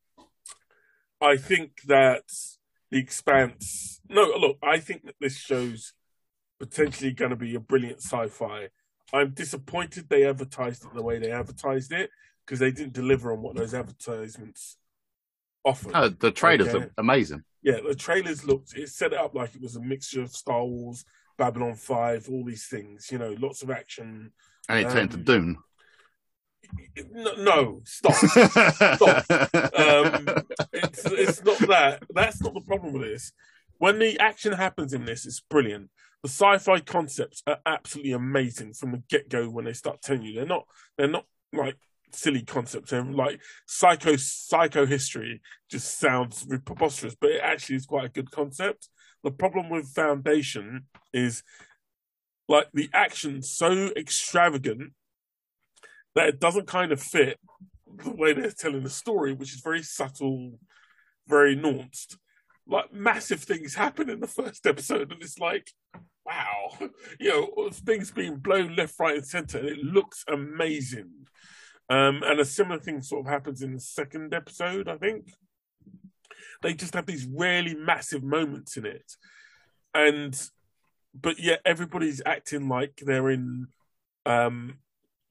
[1.21, 2.23] I think that
[2.91, 3.99] the Expanse.
[4.09, 5.93] No, look, I think that this show's
[6.59, 8.69] potentially going to be a brilliant sci-fi.
[9.13, 12.09] I'm disappointed they advertised it the way they advertised it
[12.45, 14.77] because they didn't deliver on what those advertisements
[15.63, 15.91] offered.
[15.95, 16.85] Oh, the trailers Okay.
[16.85, 17.43] are amazing.
[17.61, 18.75] Yeah, the trailers looked.
[18.77, 21.03] It set it up like it was a mixture of Star Wars,
[21.37, 23.11] Babylon Five, all these things.
[23.11, 24.31] You know, lots of action.
[24.69, 25.57] And it turned Um, to Dune.
[27.11, 28.13] No, no stop.
[29.73, 30.27] um,
[30.73, 32.03] it's it's not that.
[32.13, 33.31] That's not the problem with this.
[33.77, 35.89] When the action happens in this, it's brilliant.
[36.23, 39.49] The sci-fi concepts are absolutely amazing from the get-go.
[39.49, 40.65] When they start telling you, they're not
[40.97, 41.77] they're not like
[42.11, 42.91] silly concepts.
[42.91, 48.31] They're like psycho psycho history just sounds preposterous, but it actually is quite a good
[48.31, 48.89] concept.
[49.23, 51.43] The problem with Foundation is
[52.47, 54.93] like the action so extravagant
[56.15, 57.39] that it doesn't kind of fit
[58.03, 60.59] the way they're telling the story, which is very subtle,
[61.27, 62.17] very nuanced.
[62.69, 65.71] Like massive things happen in the first episode, and it's like,
[66.25, 66.77] wow,
[67.19, 71.11] you know, things being blown left, right, and center, and it looks amazing.
[71.89, 75.31] Um, and a similar thing sort of happens in the second episode, I think.
[76.61, 79.13] They just have these really massive moments in it,
[79.93, 80.37] and
[81.13, 83.67] but yet everybody's acting like they're in,
[84.25, 84.79] um,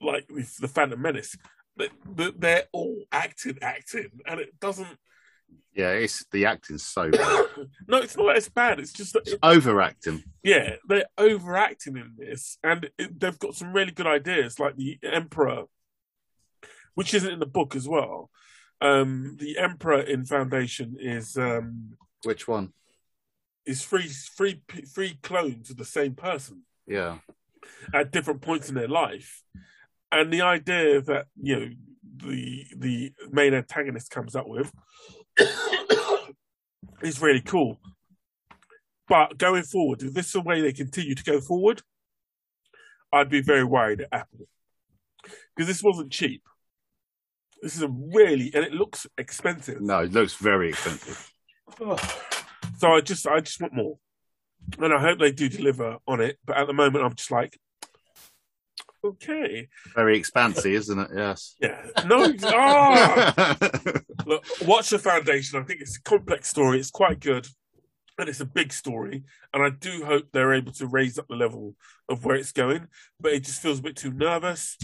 [0.01, 1.37] like with the Phantom Menace.
[1.77, 1.91] They-
[2.39, 4.99] They're all acting, acting, and it doesn't.
[5.75, 7.45] Yeah, it's the acting's so bad.
[7.87, 8.81] No, it's not it's bad.
[8.81, 10.25] It's just It's overacting.
[10.43, 14.99] yeah, they're overacting in this, and it, they've got some really good ideas, like the
[15.03, 15.65] Emperor,
[16.95, 18.31] which isn't in the book as well.
[18.81, 22.73] Um, the Emperor in Foundation is um, Which one?
[23.67, 24.63] is three three
[24.95, 27.19] three clones of the same person Yeah.
[27.93, 29.43] at different points in their life,
[30.11, 31.69] and the idea that you know
[32.19, 34.73] the the main antagonist comes up with
[37.03, 37.81] is really cool.
[39.09, 41.83] But going forward, if this is the way they continue to go forward,
[43.13, 44.49] I'd be very worried at Apple
[45.55, 46.43] because this wasn't cheap.
[47.63, 49.81] This is a really, and it looks expensive.
[49.81, 51.33] No, it looks very expensive.
[52.79, 53.97] So I just, I just want more,
[54.79, 56.39] and I hope they do deliver on it.
[56.45, 57.59] But at the moment, I'm just like,
[59.07, 61.11] okay, Very expansive, isn't it?
[61.15, 61.55] Yes.
[61.61, 63.57] yeah, no, ah!
[64.27, 65.61] Look, watch the foundation.
[65.61, 66.79] I think it's a complex story.
[66.81, 67.47] It's quite good,
[68.19, 69.25] and it's a big story.
[69.53, 71.75] And I do hope they're able to raise up the level
[72.09, 72.89] of where it's going.
[73.21, 74.77] But it just feels a bit too nervous.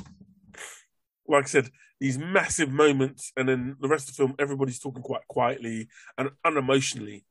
[1.27, 1.71] Like I said,
[2.03, 5.89] these massive moments, and then the rest of the film, everybody's talking quite quietly
[6.19, 7.23] and unemotionally.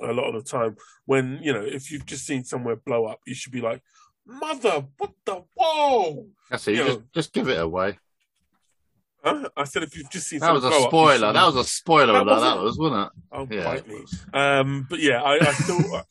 [0.00, 3.20] A lot of the time, when you know, if you've just seen somewhere blow up,
[3.26, 3.80] you should be like,
[4.26, 6.76] "Mother, what the whoa!" That's it.
[6.76, 7.98] You just, just give it away.
[9.24, 9.48] Huh?
[9.56, 11.32] I said, if you've just seen That was a something blow up, you spoiler.
[11.32, 12.40] That was a spoiler That alert.
[12.40, 13.12] That was, wasn't it?
[13.32, 13.64] Oh, Yeah.
[13.64, 14.04] bite me.
[14.32, 16.02] Um, but yeah, I, I still,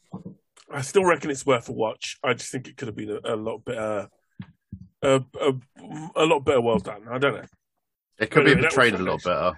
[0.69, 2.17] I still reckon it's worth a watch.
[2.23, 4.09] I just think it could have been a, a lot better,
[5.01, 5.53] a, a,
[6.15, 6.59] a lot better.
[6.59, 7.03] Well done.
[7.09, 7.45] I don't know.
[8.19, 9.53] It could be Anyway, was portrayed a lot better.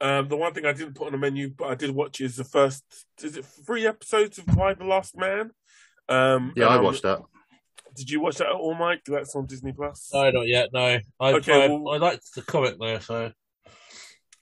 [0.00, 2.36] Um, the one thing I didn't put on the menu, but I did watch is
[2.36, 2.82] the first.
[3.22, 5.50] Is it three episodes of Y: The Last Man?
[6.08, 7.20] Um, Yeah, I watched that.
[7.98, 9.02] Did you watch that at all, Mike?
[9.06, 10.10] That's on Disney Plus.
[10.12, 10.70] No, not yet.
[10.72, 12.98] No, I Okay, I, well- I liked the comic though.
[13.00, 13.32] So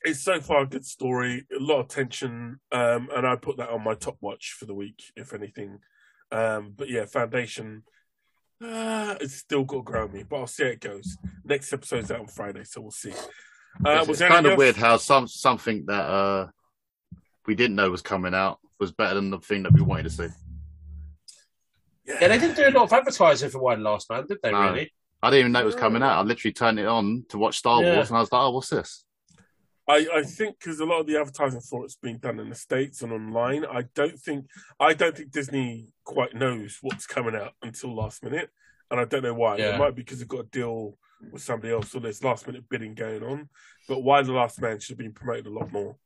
[0.02, 3.70] it's so far a good story, a lot of tension, um, and I put that
[3.70, 5.80] on my top watch for the week, if anything.
[6.30, 7.82] Um, but yeah, Foundation,
[8.62, 11.16] uh, it's still got to grow me, but I'll see how it goes.
[11.44, 13.12] Next episode's out on Friday, so we'll see.
[13.84, 16.46] Uh, it's was kind anything of weird how some something that uh,
[17.46, 20.10] we didn't know was coming out was better than the thing that we wanted to
[20.10, 20.28] see.
[22.06, 24.52] Yeah, they didn't do a lot of advertising for One Last Man, did they?
[24.52, 24.60] No.
[24.72, 24.92] Really?
[25.22, 26.18] I didn't even know it was coming out.
[26.18, 27.96] I literally turned it on to watch Star Yeah.
[27.96, 29.04] Wars, and I was like, "Oh, what's this?"
[29.88, 32.54] I, I think because a lot of the advertising for it's being done in the
[32.54, 33.64] states and online.
[33.64, 34.46] I don't think
[34.78, 38.50] I don't think Disney quite knows what's coming out until last minute,
[38.90, 39.56] and I don't know why.
[39.56, 39.74] Yeah.
[39.74, 40.98] It might be because they've got a deal
[41.32, 43.48] with somebody else, or there's last minute bidding going on.
[43.88, 45.96] But Y: The Last Man should have been promoted a lot more.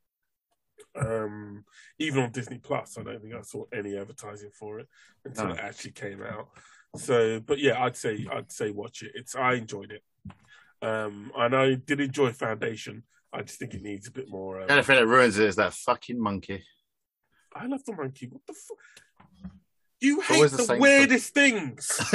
[0.96, 1.64] Um,
[1.98, 4.88] even on Disney Plus, I don't think I saw any advertising for it
[5.24, 5.54] until No.
[5.54, 6.48] it actually came out.
[6.96, 9.12] So, but yeah, I'd say I'd say watch it.
[9.14, 10.02] It's I enjoyed it.
[10.82, 13.04] Um, and I did enjoy Foundation.
[13.32, 14.56] I just think it needs a bit more.
[14.56, 16.64] The Um, only thing that ruins it is that fucking monkey.
[17.54, 18.26] I love the monkey.
[18.26, 18.78] What the fuck?
[20.00, 21.84] You hate always the the, same weirdest things.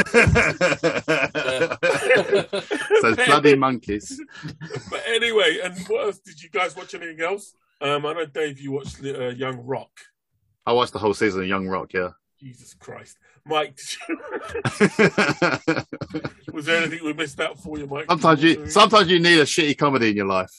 [3.01, 4.19] so bloody monkeys.
[4.89, 6.19] but anyway, and what else?
[6.19, 7.53] Did you guys watch anything else?
[7.81, 9.91] Um, I know Dave, you watched uh, Young Rock.
[10.65, 11.93] I watched the whole season of Young Rock.
[11.93, 12.09] Yeah.
[12.39, 14.17] Jesus Christ, Mike, did you...
[16.53, 18.05] was there anything we missed out for you, Mike?
[18.09, 20.51] sometimes you sometimes you need a shitty comedy in your life.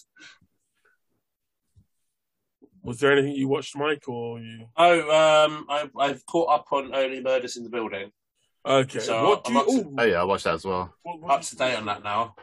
[2.82, 4.66] Was there anything you watched, Mike, or you?
[4.76, 8.10] Oh, um, I, I've caught up on Only Murders in the Building.
[8.64, 9.64] Okay, So, what do you?
[9.66, 10.94] to- Oh yeah, I watched that as well.
[11.02, 12.36] what- what Up to date on that now.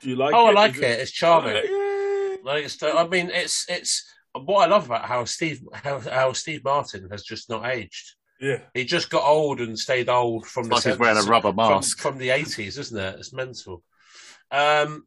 [0.00, 0.34] Do you like?
[0.34, 1.00] Oh, I like Is it.
[1.00, 1.54] It's charming.
[1.54, 2.36] Yeah.
[2.42, 4.04] Like it's, I mean, it's it's
[4.34, 8.14] what I love about how Steve how, how Steve Martin has just not aged.
[8.40, 8.58] Yeah.
[8.74, 11.28] He just got old and stayed old from It's the like he's wearing a 70s
[11.28, 11.98] rubber from, mask.
[12.00, 13.18] from the eighties, isn't it?
[13.20, 13.82] It's mental.
[14.50, 15.04] Um,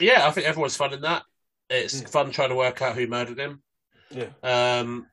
[0.00, 1.22] yeah, I think everyone's fun in that.
[1.70, 2.08] It's Mm.
[2.10, 3.62] fun trying to work out who murdered him.
[4.10, 4.28] Yeah.
[4.42, 5.06] Um,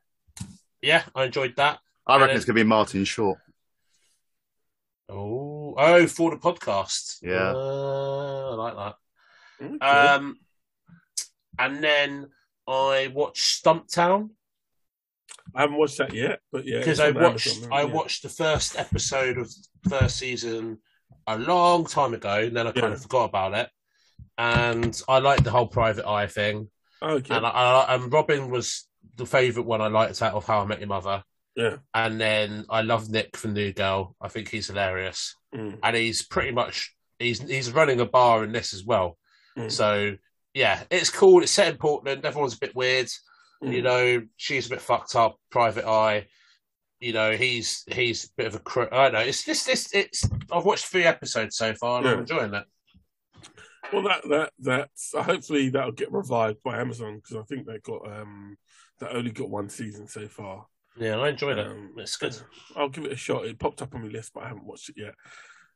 [0.82, 1.80] yeah, I enjoyed that.
[2.08, 3.38] I reckon And it's gonna be Martin Short.
[5.10, 7.18] Oh, oh, for the podcast.
[7.22, 7.52] Yeah.
[7.54, 9.66] Uh, I like that.
[9.66, 9.86] Okay.
[9.86, 10.40] Um,
[11.60, 12.28] and then
[12.68, 14.30] I watched Stumptown
[15.56, 17.94] I haven't watched that yet, but yeah, because I watched Amazon, I yeah.
[17.94, 19.50] watched the first episode of
[19.84, 20.78] the first season
[21.28, 22.94] a long time ago, and then I kind Yeah.
[22.94, 23.70] of forgot about it.
[24.38, 26.70] And I liked the whole private eye thing,
[27.02, 27.36] Okay.
[27.36, 30.66] and I, I, and Robin was the favourite one I liked out of How I
[30.66, 31.24] Met Your Mother.
[31.56, 31.78] Yeah.
[31.94, 34.16] And then I love Nick from New Girl.
[34.22, 35.80] I think he's hilarious, Mm.
[35.84, 39.18] and he's pretty much he's he's running a bar in this as well.
[39.58, 39.70] Mm.
[39.70, 40.16] So
[40.54, 41.44] yeah, it's cool.
[41.44, 42.26] It's set in Portland.
[42.26, 43.08] Everyone's a bit weird.
[43.64, 43.74] Mm.
[43.74, 45.38] You know, she's a bit fucked up.
[45.50, 46.28] Private eye.
[47.00, 48.60] You know, he's he's a bit of a.
[48.60, 49.20] Cr- I don't know.
[49.20, 49.94] It's just this.
[49.94, 50.30] It's.
[50.52, 52.66] I've watched three episodes so far, and I'm enjoying it.
[53.92, 58.06] Well, that that that's hopefully that'll get revived by Amazon because I think they got
[58.08, 58.58] um
[59.00, 60.66] they only got one season so far.
[60.98, 61.68] Yeah, I enjoyed it.
[61.68, 62.36] Um, It's good.
[62.76, 63.46] I'll give it a shot.
[63.46, 65.16] It popped up on my list, but I haven't watched it yet.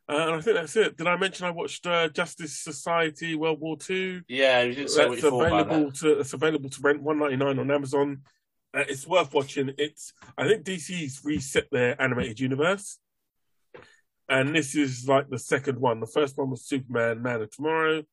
[0.07, 0.97] Uh, and I think that's it.
[0.97, 4.21] Did I mention I watched uh, Justice Society World War Two?
[4.27, 5.99] Yeah, you didn't say That's you thought about available that.
[5.99, 8.21] to it's available to rent one ninety nine on Amazon.
[8.73, 9.71] Uh, it's worth watching.
[9.79, 12.99] It's I think DC's reset their animated universe,
[14.29, 15.99] and this is like the second one.
[15.99, 18.03] The first one was Superman, Man of Tomorrow,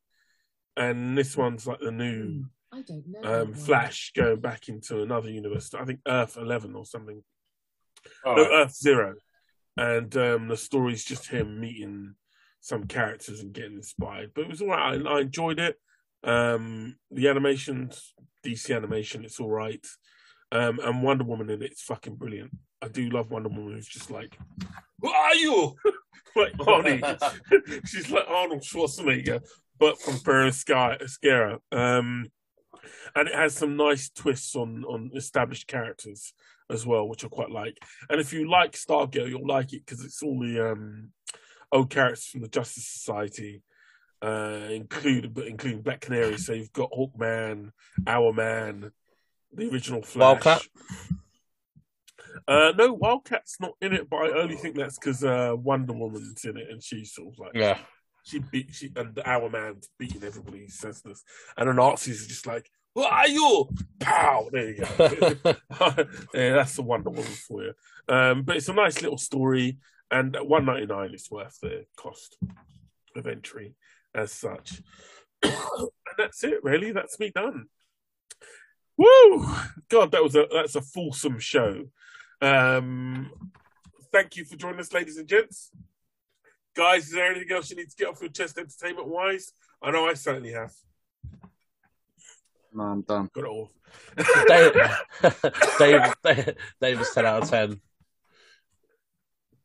[0.76, 3.42] and this one's like the new I don't know.
[3.42, 3.52] um.
[3.54, 5.74] Flash going back into another universe.
[5.74, 7.22] I think Earth Eleven or something.
[8.24, 8.44] All No.
[8.50, 9.14] Earth Zero,
[9.76, 12.14] and um, the story's just him meeting
[12.60, 14.32] some characters and getting inspired.
[14.34, 15.00] But it was all right.
[15.04, 15.76] I, I enjoyed it.
[16.24, 19.84] Um, the animation's DC animation, it's all right.
[20.52, 22.50] Um, and Wonder Woman in it's fucking brilliant.
[22.82, 23.72] I do love Wonder Woman.
[23.72, 24.36] Who's just like,
[25.00, 25.74] "Who are you?"
[26.36, 27.82] like Arnie.
[27.86, 29.40] She's like Arnold Schwarzenegger,
[29.78, 31.58] but from Themyscira.
[31.72, 32.26] Um,
[33.14, 36.32] and it has some nice twists on on established characters
[36.70, 37.78] as well, which I quite like.
[38.08, 41.10] And if you like Stargirl, you'll like it because it's all the um,
[41.70, 43.62] old characters from the Justice Society,
[44.22, 46.38] uh, including but including Black Canary.
[46.38, 47.72] So you've got Hawkman,
[48.06, 48.92] Hourman,
[49.52, 50.44] the original Flash.
[50.44, 50.62] Wildcat?
[52.48, 56.44] Uh, no, Wildcat's not in it, but I only think that's because uh, Wonder Woman's
[56.44, 57.78] in it, and she's sort of like Yeah.
[58.22, 61.24] She beat she and Hourman's beating everybody senseless,
[61.56, 63.68] and the Nazis are just like, "Who are you?"
[63.98, 64.48] Pow!
[64.52, 64.86] There you go.
[66.34, 67.72] yeah, that's the Wonder Woman for you.
[68.08, 69.78] Um, but it's a nice little story,
[70.10, 72.38] and at one ninety nine, it's worth the cost
[73.16, 73.74] of entry
[74.14, 74.82] as such.
[75.42, 76.92] and that's it, really.
[76.92, 77.66] That's me done.
[78.96, 79.46] Woo!
[79.88, 81.86] God, that was a that's a fulsome show.
[82.40, 83.30] Um,
[84.12, 85.70] thank you for joining us, ladies and gents.
[86.74, 89.52] Guys, is there anything else you need to get off your chest entertainment wise?
[89.82, 90.72] I know I certainly have.
[92.72, 93.28] No, I'm done.
[93.34, 93.70] Got it all.
[94.48, 94.72] Dave,
[95.78, 97.80] Dave, Dave, Dave is 10 out of 10.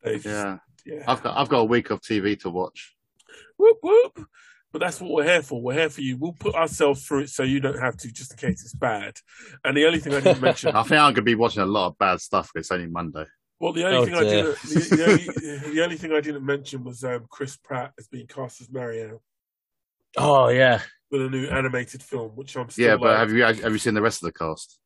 [0.04, 1.04] Dave, Yeah, yeah.
[1.06, 2.94] I've got I've got a week of TV to watch.
[3.56, 4.26] Whoop whoop.
[4.70, 5.62] But that's what we're here for.
[5.62, 6.18] We're here for you.
[6.18, 9.14] We'll put ourselves through it so you don't have to, just in case it's bad.
[9.64, 11.66] And the only thing I need to mention, I think I'm gonna be watching a
[11.66, 12.50] lot of bad stuff.
[12.52, 13.24] Because it's only Monday.
[13.60, 16.44] Well, the only Oh, thing I didn't, the, the, only, the only thing I didn't
[16.46, 19.20] mention was um, Chris Pratt as being cast as Mario
[20.16, 20.80] Oh, yeah.
[21.10, 23.78] with a new animated film, which I'm still Yeah, like, but have you have you
[23.78, 24.78] seen the rest of the cast?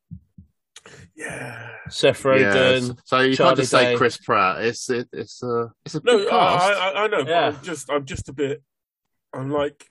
[1.14, 1.68] yeah.
[1.88, 3.96] Seth Yeah, so you Charlie can't just say Day.
[3.96, 4.64] Chris Pratt.
[4.64, 6.80] It's it, it's a it's a No, good I, cast.
[6.80, 7.18] I, I know.
[7.18, 7.50] Yeah.
[7.50, 8.62] But I'm just, I'm just a bit.
[9.34, 9.86] I'm like,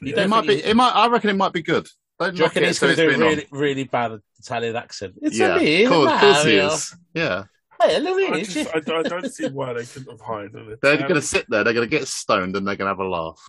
[0.00, 0.62] You it might be.
[0.64, 0.92] It might.
[0.92, 1.86] I reckon it might be good.
[2.18, 3.28] Don't Do you reckon it he's till going to do a been on.
[3.28, 5.14] really, really bad Italian accent?
[5.22, 6.96] It's yeah, a me, of course, of course he is.
[7.14, 7.44] Yeah,
[7.80, 8.62] Hey, I, Luigi.
[8.62, 11.46] just, I, I don't see why they couldn't have hired an they're going to sit
[11.48, 11.64] there.
[11.64, 13.40] They're going to get stoned and they're going to have a laugh.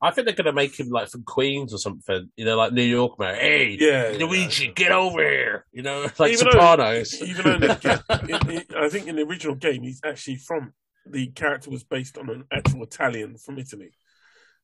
[0.00, 2.30] I think they're going to make him like from Queens or something.
[2.36, 3.34] You know, like New York, man.
[3.36, 4.70] Hey, Yeah, Luigi, yeah.
[4.72, 5.66] get over here.
[5.72, 9.22] You know, like Even though- Even though, in the, in, in, I think in the
[9.22, 10.72] original game, he's actually from
[11.06, 13.90] the character was based on an actual Italian from Italy.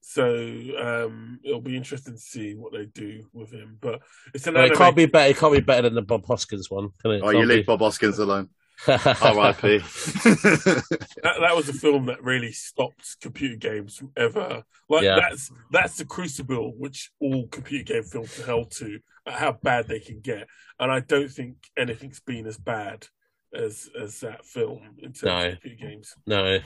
[0.07, 0.27] So
[0.79, 3.79] um, it'll be interesting to see what they do with him.
[3.81, 4.01] But
[4.35, 5.31] it's an Well, it can't be better.
[5.31, 7.23] It can't be better than the Bob Hoskins one, can it?
[7.25, 8.51] Oh, you leave Bob Hoskins alone.
[8.87, 9.79] R.I.P.
[9.79, 15.21] that, that was a film that really stopped computer games from ever like Yeah.
[15.21, 19.87] that's that's the crucible which all computer game films are held to at how bad
[19.87, 20.49] they can get
[20.81, 23.07] and i don't think anything's been as bad
[23.55, 25.37] as as that film in terms No.
[25.39, 26.59] of computer games no,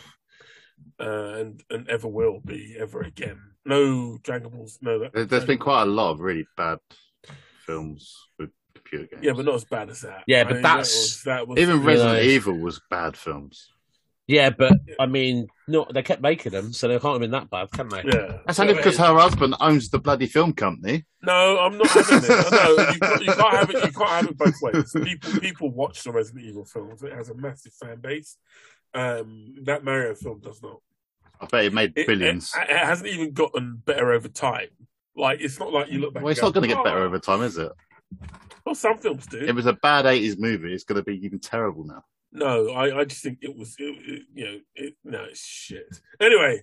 [1.00, 5.44] uh, and and ever will be ever again no dragon balls no that There- There's
[5.44, 6.78] been quite a lot of really bad
[7.66, 9.22] films with computer games.
[9.24, 11.48] yeah but not as bad as that Yeah, I but mean, that's- that was, that
[11.48, 12.22] was even Resident know.
[12.22, 13.68] Evil was bad films.
[14.26, 17.48] yeah, but I mean, no, they kept making them, so they can't have been that
[17.50, 18.02] bad, can they?
[18.05, 21.05] yeah That's only Yeah, because her husband owns the bloody film company.
[21.22, 22.50] No, I'm not having it.
[22.52, 23.84] No, you, can't- you can't have it.
[23.86, 24.92] You can't have it both ways.
[25.05, 27.02] People people watch the Resident Evil films.
[27.02, 28.36] It has a massive fan base.
[28.94, 30.81] Um, that Mario film does not.
[31.40, 32.52] I bet it made billions.
[32.56, 34.69] It, it hasn't even gotten better over time.
[35.15, 36.23] Like it's not like you look back.
[36.23, 37.73] well, it's and not going to go, get better "Oh." over time, is it?
[38.65, 39.39] Well, some films do.
[39.39, 40.73] It was a bad 80s movie.
[40.73, 42.02] It's going to be even terrible now.
[42.32, 43.74] No, I, I just think it was.
[43.78, 46.01] It, it, you know, it, no, it's shit.
[46.20, 46.62] Anyway,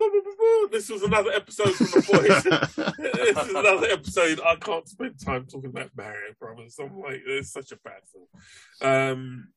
[0.72, 2.96] this was another episode from the boys.
[2.98, 4.40] this is another episode.
[4.44, 6.76] I can't spend time talking about Mario Brothers.
[6.80, 8.90] I'm like, it's such a bad film.
[8.92, 9.48] Um,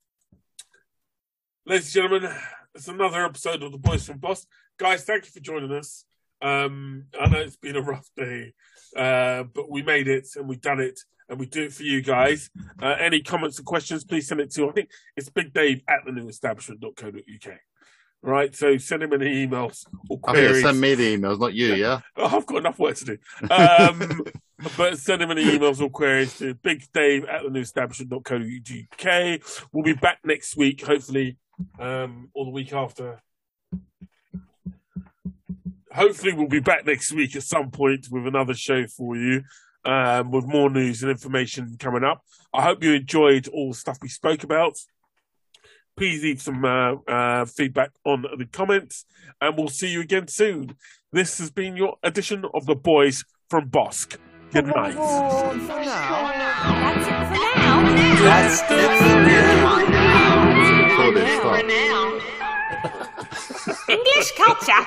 [1.68, 2.31] ladies and gentlemen,
[2.73, 4.45] it's another episode of the Boys from Bossk.
[4.77, 6.06] Guys, thank you for joining us.
[6.41, 8.53] Um, I know it's been a rough day,
[8.95, 12.02] uh, but we made it and we've done it and we do it for you
[12.02, 12.49] guys.
[12.81, 16.06] Uh, any comments or questions, please send it to, I think it's Big Dave at
[16.06, 17.57] the new establishment.co.uk.
[18.22, 21.73] Right, so send him any emails or I think send me the emails, not you,
[21.73, 21.99] yeah?
[22.15, 23.18] Oh, I've got enough work to do.
[23.52, 24.23] Um,
[24.75, 29.41] but send him any emails or queries to bigdave at the new establishment.co.uk.
[29.71, 31.38] We'll be back next week, hopefully,
[31.79, 33.21] um, or the week after.
[35.93, 39.43] Hopefully, we'll be back next week at some point with another show for you,
[39.85, 42.23] um, with more news and information coming up.
[42.53, 44.77] I hope you enjoyed all the stuff we spoke about.
[45.95, 49.05] Please leave some uh, uh, feedback on the comments,
[49.41, 50.75] and we'll see you again soon.
[51.11, 54.17] This has been your edition of the Boys from Bossk.
[54.53, 54.95] Good night.
[58.23, 59.77] That's it for now.
[60.83, 61.65] Recorded For start.
[61.67, 62.03] now.
[63.89, 64.83] English culture.